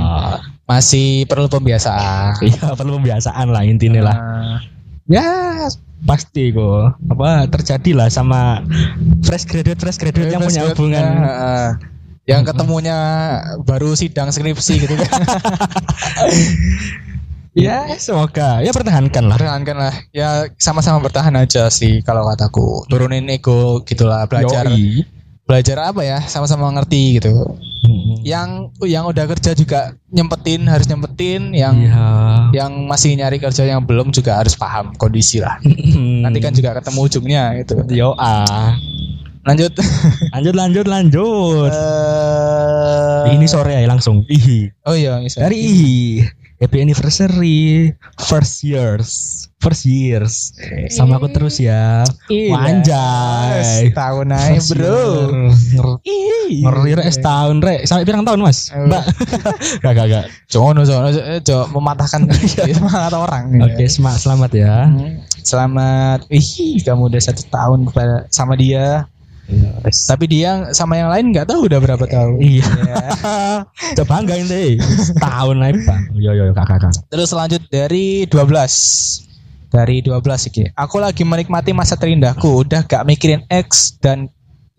masih 0.71 1.27
perlu 1.27 1.47
pembiasaan 1.47 2.39
Iya, 2.47 2.71
perlu 2.73 2.95
pembiasaan 2.95 3.51
lah 3.51 3.63
intinya 3.63 4.07
lah. 4.07 4.15
Nah, 4.15 4.57
Ya, 5.05 5.67
pasti 6.01 6.55
kok. 6.55 6.95
Apa 7.05 7.43
terjadi 7.45 7.91
lah 7.93 8.07
sama 8.07 8.63
fresh 9.21 9.43
graduate 9.43 9.75
fresh 9.77 9.99
graduate 9.99 10.31
yang 10.31 10.39
punya 10.39 10.63
Terus, 10.63 10.71
hubungan. 10.73 11.03
eh, 11.19 11.69
yang 12.23 12.47
ketemunya 12.47 12.97
baru 13.59 13.91
sidang 13.91 14.31
skripsi 14.31 14.73
gitu 14.79 14.95
kan 14.95 15.11
Ya, 17.51 17.83
semoga 17.99 18.63
ya 18.63 18.71
pertahankan 18.71 19.27
lah. 19.27 19.35
pertahankan 19.35 19.75
lah 19.75 19.93
ya 20.15 20.47
sama-sama 20.55 21.03
bertahan 21.03 21.35
aja 21.35 21.67
sih 21.67 21.99
kalau 21.99 22.23
kataku 22.23 22.87
turunin 22.87 23.27
ego 23.27 23.83
gitulah 23.83 24.23
belajar 24.23 24.71
Yoi. 24.71 25.03
Belajar 25.51 25.77
apa 25.83 25.99
ya 25.99 26.23
sama-sama 26.23 26.71
ngerti 26.71 27.19
gitu 27.19 27.35
Mm-mm. 27.83 28.23
yang 28.23 28.71
yang 28.87 29.03
udah 29.03 29.27
kerja 29.27 29.51
juga 29.51 29.91
nyempetin 30.07 30.63
harus 30.63 30.87
nyempetin 30.87 31.51
yang 31.51 31.75
Iya. 31.75 32.07
yang 32.55 32.87
masih 32.87 33.19
nyari 33.19 33.35
kerja 33.35 33.67
yang 33.67 33.83
belum 33.83 34.15
juga 34.15 34.39
harus 34.39 34.55
paham 34.55 34.95
kondisi 34.95 35.43
lah 35.43 35.59
nanti 36.23 36.39
kan 36.39 36.55
juga 36.55 36.79
ketemu 36.79 36.99
ujungnya 37.03 37.43
gitu 37.59 37.83
Yo 37.91 38.15
ah. 38.15 38.79
lanjut 39.43 39.75
Lanjut 40.33 40.55
lanjut 40.55 40.85
lanjut. 40.87 41.71
Eh, 43.27 43.35
Ini 43.35 43.45
sore 43.45 43.75
ya 43.75 43.83
langsung. 43.83 44.23
Ihi. 44.25 44.71
oh 44.87 44.95
iya 44.95 45.19
bisa. 45.19 45.43
Dari 45.43 45.57
Ihi. 45.59 46.23
Happy 46.61 46.77
anniversary 46.79 47.91
first 48.21 48.61
years. 48.61 49.40
First 49.61 49.85
years. 49.85 50.57
Sama 50.89 51.21
aku 51.21 51.29
terus 51.29 51.61
ya. 51.61 52.01
Iya. 52.33 52.49
Wanjay. 52.57 53.93
Setahun 53.93 54.27
aja 54.33 54.59
bro. 54.73 55.01
Ngeri 55.77 56.65
Ngeri 56.65 56.91
rek 56.97 57.09
setahun 57.13 57.61
rek. 57.61 57.85
Sampai 57.85 58.09
pirang 58.09 58.25
tahun 58.25 58.41
mas? 58.41 58.73
Mbak. 58.73 59.03
gak 59.85 59.93
gak 59.93 60.07
gak. 60.09 60.25
Jangan, 60.49 60.81
jangan, 60.81 61.13
jangan 61.45 61.67
mematahkan 61.77 62.21
semangat 62.73 63.13
orang. 63.13 63.43
Oke 63.61 63.85
semak 63.85 64.17
selamat 64.17 64.51
ya. 64.57 64.75
Hmm, 64.89 65.21
Selamat. 65.45 66.25
Ih, 66.33 66.81
kamu 66.81 67.13
udah 67.13 67.21
satu 67.21 67.45
tahun 67.53 67.85
kepada 67.85 68.25
sama 68.33 68.57
dia. 68.57 69.05
Tapi 69.83 70.25
dia 70.31 70.71
sama 70.71 70.95
yang 70.95 71.11
lain 71.11 71.35
nggak 71.35 71.49
tahu 71.49 71.67
udah 71.67 71.79
berapa 71.83 72.05
tahun. 72.07 72.39
Iya. 72.39 72.65
Ya. 72.65 73.05
Coba 74.01 74.23
deh. 74.25 74.79
Setahun 74.79 75.57
aja 75.59 75.79
bang. 75.85 76.01
Yo 76.15 76.31
yo 76.31 76.49
yo 76.49 76.53
kakak 76.55 76.79
kakak. 76.79 77.03
Terus 77.11 77.29
lanjut 77.35 77.61
dari 77.67 78.23
12. 78.25 79.30
Dari 79.71 80.03
12 80.03 80.51
iki. 80.51 80.63
Aku 80.75 80.99
lagi 80.99 81.23
menikmati 81.23 81.71
masa 81.71 81.95
terindahku, 81.95 82.67
udah 82.67 82.83
gak 82.83 83.07
mikirin 83.07 83.47
X 83.47 83.95
dan 84.03 84.27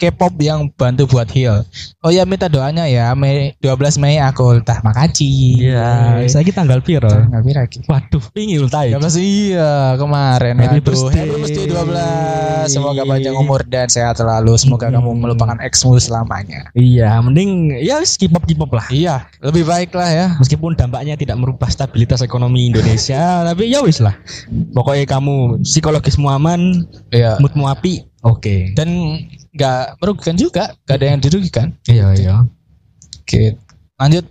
K-pop 0.03 0.35
yang 0.43 0.67
bantu 0.75 1.07
buat 1.07 1.31
heal. 1.31 1.63
Oh 2.03 2.11
ya 2.11 2.27
minta 2.27 2.51
doanya 2.51 2.91
ya, 2.91 3.15
Mei 3.15 3.55
12 3.63 4.03
Mei 4.03 4.19
aku 4.19 4.59
ultah 4.59 4.83
makasih. 4.83 5.63
Iya. 5.71 6.19
Saya 6.27 6.43
kita 6.43 6.67
tanggal 6.67 6.83
piro? 6.83 7.07
Nggak 7.07 7.43
pira 7.47 7.61
iki. 7.63 7.79
Waduh, 7.87 8.25
ingin 8.35 8.67
ultai. 8.67 8.91
12 8.91 9.23
iya 9.23 9.95
kemarin. 9.95 10.59
Happy 10.59 10.83
Aduh, 10.83 10.91
birthday. 10.91 11.23
Happy 11.23 11.39
birthday 11.39 11.67
12. 11.71 12.67
Semoga 12.67 13.03
panjang 13.07 13.35
umur 13.39 13.63
dan 13.63 13.87
sehat 13.87 14.19
selalu. 14.19 14.59
Semoga 14.59 14.91
Hmm. 14.91 14.99
kamu 14.99 15.11
melupakan 15.23 15.59
X-mu 15.63 15.95
selamanya. 15.97 16.67
Iya, 16.75 17.23
mending 17.23 17.79
ya 17.79 18.03
wis 18.03 18.19
K-pop 18.19 18.43
K-pop 18.43 18.75
lah. 18.75 18.87
Iya, 18.91 19.31
lebih 19.39 19.63
baik 19.63 19.95
lah 19.95 20.11
ya. 20.11 20.27
Meskipun 20.43 20.75
dampaknya 20.75 21.15
tidak 21.15 21.39
merubah 21.39 21.71
stabilitas 21.71 22.19
ekonomi 22.21 22.75
Indonesia, 22.75 23.23
tapi 23.49 23.71
ya 23.71 23.79
wis 23.87 24.03
lah. 24.03 24.19
Pokoknya 24.75 25.07
kamu 25.07 25.63
psikologismu 25.63 26.27
aman, 26.27 26.83
Iya. 27.15 27.39
moodmu 27.39 27.71
api, 27.71 28.03
oke. 28.23 28.75
Dan 28.75 29.19
nggak 29.53 30.01
merugikan 30.01 30.37
juga, 30.39 30.73
gak 30.89 30.97
ada 30.97 31.07
yang 31.13 31.21
dirugikan. 31.21 31.77
Iya 31.85 32.07
iya. 32.17 32.35
Oke, 33.23 33.59
lanjut. 34.01 34.25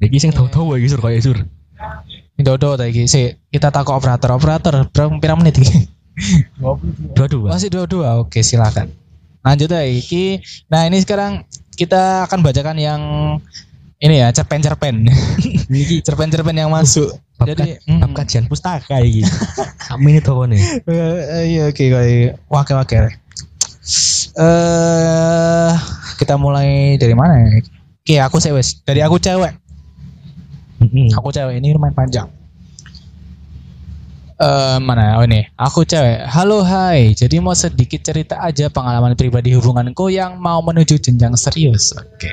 Iki 0.00 0.16
sing 0.16 0.32
tahu-tahu 0.32 0.80
iki 0.80 0.88
sur 0.88 1.00
kayak 1.04 1.20
sur. 1.20 1.38
Dodo 2.40 2.72
tadi 2.72 3.04
si 3.04 3.36
kita 3.52 3.68
takut 3.68 4.00
operator 4.00 4.32
operator 4.32 4.88
berapa 4.88 5.12
pira 5.20 5.36
menit 5.36 5.60
iki? 5.60 5.84
Dua 7.12 7.28
dua. 7.28 7.48
Masih 7.52 7.68
dua 7.68 7.84
dua. 7.84 8.08
Oke 8.24 8.40
silakan. 8.40 8.88
Lanjut 9.44 9.68
ya 9.68 9.84
iki. 9.84 10.40
Nah 10.72 10.88
ini 10.88 11.04
sekarang 11.04 11.44
kita 11.76 12.24
akan 12.28 12.40
bacakan 12.40 12.76
yang 12.80 13.00
ini 14.00 14.24
ya 14.24 14.32
cerpen-cerpen. 14.32 15.04
Iki 15.68 16.00
cerpen-cerpen 16.06 16.56
yang 16.56 16.72
masuk. 16.72 17.12
bab, 17.36 17.52
Jadi 17.52 17.80
bab 18.00 18.12
kajian 18.16 18.48
pustaka 18.48 19.00
iki. 19.04 19.24
Kami 19.92 20.16
ini 20.16 20.20
tahu 20.24 20.48
nih. 20.48 20.60
Eh, 20.88 21.44
iya 21.56 21.62
oke 21.68 21.84
kayak 21.84 22.40
wakil-wakil. 22.48 23.19
Eh 24.38 25.72
kita 26.16 26.38
mulai 26.38 26.94
dari 26.96 27.14
mana 27.18 27.42
ya? 27.42 27.58
Oke 28.00 28.14
aku 28.22 28.36
sewes 28.38 28.80
dari 28.86 29.02
aku 29.02 29.18
cewek. 29.18 29.54
Aku 31.18 31.28
cewek 31.34 31.60
ini 31.60 31.74
lumayan 31.76 31.92
panjang. 31.92 32.28
Eh 34.40 34.78
mana? 34.80 35.20
Oh 35.20 35.24
ini. 35.28 35.44
Aku 35.60 35.84
cewek. 35.84 36.24
Halo 36.24 36.64
hai. 36.64 37.12
Jadi 37.12 37.36
mau 37.44 37.52
sedikit 37.52 38.00
cerita 38.00 38.40
aja 38.40 38.72
pengalaman 38.72 39.12
pribadi 39.12 39.52
hubunganku 39.52 40.08
yang 40.08 40.40
mau 40.40 40.64
menuju 40.64 40.96
jenjang 40.96 41.36
serius. 41.36 41.92
Oke. 41.92 42.32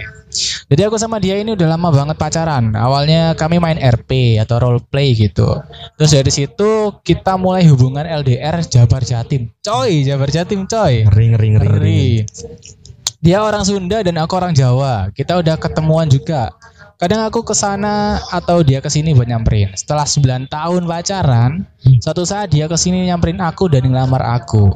Jadi 0.71 0.81
aku 0.87 0.95
sama 0.95 1.19
dia 1.19 1.35
ini 1.35 1.51
udah 1.51 1.75
lama 1.75 1.91
banget 1.91 2.15
pacaran. 2.15 2.71
Awalnya 2.79 3.35
kami 3.35 3.59
main 3.59 3.75
RP 3.75 4.39
atau 4.39 4.55
role 4.55 4.79
play 4.87 5.19
gitu. 5.19 5.59
Terus 5.99 6.11
dari 6.15 6.31
situ 6.31 6.95
kita 7.03 7.35
mulai 7.35 7.67
hubungan 7.67 8.07
LDR 8.07 8.63
Jabar 8.63 9.03
Jatim. 9.03 9.51
Coy, 9.59 10.07
Jabar 10.07 10.31
Jatim 10.31 10.63
coy. 10.63 11.03
Ngeri 11.11 11.25
ngeri. 11.35 11.47
ngeri. 11.59 11.67
Ngeri. 11.67 12.03
Dia 13.19 13.43
orang 13.43 13.67
Sunda 13.67 13.99
dan 13.99 14.15
aku 14.15 14.31
orang 14.39 14.55
Jawa. 14.55 15.11
Kita 15.11 15.43
udah 15.43 15.59
ketemuan 15.59 16.07
juga. 16.07 16.55
Kadang 16.97 17.29
aku 17.29 17.45
ke 17.45 17.53
sana 17.53 18.17
atau 18.33 18.65
dia 18.65 18.81
ke 18.81 18.89
sini 18.89 19.13
buat 19.13 19.29
nyamperin. 19.29 19.69
Setelah 19.77 20.09
9 20.09 20.49
tahun 20.49 20.81
pacaran, 20.89 21.61
suatu 22.01 22.25
saat 22.25 22.49
dia 22.49 22.65
ke 22.65 22.73
sini 22.73 23.05
nyamperin 23.05 23.37
aku 23.37 23.69
dan 23.69 23.85
ngelamar 23.85 24.17
aku. 24.41 24.73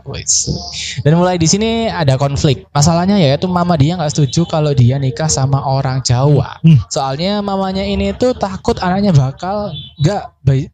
Dan 1.01 1.17
mulai 1.17 1.41
di 1.41 1.49
sini 1.49 1.89
ada 1.89 2.21
konflik. 2.21 2.69
Masalahnya 2.69 3.17
yaitu 3.17 3.49
mama 3.49 3.73
dia 3.73 3.97
nggak 3.97 4.13
setuju 4.13 4.45
kalau 4.45 4.69
dia 4.77 5.01
nikah 5.01 5.25
sama 5.25 5.65
orang 5.65 6.05
Jawa. 6.05 6.61
Hmm. 6.61 6.77
Soalnya 6.93 7.41
mamanya 7.41 7.81
ini 7.81 8.13
tuh 8.13 8.37
takut 8.37 8.77
anaknya 8.85 9.17
bakal 9.17 9.73
nggak 9.97 10.23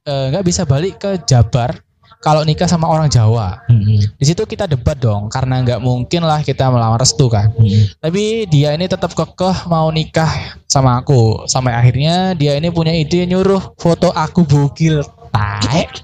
eh, 0.04 0.26
nggak 0.36 0.44
bisa 0.44 0.68
balik 0.68 1.00
ke 1.00 1.16
Jabar 1.24 1.87
kalau 2.28 2.44
nikah 2.44 2.68
sama 2.68 2.92
orang 2.92 3.08
Jawa. 3.08 3.64
Mm-mm. 3.72 4.04
Di 4.20 4.26
situ 4.28 4.44
kita 4.44 4.68
debat 4.68 5.00
dong, 5.00 5.32
karena 5.32 5.64
nggak 5.64 5.80
mungkin 5.80 6.28
lah 6.28 6.44
kita 6.44 6.68
melamar 6.68 7.00
restu 7.00 7.32
kan. 7.32 7.56
Mm-mm. 7.56 7.88
Tapi 8.04 8.44
dia 8.52 8.76
ini 8.76 8.84
tetap 8.84 9.16
kekeh 9.16 9.64
mau 9.72 9.88
nikah 9.96 10.60
sama 10.68 11.00
aku. 11.00 11.48
Sampai 11.48 11.72
akhirnya 11.72 12.36
dia 12.36 12.60
ini 12.60 12.68
punya 12.68 12.92
ide 12.92 13.24
nyuruh 13.24 13.80
foto 13.80 14.12
aku 14.12 14.44
bugil. 14.44 15.08
Taek. 15.32 16.04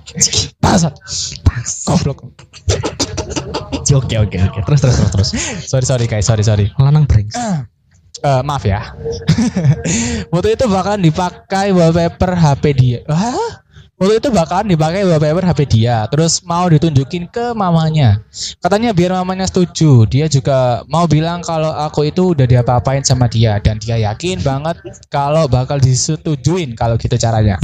Bangsat. 0.64 0.96
Goblok. 1.92 2.24
Oke 3.92 4.16
oke 4.16 4.38
oke. 4.40 4.60
Terus 4.64 4.80
terus 4.80 4.96
terus 4.96 5.12
terus. 5.12 5.30
Sorry 5.68 5.84
sorry 5.84 6.06
guys, 6.08 6.24
sorry 6.24 6.48
sorry. 6.48 6.72
Lanang 6.80 7.04
brengsek. 7.04 7.68
Eh, 8.24 8.42
maaf 8.48 8.64
ya. 8.64 8.96
Foto 10.32 10.48
itu 10.48 10.64
bahkan 10.72 10.96
dipakai 10.96 11.76
wallpaper 11.76 12.32
HP 12.32 12.64
dia. 12.72 13.00
Hah? 13.12 13.63
Foto 14.04 14.20
itu 14.20 14.36
bahkan 14.36 14.68
dipakai 14.68 15.08
wallpaper 15.08 15.48
HP 15.48 15.80
dia. 15.80 16.04
Terus 16.12 16.44
mau 16.44 16.68
ditunjukin 16.68 17.32
ke 17.32 17.56
mamanya. 17.56 18.20
Katanya 18.60 18.92
biar 18.92 19.16
mamanya 19.16 19.48
setuju. 19.48 20.04
Dia 20.12 20.28
juga 20.28 20.84
mau 20.92 21.08
bilang 21.08 21.40
kalau 21.40 21.72
aku 21.72 22.12
itu 22.12 22.36
udah 22.36 22.44
diapa-apain 22.44 23.00
sama 23.08 23.32
dia 23.32 23.64
dan 23.64 23.80
dia 23.80 23.96
yakin 23.96 24.44
banget 24.44 24.76
kalau 25.08 25.48
bakal 25.48 25.80
disetujuin 25.80 26.76
kalau 26.76 27.00
gitu 27.00 27.16
caranya. 27.16 27.56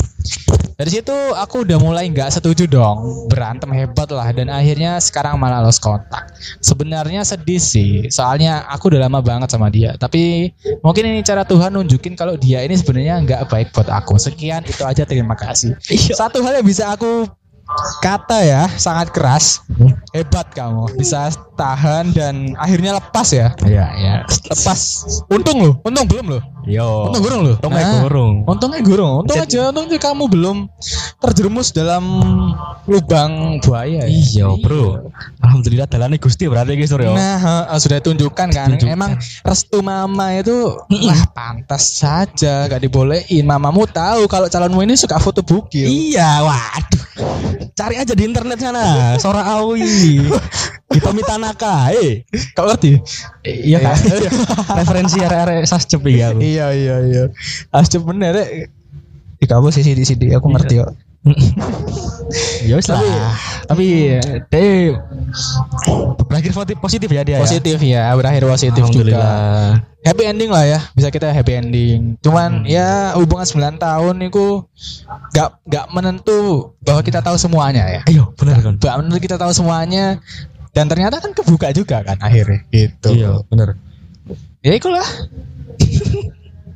Dari 0.79 0.95
situ 0.95 1.11
aku 1.35 1.67
udah 1.67 1.75
mulai 1.75 2.07
nggak 2.07 2.39
setuju 2.39 2.63
dong, 2.63 3.27
berantem 3.27 3.67
hebat 3.75 4.07
lah 4.15 4.31
dan 4.31 4.47
akhirnya 4.47 4.95
sekarang 5.03 5.35
malah 5.35 5.59
lost 5.59 5.83
kontak. 5.83 6.31
Sebenarnya 6.63 7.27
sedih 7.27 7.59
sih, 7.59 8.07
soalnya 8.07 8.63
aku 8.71 8.87
udah 8.87 9.03
lama 9.03 9.19
banget 9.19 9.51
sama 9.51 9.67
dia. 9.67 9.99
Tapi 9.99 10.55
mungkin 10.79 11.03
ini 11.11 11.19
cara 11.19 11.43
Tuhan 11.43 11.75
nunjukin 11.75 12.15
kalau 12.15 12.39
dia 12.39 12.63
ini 12.63 12.79
sebenarnya 12.79 13.19
nggak 13.27 13.51
baik 13.51 13.75
buat 13.75 13.91
aku. 13.91 14.15
Sekian 14.15 14.63
itu 14.63 14.79
aja 14.87 15.03
terima 15.03 15.35
kasih. 15.35 15.75
Satu 16.15 16.39
hal 16.47 16.63
yang 16.63 16.67
bisa 16.67 16.95
aku 16.95 17.27
kata 17.99 18.37
ya 18.41 18.63
sangat 18.75 19.13
keras, 19.13 19.61
hebat 20.11 20.49
kamu 20.51 20.89
bisa 20.97 21.29
tahan 21.53 22.15
dan 22.15 22.55
akhirnya 22.55 22.97
lepas 22.97 23.27
ya. 23.29 23.51
Iya 23.61 23.85
iya. 23.95 24.15
Lepas. 24.25 25.05
Untung 25.29 25.59
loh, 25.61 25.73
untung 25.83 26.07
belum 26.07 26.25
loh. 26.37 26.43
Yo. 26.65 27.09
Untung 27.09 27.23
gurung 27.23 27.41
loh. 27.45 27.55
Untung 27.57 27.71
kayak 27.73 27.87
Nah. 27.87 28.01
gurung. 28.05 28.33
Untungnya 28.45 28.81
gurung, 28.83 29.13
untung 29.25 29.37
Jadi- 29.37 29.57
aja, 29.57 29.61
untungnya 29.73 29.99
kamu 29.99 30.23
belum 30.29 30.57
terjerumus 31.19 31.71
dalam 31.71 32.03
lubang 32.85 33.57
buaya. 33.63 34.05
ya. 34.05 34.05
Iya 34.07 34.47
bro. 34.61 35.11
Alhamdulillah 35.41 35.87
dalane 35.89 36.17
Gusti 36.21 36.45
berarti 36.45 36.77
guys 36.77 36.93
yo. 36.93 37.11
Nah, 37.13 37.67
sudah 37.77 37.99
tunjukkan 37.99 38.47
kan. 38.53 38.67
Tunjukkan. 38.75 38.91
Emang 38.91 39.11
restu 39.41 39.81
mama 39.81 40.35
itu 40.35 40.77
wah 40.77 41.23
pantas 41.33 41.99
saja 41.99 42.69
gak 42.69 42.81
dibolehin. 42.81 43.43
Mamamu 43.45 43.89
tahu 43.89 44.29
kalau 44.29 44.45
calonmu 44.47 44.83
ini 44.85 44.93
suka 44.95 45.17
foto 45.17 45.41
bukil. 45.41 45.89
Iya, 45.89 46.43
waduh. 46.45 47.03
Cari 47.75 47.95
aja 47.99 48.13
di 48.15 48.23
internet 48.23 48.59
sana. 48.59 49.15
Sora 49.19 49.43
Awi. 49.59 50.23
Hitomi 50.93 51.21
Tanaka. 51.21 51.93
Eh, 51.93 52.25
Kau 52.57 52.65
ngerti? 52.65 52.97
iya 53.45 53.77
kan? 53.77 53.93
Referensi 54.81 55.21
area-area 55.21 55.61
sascep 55.61 56.01
ya 56.09 56.33
iya 56.33 56.73
iya 56.73 56.95
iya. 57.05 57.23
Ascep 57.69 58.01
bener. 58.01 58.33
eh. 58.41 58.67
Di 59.37 59.45
kamu 59.45 59.69
sih 59.69 59.85
di 59.85 60.03
sini 60.03 60.33
aku 60.33 60.49
ngerti 60.49 60.81
kok. 60.81 60.91
Ya 62.63 62.77
wis 62.77 62.85
lah. 62.85 63.01
Tapi 63.65 64.21
deh 64.53 64.93
berakhir 66.29 66.51
positif- 66.77 67.09
ya 67.09 67.25
dia. 67.25 67.37
ya? 67.37 67.39
Positif 67.41 67.77
ya, 67.81 68.03
berakhir 68.13 68.43
positif 68.45 68.83
juga. 68.93 69.17
Happy 69.99 70.23
ending 70.23 70.47
lah 70.47 70.63
ya 70.63 70.79
bisa 70.95 71.11
kita 71.11 71.27
happy 71.27 71.59
ending 71.59 72.15
cuman 72.23 72.63
ya 72.63 73.11
hubungan 73.19 73.43
9 73.43 73.83
tahun 73.83 74.15
itu 74.23 74.63
gak 75.35 75.59
gak 75.67 75.91
menentu 75.91 76.71
bahwa 76.79 77.03
kita 77.03 77.19
tahu 77.19 77.35
semuanya 77.35 77.83
ya 77.83 78.01
Ayo, 78.07 78.31
benar 78.39 78.63
kan? 78.63 78.79
gak 78.79 78.95
menentu 78.95 79.19
kita 79.19 79.35
tahu 79.35 79.51
semuanya 79.51 80.23
dan 80.71 80.87
ternyata 80.87 81.19
kan 81.19 81.35
kebuka 81.35 81.75
juga 81.75 81.99
kan 81.99 82.15
akhirnya 82.15 82.63
gitu 82.71 83.11
Iya, 83.11 83.43
benar. 83.51 83.75
ya 84.63 84.71
itulah 84.71 85.03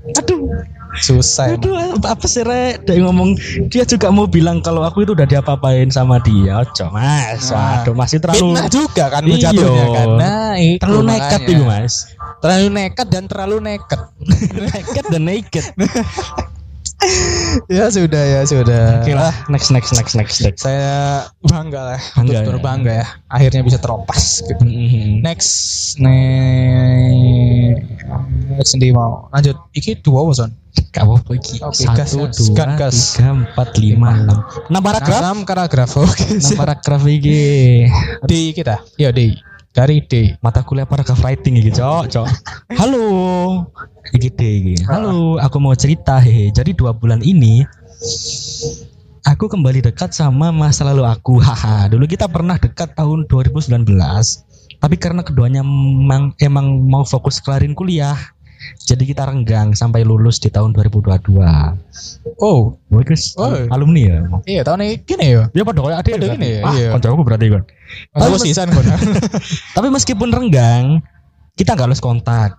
Aduh, 0.03 0.51
susah 0.99 1.55
aduh, 1.55 1.95
apa 2.03 2.27
sih 2.27 2.43
Rek? 2.43 2.83
Dia 2.83 2.99
ngomong 2.99 3.39
dia 3.71 3.87
juga 3.87 4.11
mau 4.11 4.27
bilang 4.27 4.59
kalau 4.59 4.83
aku 4.83 5.07
itu 5.07 5.15
udah 5.15 5.23
diapa-apain 5.23 5.87
sama 5.87 6.19
dia. 6.19 6.59
Ojo, 6.59 6.91
Mas. 6.91 7.47
Nah. 7.47 7.79
Waduh, 7.79 7.95
masih 7.95 8.19
terlalu 8.19 8.51
fitnah 8.51 8.67
juga 8.67 9.03
kan 9.07 9.23
Iya. 9.23 9.39
jatuhnya 9.47 9.85
kan 9.95 10.07
nah 10.19 10.51
itu 10.59 10.83
terlalu 10.83 11.01
nekat 11.07 11.39
makanya. 11.39 11.55
itu, 11.55 11.63
Mas. 11.63 11.93
terlalu 12.43 12.67
nekat 12.67 13.07
dan 13.07 13.23
terlalu 13.31 13.55
nekat 13.63 14.01
Nekat 14.67 15.05
dan 15.07 15.23
naked. 15.23 15.65
ya 17.69 17.85
sudah 17.89 18.23
ya 18.23 18.41
sudah. 18.47 18.99
Oke 19.03 19.13
lah, 19.13 19.33
next 19.47 19.69
next 19.71 19.91
next 19.93 20.13
next 20.15 20.39
next. 20.41 20.61
saya 20.63 21.25
bangga 21.43 21.95
lah 21.95 22.01
Bangga 22.15 22.39
betul 22.43 22.57
ya. 22.57 22.63
bangga 22.63 22.93
ya. 23.03 23.07
Akhirnya 23.29 23.61
bisa 23.63 23.77
teropas 23.79 24.41
gitu. 24.43 24.63
Mhm. 24.63 25.21
next 25.21 25.51
next. 25.99 27.83
Ndi 28.73 28.89
mau. 28.93 29.27
Lanjut. 29.33 29.57
Iki 29.73 30.01
dua 30.05 30.21
wason 30.25 30.53
Kamu 30.93 31.21
pergi 31.25 31.61
Oke, 31.61 31.85
gas, 31.85 32.13
satu 32.13 32.25
gas, 32.29 32.37
dua 32.37 32.53
gas, 32.57 32.77
gas. 32.77 32.97
tiga 33.17 33.29
empat 33.33 33.69
lima 33.77 34.09
enam. 34.13 34.39
enam. 34.69 34.81
Paragraf? 34.81 35.21
Enam 35.21 35.37
paragraf 35.45 35.91
oke. 35.97 36.25
Enam 36.37 36.57
paragraf 36.57 37.01
iki. 37.05 37.85
Di 38.25 38.53
kita? 38.53 38.81
Ya 38.97 39.09
di 39.13 39.33
dari 39.73 40.05
D 40.05 40.37
mata 40.45 40.61
kuliah 40.61 40.85
paragraf 40.85 41.19
writing 41.25 41.57
iki 41.57 41.73
cok 41.73 42.05
cok. 42.13 42.27
Halo. 42.79 43.05
Iki 44.13 44.29
D 44.37 44.39
iki. 44.45 44.75
Halo 44.85 45.41
aku 45.41 45.57
mau 45.57 45.73
cerita 45.73 46.21
hehe. 46.21 46.53
Jadi 46.53 46.77
dua 46.77 46.93
bulan 46.93 47.25
ini 47.25 47.65
aku 49.25 49.49
kembali 49.49 49.81
dekat 49.81 50.13
sama 50.13 50.53
masa 50.53 50.85
lalu 50.85 51.03
aku 51.03 51.41
haha. 51.41 51.89
Dulu 51.89 52.05
kita 52.05 52.29
pernah 52.29 52.61
dekat 52.61 52.93
tahun 52.93 53.25
2019 53.25 53.83
tapi 54.83 54.99
karena 54.99 55.23
keduanya 55.23 55.63
emang, 55.63 56.35
emang 56.43 56.83
mau 56.83 57.07
fokus 57.07 57.39
kelarin 57.39 57.71
kuliah 57.71 58.19
jadi 58.79 59.03
kita 59.03 59.23
renggang 59.23 59.71
sampai 59.71 60.01
lulus 60.01 60.37
di 60.37 60.47
tahun 60.47 60.71
2022 60.71 61.39
oh 62.37 62.75
Wah, 62.87 63.01
Chris, 63.01 63.33
Oh. 63.33 63.53
alumni 63.69 64.01
ya. 64.03 64.17
iya 64.45 64.61
tahun 64.61 64.83
ini 64.83 64.95
gini 65.01 65.25
ya 65.31 65.43
Ya 65.49 65.63
pada 65.63 65.81
kayak 65.81 65.99
ada 65.99 66.09
Pada 66.11 66.27
gini 66.29 66.47
ya, 66.47 66.61
Ah, 66.61 66.73
iya. 66.73 66.89
kancaku 66.93 67.23
berarti 67.23 67.45
kan. 67.49 67.63
aku 68.13 68.37
sisan 68.39 68.67
kon 68.69 68.85
Tapi 69.73 69.87
meskipun 69.89 70.29
renggang, 70.29 71.01
kita 71.53 71.73
nggak 71.73 71.85
lulus 71.85 72.01
kontak. 72.01 72.57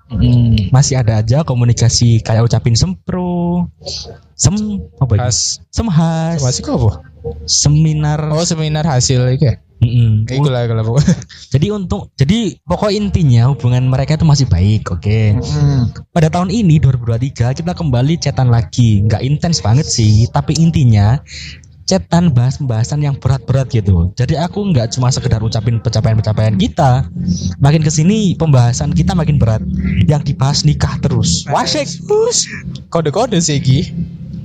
Masih 0.70 0.94
ada 0.96 1.18
aja 1.18 1.42
komunikasi 1.42 2.18
kayak 2.20 2.46
ucapin 2.46 2.74
sempro, 2.74 3.66
sem 4.34 4.54
apa 4.98 5.12
itu? 5.12 5.22
Has 5.22 5.38
Semhas, 5.70 6.38
masih 6.38 6.62
kok 6.62 6.74
apa 6.76 6.90
seminar. 7.46 8.20
oh 8.30 8.44
seminar 8.44 8.84
hasil 8.84 9.26
iki 9.32 9.58
Mm-mm. 9.84 10.24
iku 10.32 10.48
lah 10.48 10.64
iku 10.64 10.74
lah 10.74 10.84
pokoknya 10.88 11.14
Jadi 11.54 11.66
untuk 11.70 12.10
jadi 12.16 12.56
pokok 12.64 12.90
intinya 12.90 13.52
hubungan 13.52 13.84
mereka 13.86 14.16
itu 14.16 14.26
masih 14.26 14.48
baik, 14.48 14.90
oke. 14.90 15.20
Pada 16.10 16.28
tahun 16.32 16.50
ini 16.50 16.80
2023 16.80 17.54
kita 17.60 17.72
kembali 17.76 18.14
cetan 18.18 18.48
lagi, 18.48 19.04
nggak 19.06 19.22
intens 19.22 19.60
banget 19.60 19.86
sih, 19.86 20.26
tapi 20.32 20.56
intinya 20.58 21.20
cetan 21.84 22.32
bahas 22.32 22.56
pembahasan 22.56 23.04
yang 23.04 23.14
berat-berat 23.20 23.68
gitu. 23.68 24.10
Jadi 24.16 24.40
aku 24.40 24.72
nggak 24.72 24.96
cuma 24.96 25.12
sekedar 25.12 25.44
ucapin 25.44 25.78
pencapaian-pencapaian 25.84 26.56
kita, 26.56 27.06
makin 27.60 27.84
ke 27.84 27.90
sini 27.92 28.32
pembahasan 28.34 28.96
kita 28.96 29.12
makin 29.12 29.36
berat, 29.36 29.60
yang 30.08 30.24
dibahas 30.24 30.64
nikah 30.64 30.96
terus. 31.04 31.44
Wasik, 31.52 31.86
kode 32.88 33.12
kode 33.12 33.38
sih 33.44 33.60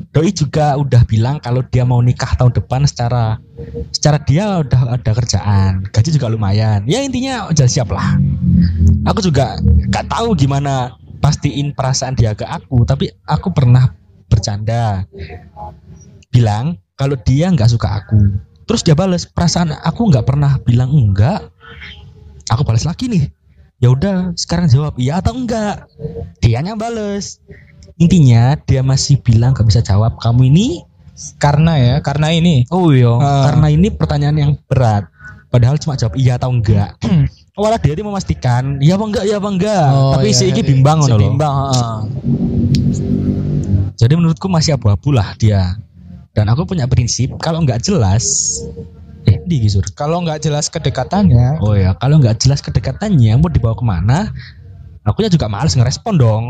doi 0.09 0.33
juga 0.33 0.73
udah 0.73 1.05
bilang 1.05 1.37
kalau 1.37 1.61
dia 1.69 1.85
mau 1.85 2.01
nikah 2.01 2.33
tahun 2.33 2.49
depan 2.57 2.81
secara 2.89 3.37
secara 3.93 4.17
dia 4.25 4.65
udah 4.65 4.97
ada 4.97 5.11
kerjaan, 5.13 5.85
gaji 5.93 6.09
juga 6.17 6.33
lumayan. 6.33 6.81
Ya 6.89 7.05
intinya 7.05 7.45
udah 7.49 7.67
siap 7.69 7.93
lah. 7.93 8.17
Aku 9.05 9.21
juga 9.21 9.61
gak 9.93 10.09
tahu 10.09 10.33
gimana 10.33 10.97
pastiin 11.21 11.77
perasaan 11.77 12.17
dia 12.17 12.33
ke 12.33 12.47
aku, 12.47 12.87
tapi 12.89 13.13
aku 13.29 13.53
pernah 13.53 13.93
bercanda 14.29 15.05
bilang 16.33 16.77
kalau 16.97 17.13
dia 17.21 17.49
nggak 17.53 17.69
suka 17.69 18.01
aku. 18.01 18.17
Terus 18.65 18.81
dia 18.85 18.93
balas 18.93 19.25
perasaan 19.25 19.73
aku 19.73 20.09
nggak 20.09 20.25
pernah 20.25 20.57
bilang 20.61 20.89
enggak. 20.93 21.49
Aku 22.49 22.65
balas 22.65 22.85
lagi 22.85 23.05
nih. 23.09 23.29
Ya 23.79 23.93
udah, 23.95 24.35
sekarang 24.35 24.67
jawab 24.67 24.99
iya 24.99 25.21
atau 25.21 25.37
enggak. 25.37 25.87
Dianya 26.41 26.75
bales. 26.75 27.39
Intinya 27.99 28.55
dia 28.57 28.79
masih 28.79 29.19
bilang 29.19 29.51
gak 29.51 29.67
bisa 29.67 29.83
jawab 29.83 30.15
kamu 30.17 30.47
ini 30.47 30.67
karena 31.35 31.75
ya 31.75 31.95
karena 31.99 32.31
ini 32.31 32.63
Oh 32.71 32.89
iya, 32.89 33.11
Ah. 33.11 33.51
karena 33.51 33.67
ini 33.69 33.91
pertanyaan 33.91 34.37
yang 34.39 34.51
berat. 34.65 35.03
Padahal 35.49 35.75
cuma 35.75 35.99
jawab 35.99 36.15
iya 36.15 36.39
atau 36.39 36.47
enggak. 36.47 36.95
Walah 37.59 37.75
dia 37.75 37.91
ini 37.91 38.07
memastikan 38.07 38.79
iya 38.79 38.95
apa 38.95 39.03
enggak, 39.03 39.23
iya 39.27 39.35
apa 39.35 39.49
enggak. 39.51 39.85
Tapi 40.15 40.29
si 40.31 40.47
iki 40.47 40.63
bimbang 40.63 41.03
si 41.03 41.11
ngono 41.11 41.15
loh. 41.15 41.21
bimbang 41.27 41.53
heeh. 41.59 41.95
Jadi 43.99 44.13
menurutku 44.15 44.47
masih 44.47 44.79
abu-abu 44.79 45.11
lah 45.11 45.35
dia. 45.35 45.75
Dan 46.31 46.47
aku 46.47 46.63
punya 46.63 46.87
prinsip 46.87 47.35
kalau 47.35 47.59
nggak 47.59 47.83
jelas 47.83 48.23
eh 49.27 49.35
di 49.43 49.59
Gisur. 49.59 49.83
kalau 49.91 50.23
nggak 50.23 50.39
jelas 50.39 50.71
kedekatannya 50.71 51.59
Oh 51.59 51.75
ya, 51.75 51.91
kalau 51.99 52.23
nggak 52.23 52.39
jelas 52.39 52.63
kedekatannya 52.63 53.35
mau 53.35 53.51
dibawa 53.51 53.75
ke 53.75 53.83
mana, 53.83 54.31
aku 55.03 55.27
juga 55.27 55.51
males 55.51 55.75
ngerespon 55.75 56.15
dong. 56.15 56.45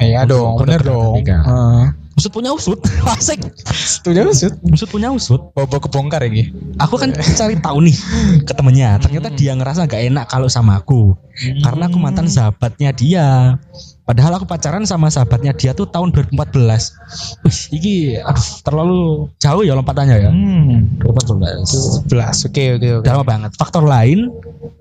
Iya 0.00 0.28
dong 0.28 0.60
bener 0.60 0.80
dong 0.82 1.20
nikah. 1.20 1.42
Heeh. 1.44 1.84
Usut 2.16 2.32
punya 2.32 2.48
usut, 2.48 2.80
asik. 3.12 3.44
Setuju 3.68 4.32
usut 4.32 4.56
Usut 4.72 4.88
punya 4.88 5.12
usut. 5.12 5.52
bobo 5.52 5.76
kebongkar 5.76 6.24
ini 6.24 6.48
Aku 6.80 6.96
kan 6.96 7.12
cari 7.12 7.60
tahu 7.60 7.84
nih 7.84 7.96
ke 8.40 8.56
temennya. 8.56 8.96
Ternyata 8.96 9.28
dia 9.36 9.52
ngerasa 9.52 9.84
nggak 9.84 10.02
enak 10.08 10.24
kalau 10.24 10.48
sama 10.48 10.80
aku. 10.80 11.12
Karena 11.60 11.92
aku 11.92 12.00
mantan 12.00 12.24
sahabatnya 12.24 12.96
dia. 12.96 13.60
Padahal 14.06 14.38
aku 14.38 14.46
pacaran 14.46 14.86
sama 14.86 15.10
sahabatnya 15.10 15.50
dia 15.50 15.74
tuh 15.74 15.90
tahun 15.90 16.14
2014. 16.14 17.42
Wih, 17.42 17.58
iki 17.74 17.94
aduh, 18.22 18.46
terlalu 18.62 19.00
jauh 19.42 19.66
ya 19.66 19.74
lompatannya 19.74 20.16
ya. 20.22 20.30
Hmm. 20.30 21.02
2014. 21.02 22.06
11. 22.06 22.46
Oke 22.46 22.64
oke 22.78 22.88
oke. 23.02 23.02
Udah 23.02 23.12
lama 23.18 23.26
banget. 23.26 23.50
Faktor 23.58 23.82
lain, 23.82 24.30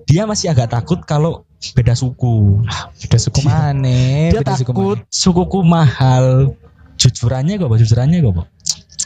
dia 0.06 0.30
masih 0.30 0.54
agak 0.54 0.70
takut 0.78 1.02
kalau 1.10 1.42
beda 1.74 1.98
suku. 1.98 2.62
Beda 3.02 3.18
suku 3.18 3.42
mana? 3.42 4.30
Dia 4.30 4.46
Beda 4.46 4.54
suku 4.62 4.70
takut 4.70 5.00
sukuku 5.10 5.60
mahal. 5.66 6.54
Jujurannya 7.02 7.58
kok, 7.58 7.68
Pak? 7.68 7.78
jujurannya 7.82 8.18
kok, 8.22 8.34
Pak? 8.40 8.48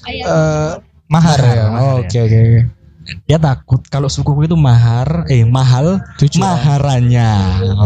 mana? 0.04 0.24
Eh, 0.28 0.72
mahar 1.08 1.40
ya. 1.42 1.66
Oh, 1.80 2.04
Oke 2.04 2.20
oke 2.28 2.38
oke. 2.38 2.79
Dia 3.26 3.38
takut 3.42 3.82
kalau 3.88 4.08
sukuku 4.08 4.46
itu 4.50 4.58
mahar, 4.58 5.26
eh 5.30 5.46
mahal 5.46 6.02
Jujur. 6.18 6.42
maharannya. 6.42 7.32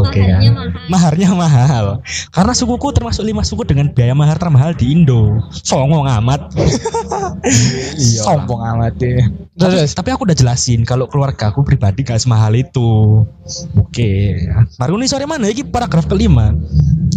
Oke 0.03 0.21
kan. 0.21 0.41
Maharnya 0.41 0.51
mahal. 0.51 0.89
Maharnya 0.89 1.29
mahal. 1.35 1.85
Karena 2.33 2.53
sukuku 2.53 2.87
termasuk 2.91 3.23
lima 3.23 3.43
suku 3.45 3.63
dengan 3.63 3.89
biaya 3.91 4.13
mahar 4.17 4.37
termahal 4.37 4.73
di 4.75 4.91
Indo. 4.91 5.39
Songong 5.51 6.09
amat. 6.21 6.51
iya. 7.95 8.21
Sombong 8.25 8.61
amat 8.75 8.93
deh. 8.97 9.21
Tapi, 9.53 9.59
Terus 9.59 9.91
tapi 9.93 10.09
aku 10.11 10.25
udah 10.25 10.37
jelasin 10.37 10.81
kalau 10.83 11.05
keluarga 11.05 11.53
aku 11.53 11.61
pribadi 11.61 12.01
gak 12.01 12.19
semahal 12.19 12.53
itu. 12.57 13.23
Oke. 13.77 14.43
Mari 14.79 14.91
ini 14.93 15.05
sore 15.05 15.25
mana 15.29 15.47
ini 15.49 15.61
paragraf 15.63 16.09
kelima. 16.09 16.51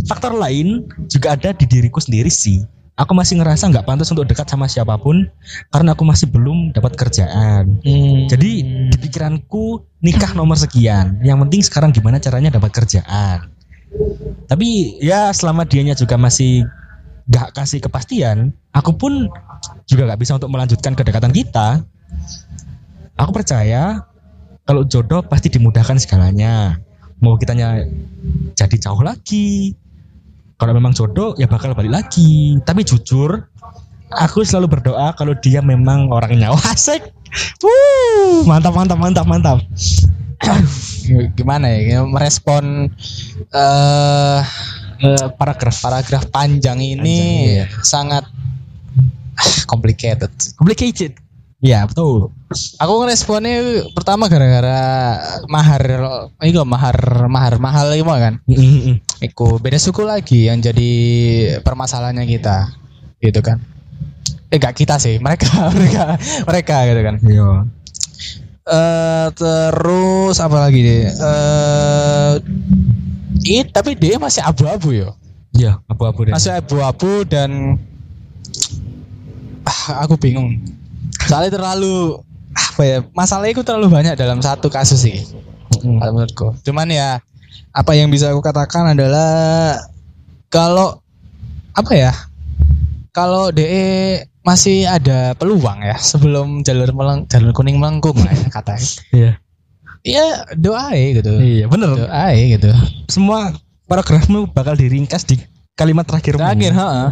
Faktor 0.07 0.37
lain 0.37 0.87
juga 1.11 1.35
ada 1.35 1.51
di 1.57 1.64
diriku 1.64 1.99
sendiri 1.99 2.29
sih. 2.31 2.62
Aku 2.97 3.13
masih 3.13 3.37
ngerasa 3.37 3.69
nggak 3.69 3.85
pantas 3.85 4.09
untuk 4.09 4.25
dekat 4.25 4.49
sama 4.49 4.65
siapa 4.73 4.97
pun 4.97 5.29
karena 5.69 5.93
aku 5.93 6.09
masih 6.09 6.33
belum 6.33 6.73
dapat 6.73 6.97
kerjaan. 6.97 7.77
Hmm. 7.85 8.25
Jadi 8.25 8.65
di 8.89 8.97
pikiranku 8.97 9.85
nikah 10.01 10.33
nomor 10.33 10.57
sekian. 10.57 11.21
Yang 11.21 11.39
penting 11.45 11.61
sekarang 11.61 11.91
gimana 11.93 12.17
caranya 12.17 12.57
dapat 12.57 12.73
kerjaan. 12.73 13.53
Tapi 14.49 14.97
ya 15.05 15.29
selama 15.37 15.69
dianya 15.69 15.93
juga 15.93 16.17
masih 16.17 16.65
gak 17.29 17.59
kasih 17.59 17.85
kepastian, 17.85 18.55
aku 18.73 18.95
pun 18.97 19.29
juga 19.85 20.09
gak 20.09 20.21
bisa 20.25 20.41
untuk 20.41 20.49
melanjutkan 20.49 20.97
kedekatan 20.97 21.37
kita. 21.37 21.85
Aku 23.21 23.29
percaya 23.29 24.09
kalau 24.65 24.89
jodoh 24.89 25.21
pasti 25.21 25.53
dimudahkan 25.53 26.01
segalanya. 26.01 26.81
Mau 27.21 27.37
kitanya 27.37 27.85
jadi 28.57 28.77
jauh 28.81 29.05
lagi. 29.05 29.77
Kalau 30.57 30.73
memang 30.73 30.97
jodoh 30.97 31.37
ya 31.37 31.45
bakal 31.45 31.77
balik 31.77 31.92
lagi. 31.92 32.57
Tapi 32.64 32.81
jujur, 32.85 33.45
aku 34.12 34.40
selalu 34.45 34.81
berdoa 34.81 35.12
kalau 35.16 35.37
dia 35.37 35.61
memang 35.61 36.09
orangnya 36.09 36.51
Wah, 36.55 36.73
asik. 36.73 37.12
Wuh, 37.61 38.47
mantap 38.49 38.73
mantap 38.73 38.97
mantap 38.97 39.27
mantap. 39.29 39.59
gimana 41.38 41.66
ya 41.81 42.05
merespon 42.05 42.92
eh 43.51 44.40
Eh, 44.97 45.29
paragraf 45.37 45.77
paragraf 45.85 46.25
panjang 46.33 46.81
ini 46.81 47.21
Panjang, 47.21 47.53
iya. 47.53 47.64
sangat 47.85 48.25
ah, 49.37 49.57
complicated. 49.69 50.33
complicated. 50.57 51.12
Ya 51.64 51.88
betul. 51.88 52.37
Aku 52.77 52.92
ngeresponnya 53.01 53.88
pertama 53.97 54.29
gara-gara 54.29 55.16
mahar 55.49 55.83
itu 56.45 56.61
mahar 56.69 57.27
mahar 57.33 57.57
mahal 57.57 57.97
itu 57.97 58.05
kan. 58.05 58.45
Iku 59.25 59.57
beda 59.57 59.81
suku 59.81 60.05
lagi 60.05 60.53
yang 60.53 60.61
jadi 60.61 60.92
permasalahannya 61.64 62.29
kita. 62.29 62.77
Gitu 63.25 63.40
kan. 63.40 63.64
Eh 64.53 64.61
gak 64.61 64.77
kita 64.77 65.01
sih, 65.01 65.16
mereka 65.16 65.49
mereka 65.77 66.21
mereka 66.45 66.77
gitu 66.92 67.01
kan. 67.01 67.16
Iya. 67.25 67.51
eh 68.66 69.27
terus 69.31 70.37
apa 70.42 70.57
lagi 70.69 70.81
deh? 70.83 71.03
Eh 71.09 72.33
ini 73.47 73.62
tapi 73.73 73.97
dia 73.97 74.21
masih 74.21 74.45
abu-abu 74.45 74.92
yo. 74.92 75.16
Iya, 75.57 75.81
abu-abu 75.88 76.29
deh. 76.29 76.33
Masih 76.37 76.53
abu-abu 76.53 77.25
dan 77.25 77.81
ah, 79.64 80.05
aku 80.05 80.21
bingung. 80.21 80.61
Soalnya 81.27 81.53
terlalu 81.59 82.23
apa 82.55 82.83
ya? 82.87 82.99
Masalahnya 83.12 83.53
itu 83.59 83.65
terlalu 83.67 83.91
banyak 83.93 84.15
dalam 84.17 84.39
satu 84.41 84.71
kasus 84.71 85.03
sih. 85.05 85.27
Kalau 85.83 86.12
menurutku. 86.15 86.55
Cuman 86.62 86.89
ya 86.89 87.21
apa 87.77 87.93
yang 87.93 88.09
bisa 88.09 88.33
aku 88.33 88.41
katakan 88.41 88.97
adalah 88.97 89.77
kalau 90.49 91.03
apa 91.77 91.93
ya? 91.93 92.12
Kalau 93.12 93.49
DE 93.51 94.23
masih 94.47 94.87
ada 94.87 95.35
peluang 95.35 95.83
ya 95.83 95.99
sebelum 95.99 96.62
jalur 96.62 96.93
meleng, 96.95 97.27
jalur 97.27 97.51
kuning 97.51 97.81
melengkung 97.81 98.15
lah 98.23 98.31
ya 98.31 98.49
katanya. 98.49 98.89
Iya. 99.11 99.33
Iya 100.07 100.27
doa 100.55 100.95
gitu. 100.95 101.35
Iya, 101.35 101.67
bener. 101.67 101.99
Doa 101.99 102.27
gitu. 102.37 102.71
Semua 103.11 103.51
paragrafmu 103.91 104.55
bakal 104.55 104.79
diringkas 104.79 105.27
di 105.27 105.43
kalimat 105.75 106.07
terakhir. 106.07 106.39
Terakhir, 106.39 106.73
heeh. 106.73 107.09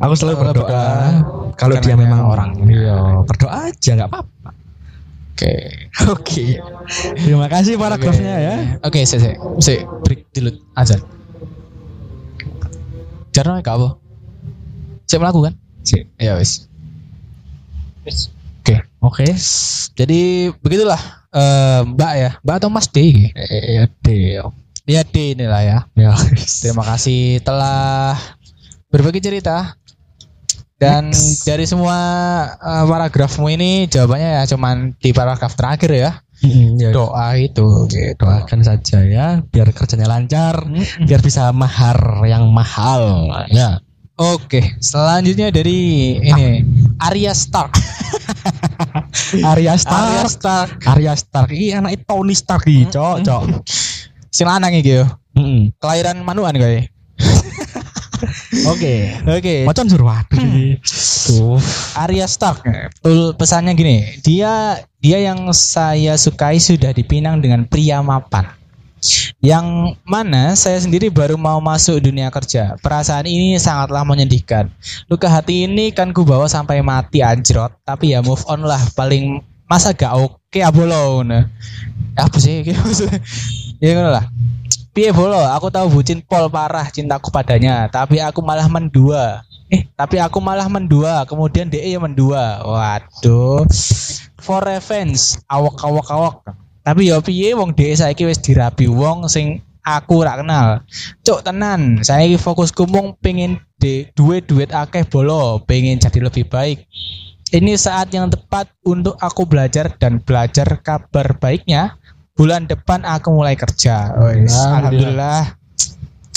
Aku 0.00 0.14
selalu 0.16 0.48
berdoa, 0.48 0.88
kalau 1.56 1.76
dia 1.80 1.96
memang 1.96 2.20
orang. 2.28 2.50
Iya, 2.68 3.24
berdoa 3.24 3.72
aja 3.72 3.90
nggak 3.96 4.10
apa-apa. 4.12 4.50
Oke. 5.36 5.52
Oke. 6.08 6.44
Terima 7.20 7.44
kasih 7.52 7.76
paragrafnya 7.76 8.34
ya. 8.40 8.54
Oke, 8.80 9.04
saya 9.04 9.20
saya 9.20 9.36
saya 9.60 9.84
break 10.00 10.32
dulu 10.32 10.48
aja. 10.72 10.96
Jarno 13.36 13.60
gak 13.60 13.76
apa? 13.76 14.00
Saya 15.04 15.20
melakukan. 15.20 15.52
Sip. 15.84 16.08
Ya 16.16 16.40
wis. 16.40 16.72
Oke. 18.64 18.80
Oke. 19.04 19.28
Jadi 19.92 20.48
begitulah 20.64 21.00
eh, 21.36 21.80
Mbak 21.84 22.12
ya, 22.16 22.30
Mbak 22.40 22.56
atau 22.56 22.70
Mas 22.72 22.88
D? 22.88 23.28
Eh, 23.36 23.84
deal. 24.00 24.56
Ya 24.88 25.04
D 25.04 25.36
inilah 25.36 25.60
ya. 25.60 25.78
Ya. 26.00 26.16
Terima 26.64 26.80
kasih 26.80 27.44
telah 27.44 28.16
berbagi 28.88 29.20
cerita. 29.20 29.76
Dan 30.76 31.08
Next. 31.08 31.48
dari 31.48 31.64
semua 31.64 31.96
eh, 32.52 32.84
paragrafmu 32.84 33.48
ini 33.48 33.88
jawabannya 33.88 34.30
ya 34.40 34.44
cuman 34.44 34.92
di 35.00 35.10
paragraf 35.16 35.56
terakhir 35.56 35.90
ya. 35.96 36.10
Mm, 36.44 36.76
ya. 36.76 36.90
Doa 36.92 37.40
itu. 37.40 37.88
Gitu. 37.88 38.12
Doakan 38.20 38.60
saja 38.60 39.00
ya, 39.00 39.40
biar 39.40 39.72
kerjanya 39.72 40.04
lancar, 40.04 40.68
biar 41.08 41.20
bisa 41.24 41.48
mahar 41.56 42.20
yang 42.28 42.52
mahal. 42.52 43.32
Ya. 43.48 43.80
Oke, 44.16 44.80
selanjutnya 44.80 45.52
dari 45.52 46.16
ini 46.24 46.64
Arya 47.04 47.36
Stark. 47.36 47.76
Arya 49.52 49.76
Arya 49.76 49.76
Stark. 49.76 50.28
Stark. 50.28 50.76
Arya 50.88 51.12
Stark. 51.12 51.52
Ini 51.52 51.84
anak 51.84 52.04
Tony 52.08 52.32
Stark 52.32 52.64
iki, 52.64 52.88
cok, 52.88 53.20
cok. 53.24 53.42
Sing 54.32 54.48
lanang 54.48 54.72
iki 54.72 55.00
yo. 55.00 55.04
Mm-mm. 55.36 55.76
Kelahiran 55.76 56.24
manuan 56.24 56.56
kae. 56.56 56.88
Oke. 58.72 59.16
Oke. 59.26 59.54
Macan 59.66 59.86
iki. 60.32 60.80
Tuh. 61.30 61.60
Arya 61.96 62.26
Stark. 62.28 62.64
Betul 63.00 63.34
pesannya 63.36 63.72
gini, 63.76 64.20
dia 64.24 64.80
dia 65.00 65.18
yang 65.22 65.50
saya 65.54 66.18
sukai 66.18 66.58
sudah 66.58 66.90
dipinang 66.90 67.38
dengan 67.38 67.68
pria 67.68 68.00
mapan. 68.00 68.56
Yang 69.38 69.94
mana 70.02 70.56
saya 70.58 70.80
sendiri 70.82 71.12
baru 71.12 71.38
mau 71.38 71.60
masuk 71.62 72.00
dunia 72.02 72.32
kerja. 72.32 72.74
Perasaan 72.80 73.28
ini 73.28 73.60
sangatlah 73.60 74.02
menyedihkan. 74.02 74.72
Luka 75.06 75.30
hati 75.30 75.68
ini 75.68 75.92
kan 75.94 76.10
ku 76.10 76.26
bawa 76.26 76.50
sampai 76.50 76.82
mati 76.82 77.22
anjrot. 77.22 77.76
Tapi 77.86 78.16
ya 78.16 78.24
move 78.24 78.42
on 78.50 78.66
lah. 78.66 78.80
Paling 78.96 79.44
masa 79.70 79.94
gak 79.94 80.16
oke 80.16 80.58
abolo 80.58 81.22
nah. 81.22 81.46
Apa 82.16 82.36
sih? 82.40 82.64
ya 83.84 83.90
ngono 83.94 84.10
lah. 84.10 84.24
Piye 84.96 85.12
bolo, 85.12 85.36
aku 85.36 85.68
tahu 85.68 86.00
bucin 86.00 86.24
pol 86.24 86.48
parah 86.48 86.88
cintaku 86.88 87.28
padanya, 87.28 87.84
tapi 87.92 88.16
aku 88.16 88.40
malah 88.40 88.64
mendua. 88.64 89.44
Eh, 89.68 89.84
tapi 89.92 90.16
aku 90.16 90.40
malah 90.40 90.72
mendua, 90.72 91.28
kemudian 91.28 91.68
DE 91.68 91.84
yang 91.84 92.08
mendua. 92.08 92.64
Waduh. 92.64 93.68
For 94.40 94.64
revenge, 94.64 95.36
awak 95.52 95.84
awak 95.84 96.08
awak. 96.08 96.36
Tapi 96.80 97.12
ya 97.12 97.20
piye 97.20 97.52
wong 97.52 97.76
DE 97.76 97.92
saiki 97.92 98.24
wis 98.24 98.40
dirabi 98.40 98.88
wong 98.88 99.28
sing 99.28 99.60
aku 99.84 100.24
ora 100.24 100.40
kenal. 100.40 100.80
Cuk 101.20 101.44
tenan, 101.44 102.00
saya 102.00 102.24
fokusku 102.32 102.88
mung 102.88 103.20
pengen 103.20 103.60
de 103.76 104.08
duit 104.16 104.48
duit 104.48 104.72
akeh 104.72 105.04
bolo, 105.04 105.60
pengen 105.68 106.00
jadi 106.00 106.24
lebih 106.24 106.48
baik. 106.48 106.88
Ini 107.52 107.76
saat 107.76 108.16
yang 108.16 108.32
tepat 108.32 108.72
untuk 108.80 109.20
aku 109.20 109.44
belajar 109.44 109.92
dan 110.00 110.24
belajar 110.24 110.80
kabar 110.80 111.36
baiknya. 111.36 112.00
Bulan 112.36 112.68
depan 112.68 113.02
aku 113.02 113.32
mulai 113.32 113.56
kerja. 113.56 114.12
Wes, 114.20 114.52
Alhamdulillah. 114.52 115.56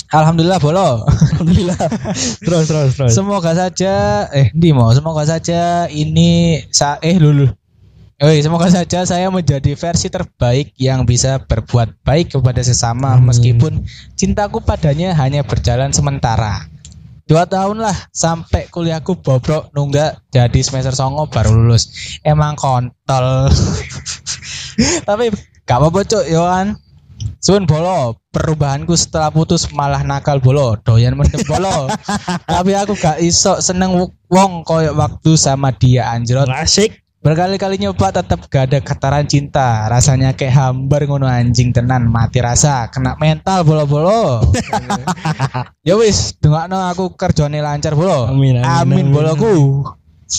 Alhamdulillah 0.09 0.57
bolo. 0.57 1.05
Alhamdulillah. 1.05 1.77
terus 2.47 2.65
terus 2.65 2.91
terus. 2.97 3.11
Semoga 3.13 3.53
saja 3.53 4.25
eh 4.33 4.49
di 4.57 4.73
mau 4.73 4.89
semoga 4.95 5.27
saja 5.27 5.85
ini 5.91 6.63
sa 6.73 6.97
eh 7.03 7.19
lulu. 7.19 7.45
Oi, 8.19 8.43
semoga 8.43 8.67
saja 8.67 9.07
saya 9.07 9.31
menjadi 9.31 9.79
versi 9.79 10.11
terbaik 10.11 10.75
yang 10.75 11.07
bisa 11.07 11.39
berbuat 11.39 12.03
baik 12.03 12.35
kepada 12.35 12.59
sesama 12.59 13.15
Amin. 13.15 13.31
meskipun 13.31 13.87
cintaku 14.19 14.59
padanya 14.59 15.15
hanya 15.15 15.39
berjalan 15.39 15.95
sementara. 15.95 16.67
Dua 17.29 17.47
tahun 17.47 17.79
lah 17.79 17.95
sampai 18.11 18.67
kuliahku 18.73 19.23
bobrok 19.23 19.71
nunggak 19.71 20.19
jadi 20.35 20.59
semester 20.59 20.91
songo 20.91 21.31
baru 21.31 21.53
lulus. 21.53 22.19
Emang 22.25 22.59
kontol. 22.59 23.47
Tapi 25.07 25.31
gak 25.69 25.77
apa-apa 25.77 26.01
cuk 26.01 26.25
Yohan. 26.25 26.73
Sun 27.39 27.69
bolo, 27.69 28.17
perubahanku 28.33 28.95
setelah 28.95 29.29
putus 29.29 29.69
malah 29.75 30.01
nakal 30.01 30.39
bolo, 30.41 30.79
doyan 30.81 31.13
mendem 31.13 31.43
bolo. 31.45 31.91
Tapi 32.55 32.71
aku 32.73 32.97
gak 32.97 33.21
iso 33.21 33.61
seneng 33.61 33.93
wong 34.31 34.65
koyo 34.65 34.97
waktu 34.97 35.37
sama 35.37 35.69
dia 35.75 36.09
anjrot. 36.09 36.49
Asik. 36.49 37.05
Berkali-kali 37.19 37.75
nyoba 37.83 38.15
tetap 38.15 38.47
gak 38.47 38.71
ada 38.71 38.79
kataran 38.79 39.27
cinta. 39.27 39.91
Rasanya 39.91 40.31
kayak 40.31 40.55
hambar 40.55 41.03
ngono 41.03 41.27
anjing 41.27 41.75
tenan, 41.75 42.07
mati 42.07 42.39
rasa, 42.39 42.87
kena 42.87 43.19
mental 43.19 43.67
bolo-bolo. 43.67 44.39
ya 45.87 45.99
wis, 45.99 46.39
dengakno 46.39 46.79
aku 46.87 47.19
kerjane 47.19 47.59
lancar 47.59 47.99
bolo. 47.99 48.31
Amin, 48.31 48.63
amin, 48.63 48.63
amin 48.63 49.05
amin. 49.05 49.07
boloku. 49.11 49.83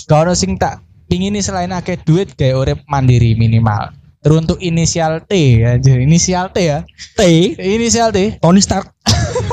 Gak 0.08 0.24
ono 0.24 0.32
sing 0.32 0.56
tak 0.56 0.80
pingin 1.12 1.36
selain 1.44 1.76
akeh 1.76 2.00
duit 2.00 2.32
kayak 2.32 2.56
urip 2.56 2.78
mandiri 2.88 3.36
minimal. 3.36 3.99
Teruntuk 4.20 4.60
inisial 4.60 5.24
T 5.24 5.64
aja, 5.64 5.92
inisial 5.96 6.52
T 6.52 6.68
ya. 6.68 6.84
T. 7.16 7.20
Inisial 7.56 8.12
T, 8.12 8.36
Tony 8.36 8.60
Stark. 8.60 8.92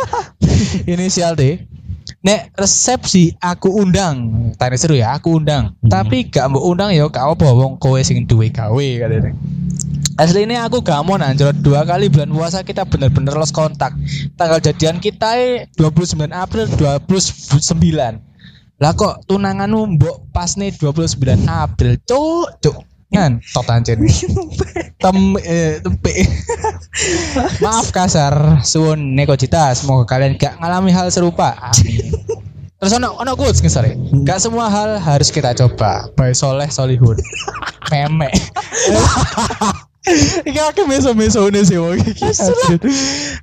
inisial 0.91 1.39
T. 1.39 1.63
Nek 2.19 2.51
resepsi 2.59 3.31
aku 3.39 3.71
undang, 3.71 4.51
tanya 4.59 4.75
seru 4.75 4.99
ya, 4.99 5.15
aku 5.15 5.39
undang. 5.39 5.71
Hmm. 5.79 5.87
Tapi 5.87 6.27
gak 6.27 6.51
mau 6.51 6.59
undang 6.67 6.91
ya, 6.91 7.07
apa 7.07 7.47
wong 7.47 7.79
kowe 7.79 7.95
sing 8.03 8.27
duwe 8.27 8.51
gawe 8.51 8.87
katanya. 8.99 9.31
Asli 10.19 10.43
ini 10.43 10.59
aku 10.59 10.83
gak 10.83 10.99
mau 11.07 11.15
nanjot 11.15 11.63
dua 11.63 11.87
kali 11.87 12.11
bulan 12.11 12.33
puasa 12.35 12.65
kita 12.67 12.83
bener-bener 12.83 13.39
lost 13.39 13.55
kontak. 13.55 13.95
Tanggal 14.35 14.59
jadian 14.59 14.99
kita 14.99 15.39
eh, 15.39 15.71
29 15.79 16.27
April 16.35 16.67
29. 16.67 17.07
Lah 18.83 18.91
kok 18.99 19.23
tunanganmu 19.31 19.95
mbok 19.95 20.27
pas 20.35 20.59
nih 20.59 20.75
29 20.75 21.47
April, 21.47 21.95
cuk, 22.03 22.59
cuk. 22.59 22.77
Kan, 23.07 23.39
tot 23.55 23.67
anjir. 23.71 23.95
Tem 25.03 25.17
eh, 25.45 25.79
tempe. 25.79 26.13
Maaf 27.63 27.93
kasar, 27.95 28.59
suwun 28.67 29.15
Neko 29.15 29.39
Cita, 29.39 29.71
semoga 29.71 30.17
kalian 30.17 30.35
gak 30.35 30.59
ngalami 30.59 30.91
hal 30.91 31.07
serupa. 31.07 31.55
Amin. 31.61 32.11
Terus 32.77 32.93
ono 32.93 33.17
ono 33.17 33.33
quotes 33.33 33.63
nih 33.63 33.73
sorry. 33.73 33.91
Gak 34.21 34.37
semua 34.43 34.69
hal 34.69 35.01
harus 35.01 35.33
kita 35.33 35.55
coba. 35.57 36.11
By 36.13 36.35
Soleh 36.35 36.69
Solihun. 36.69 37.17
Meme. 37.89 38.29
Iki 40.47 40.61
aku 40.61 40.87
meso-meso 40.87 41.47
ini 41.51 41.67
sih 41.67 41.79
wong 41.81 41.99
iki. 41.99 42.27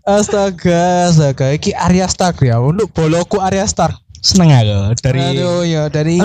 Astaga, 0.06 1.10
astaga. 1.10 1.50
Iki 1.56 1.76
Arya 1.76 2.06
Stark 2.08 2.40
ya. 2.46 2.62
Untuk 2.62 2.94
boloku 2.94 3.42
Arya 3.42 3.66
Stark. 3.66 4.03
Seneng 4.24 4.56
aku 4.56 4.96
dari 5.04 5.20
Aduh 5.20 5.68
ya 5.68 5.92
dari 5.92 6.16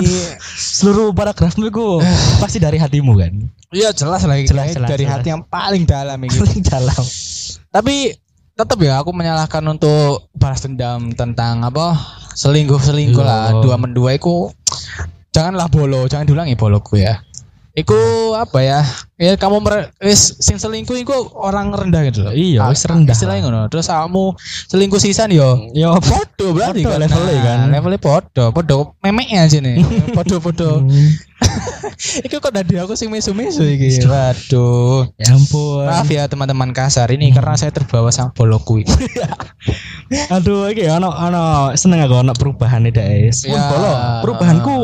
seluruh 0.56 1.12
paragrafmu 1.12 1.68
itu 1.68 2.00
pasti 2.42 2.56
dari 2.56 2.80
hatimu 2.80 3.12
kan. 3.12 3.32
Iya 3.70 3.92
jelas 3.92 4.24
lah 4.24 4.40
Jelas, 4.40 4.72
jelas, 4.72 4.88
dari 4.88 5.04
jelas. 5.04 5.20
hati 5.20 5.28
yang 5.30 5.44
paling 5.44 5.84
dalam 5.84 6.16
ini. 6.16 6.32
dalam. 6.64 7.04
Tapi 7.68 8.16
tetap 8.56 8.80
ya 8.80 9.04
aku 9.04 9.12
menyalahkan 9.12 9.60
untuk 9.68 10.32
balas 10.32 10.64
dendam 10.64 11.12
tentang 11.12 11.60
apa 11.60 11.96
selingkuh 12.34 12.80
selingkuh 12.80 13.20
lah 13.20 13.52
Iya. 13.52 13.60
dua 13.64 13.76
mendua 13.76 14.10
itu 14.12 14.48
janganlah 15.32 15.68
bolo 15.68 16.04
jangan 16.08 16.24
diulangi 16.24 16.56
boloku 16.56 16.96
ya. 16.96 17.20
Iku 17.80 18.00
apa 18.34 18.58
ya? 18.60 18.80
Ya 19.16 19.36
kamu 19.36 19.60
mer- 19.60 19.92
wis 20.00 20.36
sing 20.38 20.56
selingkuh 20.56 20.96
iku 20.96 21.12
orang 21.34 21.72
rendah 21.72 22.04
gitu 22.04 22.24
loh. 22.24 22.32
Iya, 22.32 22.60
Ah, 22.60 22.68
wis 22.68 22.84
rendah. 22.84 23.12
Istilahnya 23.12 23.40
ngono. 23.42 23.60
Terus 23.68 23.86
kamu 23.86 24.36
selingkuh 24.68 24.96
sisan 24.96 25.28
yo. 25.28 25.56
Yo 25.72 25.96
Podo 26.10 26.52
berarti 26.52 26.82
Podo 26.82 26.92
kan. 26.92 27.00
levelnya 27.00 27.32
Nah, 27.32 27.42
kan. 27.42 27.58
Levelnya 27.70 28.00
podo, 28.00 28.44
podo 28.50 28.76
memeknya 29.00 29.44
nih. 29.46 29.80
Podo-podo. 30.16 30.84
Iku 32.24 32.36
kok 32.38 32.52
dari 32.52 32.76
aku 32.76 32.92
sing 32.94 33.08
mesu-mesu 33.08 33.64
iki. 33.64 34.04
Waduh. 34.04 35.08
Ya 35.16 35.32
ampun. 35.32 35.84
Maaf 35.84 36.08
ya 36.08 36.24
teman-teman 36.26 36.72
kasar 36.72 37.08
ini 37.08 37.32
karena 37.32 37.56
saya 37.56 37.72
terbawa 37.72 38.08
sama 38.08 38.32
boloku 38.32 38.80
ini. 38.80 38.92
Aduh, 40.28 40.68
iki 40.68 40.84
ono 40.86 41.08
ono 41.08 41.44
seneng 41.74 42.02
aku 42.02 42.20
ono 42.20 42.32
perubahan 42.32 42.82
nih 42.82 42.92
guys. 42.92 43.44
Ya. 43.44 43.68
Bolo, 43.68 43.92
perubahanku 44.20 44.76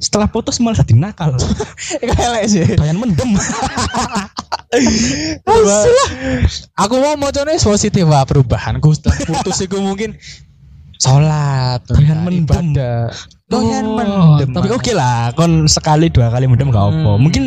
setelah 0.00 0.26
putus 0.26 0.56
malah 0.58 0.80
jadi 0.80 0.96
nakal. 0.96 1.36
Elek 2.02 2.44
sih. 2.48 2.64
Doyan 2.74 2.96
mendem. 2.96 3.36
Aku 6.82 6.94
mau 6.96 7.14
mocone 7.20 7.60
positif 7.60 8.08
wah 8.08 8.24
perubahanku 8.24 8.96
setelah 8.96 9.18
putus 9.28 9.60
iku 9.60 9.76
mungkin 9.84 10.16
sholat, 10.96 11.84
Doyan 11.84 12.24
mendem. 12.24 12.72
Doyan 13.50 13.84
Oh, 13.84 13.96
mendem. 13.98 14.50
Tapi 14.54 14.68
oke 14.70 14.92
lah, 14.94 15.34
kon 15.34 15.66
sekali 15.66 16.08
dua 16.08 16.30
kali 16.30 16.46
mendem 16.48 16.70
gak 16.70 16.86
apa. 16.86 17.12
Hmm. 17.12 17.20
Mungkin 17.20 17.44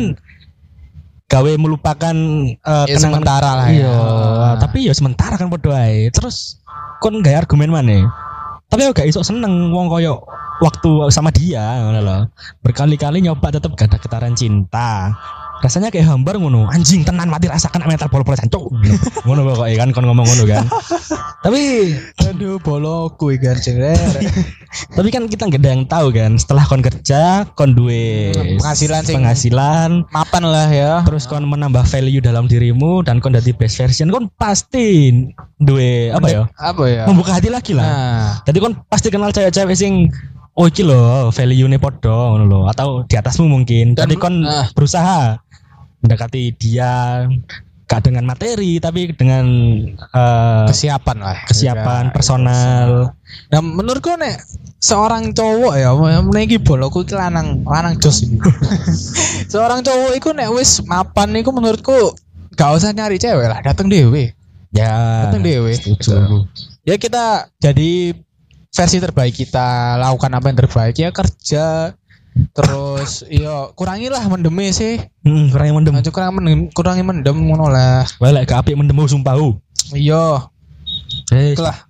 gawe 1.24 1.52
melupakan 1.56 2.16
eh, 2.54 2.86
Ya, 2.86 2.98
sementara 3.00 3.50
lah 3.58 3.68
ya. 3.72 3.82
Iya, 3.82 3.96
tapi 4.60 4.86
ya 4.86 4.94
sementara 4.94 5.40
kan 5.40 5.50
ae. 5.50 6.12
Terus 6.12 6.62
kon 7.00 7.24
gak 7.24 7.48
argumen 7.48 7.72
mana? 7.72 8.06
Tapi 8.68 8.80
aku 8.84 8.92
gak 8.96 9.08
iso 9.08 9.20
seneng 9.22 9.70
wong 9.70 9.86
koyo 9.86 10.24
waktu 10.62 11.10
sama 11.10 11.30
dia 11.30 11.82
ngono 11.82 12.00
lho. 12.00 12.18
Berkali-kali 12.62 13.22
nyoba 13.22 13.54
tetep 13.54 13.74
gak 13.74 13.90
ada 13.92 13.98
getaran 14.00 14.34
cinta. 14.34 15.14
Rasanya 15.64 15.88
kayak 15.88 16.04
hambar 16.06 16.36
ngono, 16.36 16.68
anjing 16.68 17.02
tenan 17.02 17.26
mati 17.26 17.48
rasakan 17.48 17.88
mental 17.88 18.06
pol-pol 18.06 18.36
jancuk. 18.36 18.68
ngono 19.24 19.48
pokoknya 19.48 19.76
kan 19.78 19.88
kon 19.90 20.04
ngomong 20.04 20.28
ngono 20.28 20.44
kan. 20.44 20.64
tapi 21.40 21.92
aduh 22.20 22.56
boloku 22.58 23.32
iki 23.32 23.48
anjir. 23.48 23.80
tapi 24.90 25.08
kan 25.08 25.24
kita 25.24 25.46
nggak 25.46 25.60
ada 25.60 25.70
yang 25.70 25.84
tahu 25.84 26.08
kan 26.10 26.36
setelah 26.36 26.64
kon 26.64 26.80
kerja 26.80 27.48
kon 27.52 27.72
duwe 27.72 28.32
Penghasilan 28.58 29.02
sing- 29.02 29.16
penghasilan 29.16 29.90
Mapan 30.10 30.44
lah 30.44 30.66
ya. 30.66 30.92
terus 31.02 31.24
kon 31.24 31.44
menambah 31.44 31.84
value 31.84 32.20
dalam 32.20 32.44
dirimu 32.44 33.00
dan 33.00 33.16
kon 33.18 33.32
jadi 33.32 33.52
best 33.52 33.76
version 33.78 34.08
kon 34.08 34.28
pasti 34.34 35.12
duwe 35.58 36.10
apa 36.10 36.26
ya 36.26 36.42
Apa 36.54 36.84
ya? 36.86 37.02
membuka 37.06 37.32
hati 37.32 37.48
lagi 37.48 37.72
lah 37.72 37.84
Nah, 37.84 38.28
jadi 38.42 38.58
kon 38.58 38.76
pasti 38.86 39.08
kenal 39.08 39.30
cewek-cewek 39.30 39.72
sing 39.74 40.08
oh 40.54 40.66
iki 40.66 40.80
lho 40.80 41.28
value 41.28 41.66
ne 41.66 41.76
podo 41.76 42.08
ngono 42.30 42.44
lho 42.44 42.60
atau 42.68 43.02
di 43.02 43.14
atasmu 43.14 43.44
mungkin 43.44 43.92
Dan- 43.92 44.06
jadi 44.06 44.14
kon 44.16 44.42
ah. 44.42 44.66
berusaha 44.72 45.38
mendekati 46.04 46.52
dia 46.60 47.24
gak 47.84 48.00
dengan 48.04 48.24
materi 48.28 48.80
tapi 48.80 49.12
dengan 49.12 49.44
eh, 49.92 50.64
kesiapan 50.68 51.18
lah. 51.20 51.38
kesiapan 51.48 52.08
Ya, 52.08 52.12
personal 52.12 52.88
Nah, 53.50 53.60
menurutku 53.60 54.14
nek 54.14 54.38
seorang 54.78 55.34
cowok 55.34 55.74
ya, 55.74 55.90
meniki 56.22 56.62
boloku 56.62 57.02
iki 57.02 57.18
lanang 57.18 57.66
lanang 57.66 57.98
jos 57.98 58.22
seorang 59.52 59.82
cowok 59.82 60.12
iku 60.14 60.30
nek 60.30 60.54
wis 60.54 60.84
mapan 60.86 61.34
iku 61.34 61.50
menurutku 61.50 62.14
gak 62.54 62.70
usah 62.78 62.94
nyari 62.94 63.18
cewek 63.18 63.50
lah, 63.50 63.58
dateng 63.66 63.90
dewe. 63.90 64.30
ya 64.70 65.26
Dateng 65.26 65.42
dewe. 65.42 65.74
setuju. 65.74 66.46
Ya 66.86 66.94
kita 66.94 67.50
jadi 67.58 68.14
versi 68.74 68.98
terbaik 68.98 69.34
kita, 69.34 69.98
lakukan 69.98 70.30
apa 70.34 70.46
yang 70.50 70.58
terbaik 70.58 70.94
ya 70.98 71.10
kerja. 71.10 71.94
Terus 72.34 73.22
yo 73.30 73.70
kurangilah 73.78 74.22
mendeme 74.26 74.70
sih. 74.74 74.98
Hmm, 75.22 75.54
kurang 75.54 75.66
yang 75.70 75.76
mendem. 75.78 75.94
Aja 75.94 76.10
kurang 76.10 76.34
mendem, 76.38 76.66
kurangi 76.74 77.02
mendem 77.06 77.36
ngono 77.38 77.70
lah. 77.70 78.02
Lek 78.18 78.50
gak 78.50 78.66
apik 78.66 78.74
mendem 78.74 78.98
sumpah. 79.06 79.38
uh. 79.38 79.54
Iya, 79.94 80.50
Eh, 81.30 81.54
itulah. 81.54 81.86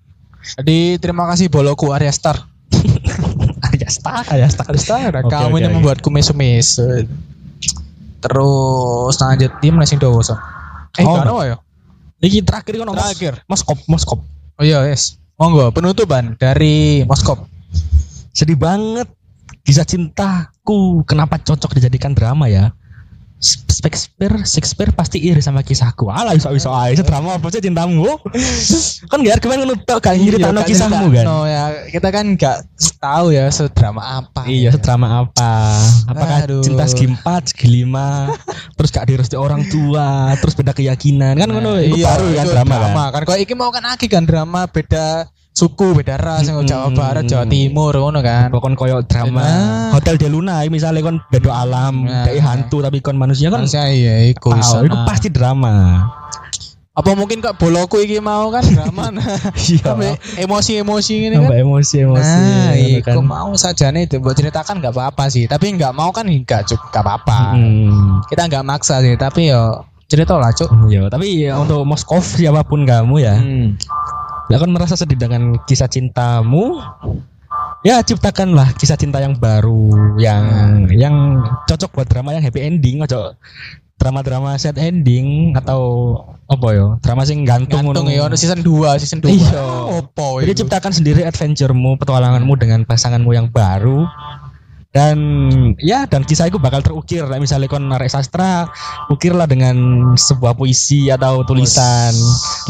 Jadi 0.60 1.00
terima 1.00 1.24
kasih 1.30 1.48
boloku 1.48 1.94
Arya 1.94 2.12
Star. 2.12 2.36
ya 3.80 3.88
star, 3.88 4.24
ya 4.34 4.48
star. 4.50 4.70
Star, 4.76 5.12
Oke, 5.24 5.30
kamu 5.32 5.54
oke, 5.56 5.60
ini 5.60 5.68
oke. 5.68 5.74
membuatku 5.80 6.08
mesu-mesu. 6.12 7.06
Terus 8.20 9.14
lanjut 9.20 9.50
tim 9.60 9.74
nasi 9.76 9.96
dowo 9.96 10.20
son. 10.20 10.36
Eh, 10.96 11.04
Oh, 11.04 11.18
ada 11.18 11.32
ya? 11.44 11.56
Iki 12.24 12.44
terakhir 12.46 12.80
kan 12.80 12.88
Terakhir. 12.94 13.34
Moskop, 13.50 13.78
Moskop. 13.84 14.18
Oh 14.56 14.64
iya, 14.64 14.84
yes. 14.86 15.18
Monggo, 15.34 15.74
penutupan 15.74 16.38
dari 16.38 17.02
Moskop. 17.04 17.44
Sedih 18.30 18.56
banget. 18.56 19.10
Kisah 19.64 19.88
cintaku 19.88 21.00
kenapa 21.08 21.40
cocok 21.40 21.80
dijadikan 21.80 22.12
drama 22.12 22.52
ya? 22.52 22.76
Shakespeare, 23.44 24.40
Shakespeare 24.48 24.92
pasti 24.96 25.20
iri 25.20 25.40
sama 25.44 25.60
kisahku. 25.60 26.08
Alah 26.08 26.32
iso 26.32 26.48
iso 26.56 26.72
ae 26.72 26.96
drama 26.96 27.36
apa 27.36 27.52
sih 27.52 27.60
cintamu? 27.60 28.16
kan 29.12 29.18
gak 29.20 29.40
argumen 29.40 29.64
ngono 29.64 29.76
tok 29.84 30.00
gak 30.00 30.16
nyeritakno 30.16 30.64
Iya, 30.64 30.68
kisahmu 30.68 31.12
kan. 31.12 31.24
No 31.28 31.44
ya, 31.44 31.84
kita 31.92 32.08
kan 32.08 32.40
gak 32.40 32.64
tahu 32.96 33.36
ya 33.36 33.48
sedrama 33.52 34.24
apa. 34.24 34.48
Iya, 34.48 34.72
drama 34.80 35.28
apa? 35.28 35.76
Apakah 36.08 36.48
Aduh. 36.48 36.64
cinta 36.64 36.88
segi 36.88 37.12
empat, 37.12 37.52
segi 37.52 37.68
lima, 37.68 38.32
terus 38.80 38.88
gak 38.88 39.12
direstui 39.12 39.36
orang 39.36 39.68
tua, 39.68 40.32
terus 40.40 40.56
beda 40.56 40.72
keyakinan 40.72 41.36
kan 41.36 41.48
ngono 41.52 41.76
itu 41.84 42.00
baru 42.00 42.32
kan 42.32 42.44
itu 42.48 42.52
drama, 42.56 42.76
kan. 42.80 43.12
kan. 43.12 43.22
Kalau 43.28 43.38
iki 43.44 43.52
mau 43.52 43.68
kan 43.68 43.84
aki 43.84 44.06
kan 44.08 44.24
drama 44.24 44.64
beda 44.64 45.28
suku, 45.54 45.94
beda 45.94 46.18
ras, 46.18 46.50
yang 46.50 46.66
Jawa. 46.66 46.90
Barat, 46.90 47.30
Jawa 47.30 47.46
Timur 47.46 47.94
ngono 47.94 48.18
kan. 48.20 48.50
Pokoknya 48.50 48.74
koyo 48.76 48.96
drama 49.06 49.40
Nah. 49.40 49.90
Hotel 49.94 50.18
de 50.18 50.26
Luna 50.26 50.66
misalnya 50.66 51.00
kon 51.00 51.22
beda 51.30 51.54
alam, 51.54 52.04
Nah. 52.04 52.26
kayak 52.26 52.42
hantu 52.42 52.82
tapi 52.82 52.98
kon 52.98 53.14
manusia 53.14 53.54
kan 53.54 53.62
Manusia 53.62 53.86
iya 53.86 54.26
iku 54.26 54.50
iso, 54.58 54.82
itu 54.82 54.92
nah. 54.98 55.06
pasti 55.06 55.30
drama. 55.30 56.02
Apa 56.94 57.10
mungkin 57.18 57.42
kok 57.42 57.58
boloku 57.58 57.98
iki 57.98 58.22
mau 58.22 58.50
kan 58.50 58.62
drama 58.66 59.10
nah. 59.14 59.26
Iya. 59.54 60.18
Emosi-emosi 60.42 61.30
ini 61.30 61.34
kan. 61.38 61.46
Tambah 61.46 61.58
emosi 61.62 61.94
emosi. 62.02 62.22
Nah, 62.22 62.74
ngono 62.74 62.98
iku 63.02 63.20
mau 63.22 63.50
saja 63.54 63.90
nih 63.94 64.10
itu 64.10 64.18
buat 64.18 64.34
ceritakan 64.34 64.82
nggak 64.82 64.94
apa-apa 64.94 65.30
sih. 65.30 65.46
Tapi 65.46 65.74
nggak 65.74 65.94
mau 65.94 66.10
kan 66.10 66.26
nggak 66.26 66.62
juga 66.66 66.82
nggak 66.90 67.02
apa-apa. 67.02 67.40
Hmm. 67.54 68.22
Kita 68.26 68.46
nggak 68.50 68.62
maksa 68.66 69.02
sih. 69.02 69.14
Tapi 69.18 69.50
yo 69.50 69.82
cerita 70.04 70.36
lah 70.38 70.52
cuk 70.54 70.68
Iya, 70.86 71.08
tapi 71.10 71.48
ya 71.48 71.58
untuk 71.58 71.82
Moskov 71.82 72.22
siapa 72.22 72.62
pun 72.62 72.84
kamu 72.86 73.24
ya, 73.24 73.34
hmm. 73.40 73.74
Lah 74.52 74.58
kan 74.60 74.70
merasa 74.70 74.94
sedih 74.94 75.16
dengan 75.16 75.56
kisah 75.64 75.88
cintamu. 75.88 76.80
Ya 77.84 78.00
ciptakanlah 78.00 78.72
kisah 78.80 78.96
cinta 78.96 79.20
yang 79.20 79.36
baru, 79.36 80.16
yang 80.16 80.44
yang 80.88 81.44
cocok 81.68 81.92
buat 81.92 82.08
drama 82.08 82.32
yang 82.32 82.40
happy 82.40 82.64
ending, 82.64 83.04
cocok 83.04 83.36
drama-drama 83.94 84.56
sad 84.58 84.80
ending 84.80 85.52
atau 85.54 86.16
apa 86.48 86.66
ya? 86.72 86.86
Drama 87.00 87.22
sing 87.28 87.44
gantung 87.44 87.92
gantung 87.92 88.10
ya 88.10 88.26
season 88.36 88.60
2 88.60 89.00
season 89.00 89.20
2 89.22 89.32
Iya. 89.32 89.64
opo 90.00 90.40
Jadi 90.42 90.64
ciptakan 90.64 90.92
sendiri 90.92 91.22
adventuremu, 91.24 91.96
petualanganmu 92.00 92.54
dengan 92.56 92.80
pasanganmu 92.84 93.30
yang 93.36 93.48
baru. 93.52 94.04
Dan 94.94 95.18
ya 95.82 96.06
dan 96.06 96.22
kisah 96.22 96.46
itu 96.46 96.62
bakal 96.62 96.78
terukir 96.78 97.26
Like 97.26 97.42
misalnya 97.42 97.66
kon 97.66 97.90
narek 97.90 98.06
sastra 98.06 98.70
ukirlah 99.10 99.50
dengan 99.50 99.74
sebuah 100.14 100.54
puisi 100.54 101.10
atau 101.10 101.42
tulisan 101.42 102.14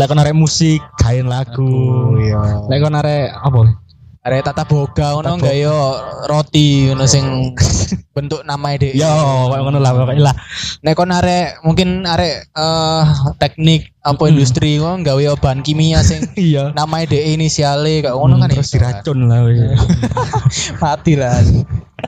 Like 0.01 0.09
kon 0.09 0.17
narek 0.17 0.33
musik 0.33 0.81
kain 0.97 1.29
lagu 1.29 2.17
iya 2.17 2.65
Lek 2.73 2.81
kon 2.81 2.97
arek 2.97 3.29
apa? 3.29 3.85
Are 4.25 4.41
tata 4.41 4.65
boga 4.65 5.21
ngono 5.21 5.37
enggak 5.37 5.53
yo 5.61 6.01
roti 6.33 6.89
ngono 6.89 7.05
sing 7.05 7.53
bentuk 8.17 8.41
nama 8.49 8.73
ide. 8.73 8.97
Yo, 8.97 9.05
kayak 9.53 9.61
ngono 9.61 9.85
lah 9.85 9.93
pokoknya 9.93 10.33
lah. 10.33 10.37
Nek 10.81 10.97
kon 10.97 11.13
arek 11.13 11.61
mungkin 11.61 12.09
arek 12.09 12.49
eh 12.57 13.05
teknik 13.37 13.93
apa 14.01 14.17
Mm-mm. 14.17 14.33
industri 14.33 14.81
ngono 14.81 15.05
gawe 15.05 15.37
bahan 15.37 15.61
kimia 15.61 16.01
sing 16.01 16.25
Iya. 16.41 16.73
nama 16.73 17.05
ide 17.05 17.21
inisiale 17.37 18.01
kayak 18.01 18.17
ngono 18.17 18.41
kan 18.41 18.49
terus 18.49 18.73
iso 18.73 18.81
kan. 18.81 19.05
diracun 19.05 19.19
lah. 19.29 19.41
mati 20.81 21.13
lah. 21.21 21.37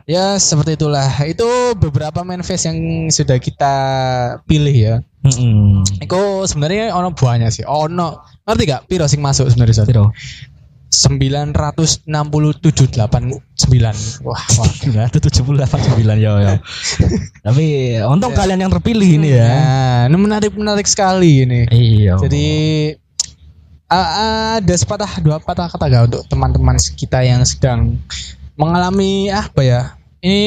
Ya 0.04 0.36
seperti 0.36 0.76
itulah. 0.76 1.08
Itu 1.24 1.72
beberapa 1.80 2.20
manifest 2.20 2.68
yang 2.68 3.08
sudah 3.08 3.40
kita 3.40 3.74
pilih 4.44 4.76
ya. 4.76 4.94
Mm-mm. 5.24 5.80
Iku 6.04 6.44
sebenarnya 6.44 6.92
ono 6.92 7.16
banyak 7.16 7.48
sih. 7.48 7.64
Ono 7.64 8.20
ngerti 8.44 8.62
gak 8.68 8.84
piro 8.86 9.08
sing 9.08 9.24
masuk 9.24 9.48
sebenarnya? 9.48 9.88
Piro? 9.88 10.12
967 10.86 12.06
89. 12.08 14.22
Wah, 14.22 14.42
wah. 14.56 14.70
Nah, 14.94 15.10
itu 15.10 15.18
78 15.18 15.98
9 15.98 16.22
yo 16.22 16.32
yo. 16.40 16.54
Tapi 17.46 17.64
untung 18.06 18.32
kalian 18.32 18.64
yang 18.64 18.72
terpilih 18.72 19.18
ini 19.20 19.34
ya. 19.34 19.50
Nah, 19.50 20.00
ini 20.08 20.16
menarik 20.16 20.54
menarik 20.54 20.86
sekali 20.86 21.44
ini. 21.44 21.66
Iya. 21.68 22.16
Jadi 22.22 22.46
a- 23.90 24.12
ada 24.58 24.74
sepatah 24.74 25.10
dua 25.22 25.38
patah 25.42 25.70
kata 25.70 25.84
gak 25.90 26.04
untuk 26.10 26.22
teman-teman 26.30 26.76
kita 26.78 27.22
yang 27.22 27.42
sedang 27.46 27.98
mengalami 28.56 29.28
apa 29.28 29.60
ya? 29.62 29.80
Ini 30.20 30.40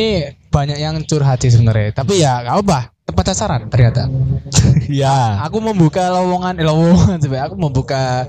banyak 0.49 0.77
yang 0.77 0.95
curhat 1.05 1.39
sih 1.39 1.53
sebenarnya. 1.53 1.93
Tapi 1.93 2.19
ya 2.19 2.41
gak 2.43 2.57
apa, 2.65 2.79
tepat 3.05 3.31
sasaran 3.31 3.69
ternyata. 3.69 4.09
ya. 4.91 5.39
Aku 5.45 5.61
membuka 5.61 6.09
lowongan, 6.09 6.57
eh, 6.59 6.65
lowongan 6.65 7.17
sebenarnya. 7.21 7.45
Aku 7.47 7.55
membuka 7.55 8.27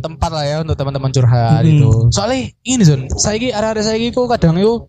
tempat 0.00 0.30
lah 0.32 0.44
ya 0.48 0.56
untuk 0.64 0.74
teman-teman 0.74 1.12
curhat 1.12 1.62
Hmm. 1.62 1.70
itu. 1.70 1.90
Soalnya 2.10 2.48
ini 2.64 2.82
Zon, 2.82 3.06
saya 3.14 3.36
ini 3.36 3.52
ada 3.52 3.76
saya 3.84 4.00
kok 4.00 4.26
kadang 4.26 4.56
yuk 4.56 4.88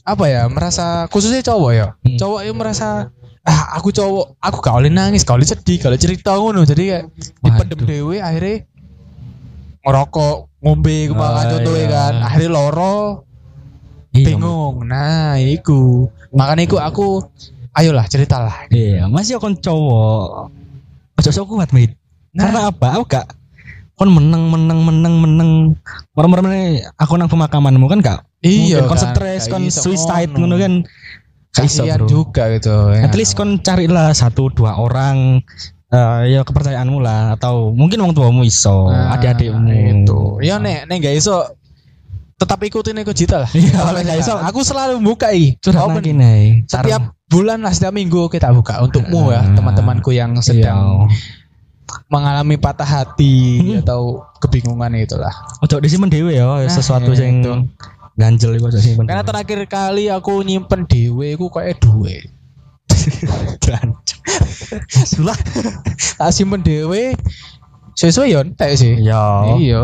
apa 0.00 0.24
ya 0.26 0.48
merasa 0.48 1.10
khususnya 1.10 1.42
cowok 1.44 1.70
ya. 1.74 1.86
Hmm. 2.06 2.16
Cowok 2.16 2.40
itu 2.46 2.54
merasa 2.54 3.10
ah 3.40 3.74
aku 3.74 3.90
cowok, 3.90 4.38
aku 4.38 4.56
gak 4.62 4.74
boleh 4.78 4.92
nangis, 4.94 5.26
gak 5.26 5.42
sedih, 5.42 5.82
gak 5.82 5.90
boleh 5.90 6.00
cerita 6.00 6.38
ngono. 6.38 6.62
Jadi 6.62 6.82
kayak 6.86 7.04
dipendem 7.42 7.80
dewe 7.82 8.22
akhirnya 8.22 8.64
ngerokok, 9.80 10.36
ngombe 10.60 10.96
kemakan 11.08 11.40
Ah, 11.40 11.50
contohnya 11.50 11.80
iya. 11.82 11.88
kan. 11.90 12.14
Akhirnya 12.20 12.50
loro, 12.52 13.24
Iya, 14.10 14.34
bingung. 14.34 14.82
Nah, 14.86 15.38
iku. 15.38 16.10
Makanya 16.34 16.62
iku 16.66 16.76
aku 16.82 17.06
ayolah 17.74 18.06
ceritalah. 18.10 18.66
Iya, 18.70 19.06
masih 19.06 19.38
kon 19.38 19.54
cowok. 19.54 20.50
Ojo 21.20 21.30
sok 21.30 21.46
kuat, 21.46 21.70
Mit. 21.70 21.94
Nah. 22.34 22.50
Karena 22.50 22.60
apa? 22.74 22.98
Aku 22.98 23.04
gak 23.06 23.26
kon 23.94 24.10
meneng 24.10 24.48
meneng 24.50 24.80
meneng 24.82 25.14
meneng. 25.20 25.50
Merem-merem 26.16 26.80
aku 26.96 27.12
nang 27.20 27.28
pemakamanmu 27.28 27.86
kan 27.86 28.00
gak 28.00 28.20
Iya, 28.40 28.88
kon 28.88 28.96
kan. 28.98 29.12
stres, 29.14 29.46
kon 29.46 29.68
suicide 29.70 30.32
ngono. 30.34 30.56
kan. 30.58 30.82
Kasihan 31.50 31.98
bro. 32.02 32.06
juga 32.06 32.46
gitu. 32.54 32.94
ya. 32.94 33.10
At 33.10 33.14
least 33.18 33.34
kon 33.34 33.58
carilah 33.58 34.14
satu 34.14 34.54
dua 34.54 34.78
orang 34.78 35.42
eh, 35.90 36.20
ya 36.30 36.46
kepercayaanmu 36.46 37.02
lah 37.02 37.34
atau 37.34 37.74
mungkin 37.74 37.98
wong 38.06 38.14
tuamu 38.14 38.46
iso, 38.46 38.86
Nah, 38.86 39.18
adik-adikmu 39.18 39.70
itu. 39.70 40.20
Ya 40.46 40.62
nek 40.62 40.86
nek 40.86 41.02
gak 41.02 41.18
iso 41.18 41.42
tetap 42.40 42.56
ikutin 42.58 42.96
Eko 42.96 43.12
Jita 43.12 43.44
lah. 43.44 43.50
Iya, 43.52 43.76
Kalau 43.76 44.00
nggak 44.00 44.18
iso. 44.18 44.34
Aku 44.34 44.60
selalu 44.60 44.96
buka 44.98 45.28
i. 45.30 45.60
curhat 45.60 45.84
Open. 45.84 45.94
nang 45.94 46.04
kene. 46.06 46.34
Setiap 46.64 47.02
bulan 47.26 47.60
lah 47.60 47.70
setiap 47.70 47.92
minggu 47.92 48.26
kita 48.26 48.48
buka 48.50 48.80
untukmu 48.80 49.28
ya 49.28 49.38
Ah. 49.38 49.52
teman-temanku 49.52 50.10
yang 50.10 50.32
Iya. 50.32 50.42
sedang 50.42 51.04
mengalami 52.06 52.56
patah 52.56 52.86
hati 52.86 53.34
atau 53.76 54.24
kebingungan 54.38 54.96
itulah. 54.96 55.30
Ojo 55.60 55.78
disimpen 55.78 56.08
dhewe 56.08 56.32
ya, 56.32 56.46
Nah, 56.48 56.66
sesuatu 56.66 57.12
iya, 57.12 57.28
itu. 57.28 57.52
ganjel 58.16 58.54
iku 58.54 58.66
ojo 58.66 58.78
simpen. 58.78 59.04
Karena 59.04 59.20
terakhir 59.20 59.60
kali 59.66 60.08
aku 60.08 60.40
nyimpen 60.40 60.86
dewe 60.86 61.34
aku 61.34 61.46
kayak 61.48 61.76
duwe. 61.78 62.24
Sulah. 65.06 65.36
Tak 66.16 66.30
simpen 66.30 66.60
dewe 66.60 67.14
sesuai 67.92 68.28
yo 68.28 68.40
entek 68.40 68.70
sih. 68.74 68.96
Iya. 68.98 69.56
Iya. 69.56 69.82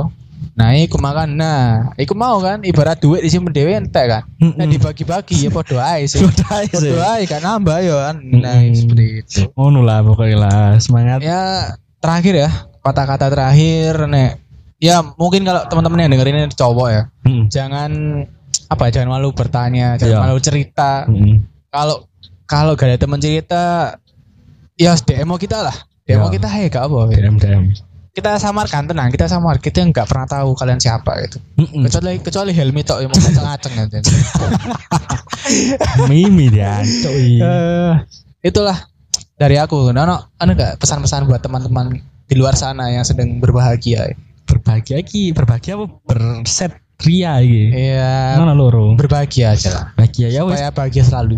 Nah, 0.57 0.73
iku 0.73 0.97
makan. 0.97 1.37
Nah, 1.37 1.93
iku 2.01 2.17
mau 2.17 2.41
kan 2.41 2.65
ibarat 2.65 2.97
duit 2.97 3.21
disimpen 3.21 3.53
dewe 3.53 3.77
entek 3.77 4.09
kan. 4.09 4.23
Nah, 4.41 4.65
dibagi-bagi 4.65 5.37
ya 5.37 5.53
podo 5.53 5.77
ae 5.77 6.09
sih. 6.09 6.25
Sudah 6.25 6.65
aja 6.65 6.73
sih. 6.81 6.97
Podo 6.97 7.05
ae 7.05 7.29
kan 7.29 7.45
nambah 7.45 7.77
ya 7.85 7.97
kan. 8.09 8.17
Nah, 8.25 8.57
seperti 8.73 9.05
itu. 9.21 9.41
Ngono 9.53 9.85
lah 9.85 10.01
pokoknya 10.01 10.37
lah 10.41 10.81
semangat. 10.81 11.21
Ya, 11.21 11.77
terakhir 12.01 12.35
ya, 12.41 12.51
kata-kata 12.81 13.29
terakhir 13.29 14.09
nek. 14.09 14.41
Ya, 14.81 15.05
mungkin 15.21 15.45
kalau 15.45 15.69
teman-teman 15.69 16.09
yang 16.09 16.13
dengerin 16.17 16.37
ini 16.37 16.49
cowok 16.53 16.89
ya, 16.89 17.03
Mm. 17.25 17.49
jangan 17.49 17.91
apa 18.69 18.85
jangan 18.93 19.09
malu 19.17 19.33
bertanya, 19.33 19.97
jangan 19.97 20.13
Iya. 20.13 20.25
malu 20.25 20.41
cerita. 20.41 20.93
Kalau 21.69 21.97
kalau 22.45 22.73
gak 22.77 22.93
ada 22.93 22.99
teman 23.01 23.21
cerita, 23.21 23.97
ya 24.77 24.93
DM 24.97 25.33
kita 25.37 25.65
lah. 25.65 25.77
DM 26.05 26.21
Iya. 26.21 26.29
kita 26.33 26.49
hey 26.49 26.67
gak 26.69 26.85
apa. 26.89 27.01
DM 27.09 27.37
DM. 27.37 27.65
Kita 28.17 28.41
samarkan 28.41 28.89
tenang, 28.89 29.13
kita 29.13 29.29
samar. 29.29 29.61
Kita 29.61 29.85
nggak 29.85 30.09
pernah 30.09 30.25
tahu 30.25 30.57
kalian 30.57 30.81
siapa 30.81 31.21
gitu. 31.29 31.37
Mm-mm. 31.61 31.85
Kecuali 31.85 32.17
kecuali 32.17 32.51
Helmi 32.57 32.81
tok 32.81 33.05
yang 33.05 33.13
mau 33.13 33.21
ngaceng-ngaceng 33.21 34.01
gitu. 34.09 34.45
Mimi 36.09 36.49
dia. 36.49 36.81
Eh, 36.81 37.93
itulah 38.41 38.89
dari 39.37 39.61
aku. 39.61 39.93
Nah, 39.93 40.09
no, 40.09 40.17
ada 40.41 40.49
nggak 40.57 40.81
pesan-pesan 40.81 41.29
buat 41.29 41.45
teman-teman 41.45 42.01
di 42.25 42.35
luar 42.41 42.57
sana 42.57 42.89
yang 42.89 43.05
sedang 43.05 43.37
berbahagia? 43.37 44.17
Berbahagia 44.49 45.05
ki, 45.05 45.37
berbahagia 45.37 45.77
apa 45.77 45.87
berset 46.09 46.73
ria 47.05 47.37
iki. 47.45 47.69
Iya, 47.69 48.41
Mana 48.41 48.57
loro? 48.57 48.97
berbahagia 48.97 49.53
aja 49.53 49.69
lah. 49.77 49.85
Bahagia 49.93 50.33
ya. 50.33 50.41
Supaya 50.41 50.73
bahagia 50.73 51.05
selalu. 51.05 51.37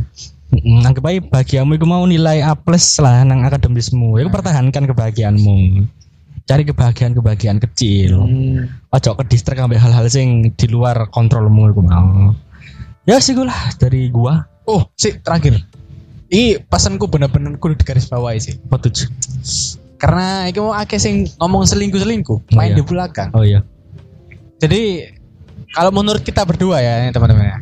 Mm, 0.55 0.87
Anggap 0.87 1.05
aja 1.11 1.20
bahagiamu 1.26 1.74
itu 1.74 1.85
mau 1.91 2.07
nilai 2.07 2.39
A 2.41 2.55
plus 2.55 3.03
lah 3.03 3.26
nang 3.26 3.43
akademismu. 3.43 4.22
Ya 4.22 4.31
pertahankan 4.31 4.87
kebahagiaanmu. 4.87 5.91
Cari 6.49 6.64
kebahagiaan-kebahagiaan 6.64 7.61
kecil. 7.61 8.24
Hmm. 8.24 8.72
Ojo 8.88 9.11
ke 9.20 9.24
distrik 9.28 9.61
sampai 9.61 9.76
hal-hal 9.76 10.09
sing 10.09 10.49
di 10.57 10.66
luar 10.72 10.96
kontrolmu 11.12 11.68
iku 11.68 11.84
mau. 11.84 12.32
Ya 13.05 13.20
sih 13.20 13.36
lah 13.36 13.76
dari 13.76 14.09
gua. 14.09 14.49
Oh, 14.64 14.88
sih 14.96 15.20
terakhir. 15.20 15.61
Ini 16.32 16.64
pesanku 16.68 17.09
bener-bener 17.09 17.57
kudu 17.61 17.76
di 17.76 17.84
garis 17.84 18.09
bawah 18.09 18.32
sih. 18.40 18.57
Apa 18.68 18.80
tuh? 18.80 19.09
Karena 20.01 20.49
iki 20.49 20.61
mau 20.61 20.72
akeh 20.72 20.96
sing 20.96 21.28
ngomong 21.36 21.68
selingkuh-selingkuh, 21.68 22.38
Oh, 22.40 22.57
main 22.57 22.72
iya. 22.72 22.78
di 22.80 22.84
belakang. 22.84 23.28
Oh 23.36 23.44
iya. 23.44 23.61
Jadi 24.61 25.05
kalau 25.76 25.92
menurut 25.92 26.24
kita 26.24 26.49
berdua 26.49 26.80
ya 26.80 27.12
teman-teman 27.12 27.44
ya. 27.44 27.59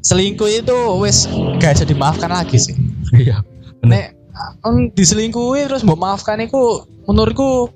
Selingkuh 0.00 0.48
itu 0.48 0.76
wes 1.02 1.28
gak 1.60 1.76
bisa 1.76 1.84
dimaafkan 1.84 2.32
lagi 2.32 2.56
sih. 2.56 2.76
Iya. 3.12 3.44
Nek 3.84 4.16
on 4.64 4.92
diselingkuhi 4.92 5.68
terus 5.68 5.84
mau 5.84 5.96
maafkan 5.96 6.40
itu 6.40 6.84
menurutku 7.08 7.72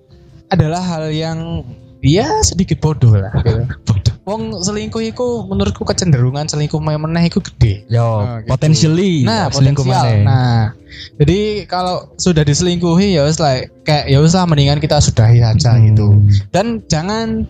adalah 0.51 0.83
hal 0.83 1.09
yang 1.09 1.63
ya 2.01 2.29
sedikit 2.43 2.79
bodoh 2.79 3.15
lah. 3.15 3.31
Gitu. 3.41 3.65
Bodoh. 3.87 4.15
Wong 4.29 4.43
selingkuh 4.57 5.01
itu 5.01 5.27
menurutku 5.49 5.83
kecenderungan 5.83 6.47
selingkuh 6.47 6.79
meneh 6.79 7.27
itu 7.27 7.41
gede. 7.41 7.83
Yo, 7.89 7.99
Oh, 7.99 8.39
gitu. 8.39 8.49
potentially 8.49 9.25
Nah, 9.25 9.49
selingkuh 9.49 9.83
potensial. 9.83 10.23
Nah, 10.23 10.77
jadi 11.17 11.41
kalau 11.67 12.13
sudah 12.15 12.45
diselingkuhi 12.45 13.17
ya 13.17 13.25
wes 13.25 13.41
like 13.41 13.73
kayak 13.83 14.07
ya 14.07 14.21
wes 14.21 14.37
lah 14.37 14.45
mendingan 14.45 14.79
kita 14.79 15.01
sudahi 15.01 15.41
saja 15.41 15.75
Hmm. 15.75 15.83
gitu. 15.91 16.07
Dan 16.53 16.85
jangan 16.87 17.49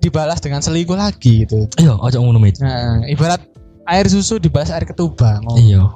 dibalas 0.00 0.40
dengan 0.40 0.60
selingkuh 0.60 0.96
lagi 0.96 1.44
gitu. 1.46 1.68
Iya, 1.76 1.94
ojo 1.94 2.16
ngono. 2.20 2.40
Nah, 2.40 3.04
ibarat 3.06 3.40
air 3.86 4.06
susu 4.06 4.36
dibalas 4.36 4.70
air 4.70 4.84
ketuban. 4.84 5.40
Oh, 5.46 5.56
Iya. 5.56 5.94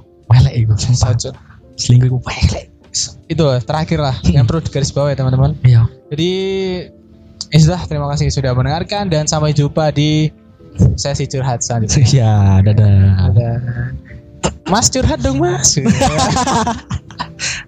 Iku 0.54 0.74
sumpah. 0.74 1.14
saja. 1.14 1.30
Selingkuh 1.74 2.06
iku 2.10 2.18
pelek. 2.22 2.73
Itu 3.26 3.44
terakhir 3.66 3.98
lah 4.00 4.16
yang 4.24 4.46
perlu 4.46 4.62
digaris 4.62 4.94
bawah 4.94 5.10
ya 5.10 5.16
teman-teman. 5.18 5.58
Iya. 5.66 5.90
Jadi 6.14 6.32
ya 7.50 7.58
sudah 7.60 7.80
terima 7.86 8.06
kasih 8.14 8.30
sudah 8.30 8.54
mendengarkan 8.54 9.10
dan 9.10 9.26
sampai 9.26 9.54
jumpa 9.54 9.90
di 9.94 10.30
sesi 10.98 11.26
curhat 11.26 11.62
selanjutnya. 11.62 12.06
Ya, 12.10 12.34
dadah. 12.62 13.30
Ada 13.30 13.50
Mas 14.64 14.88
curhat 14.88 15.20
dong 15.20 15.44
Mas. 15.44 15.76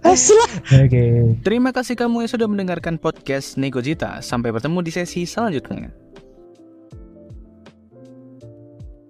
Oke. 0.07 1.05
Terima 1.45 1.70
kasih 1.74 1.95
kamu 1.99 2.24
yang 2.24 2.31
sudah 2.31 2.49
mendengarkan 2.49 2.97
podcast 2.97 3.61
Negojita. 3.61 4.24
Sampai 4.24 4.49
bertemu 4.49 4.81
di 4.81 4.93
sesi 4.95 5.29
selanjutnya. 5.29 5.93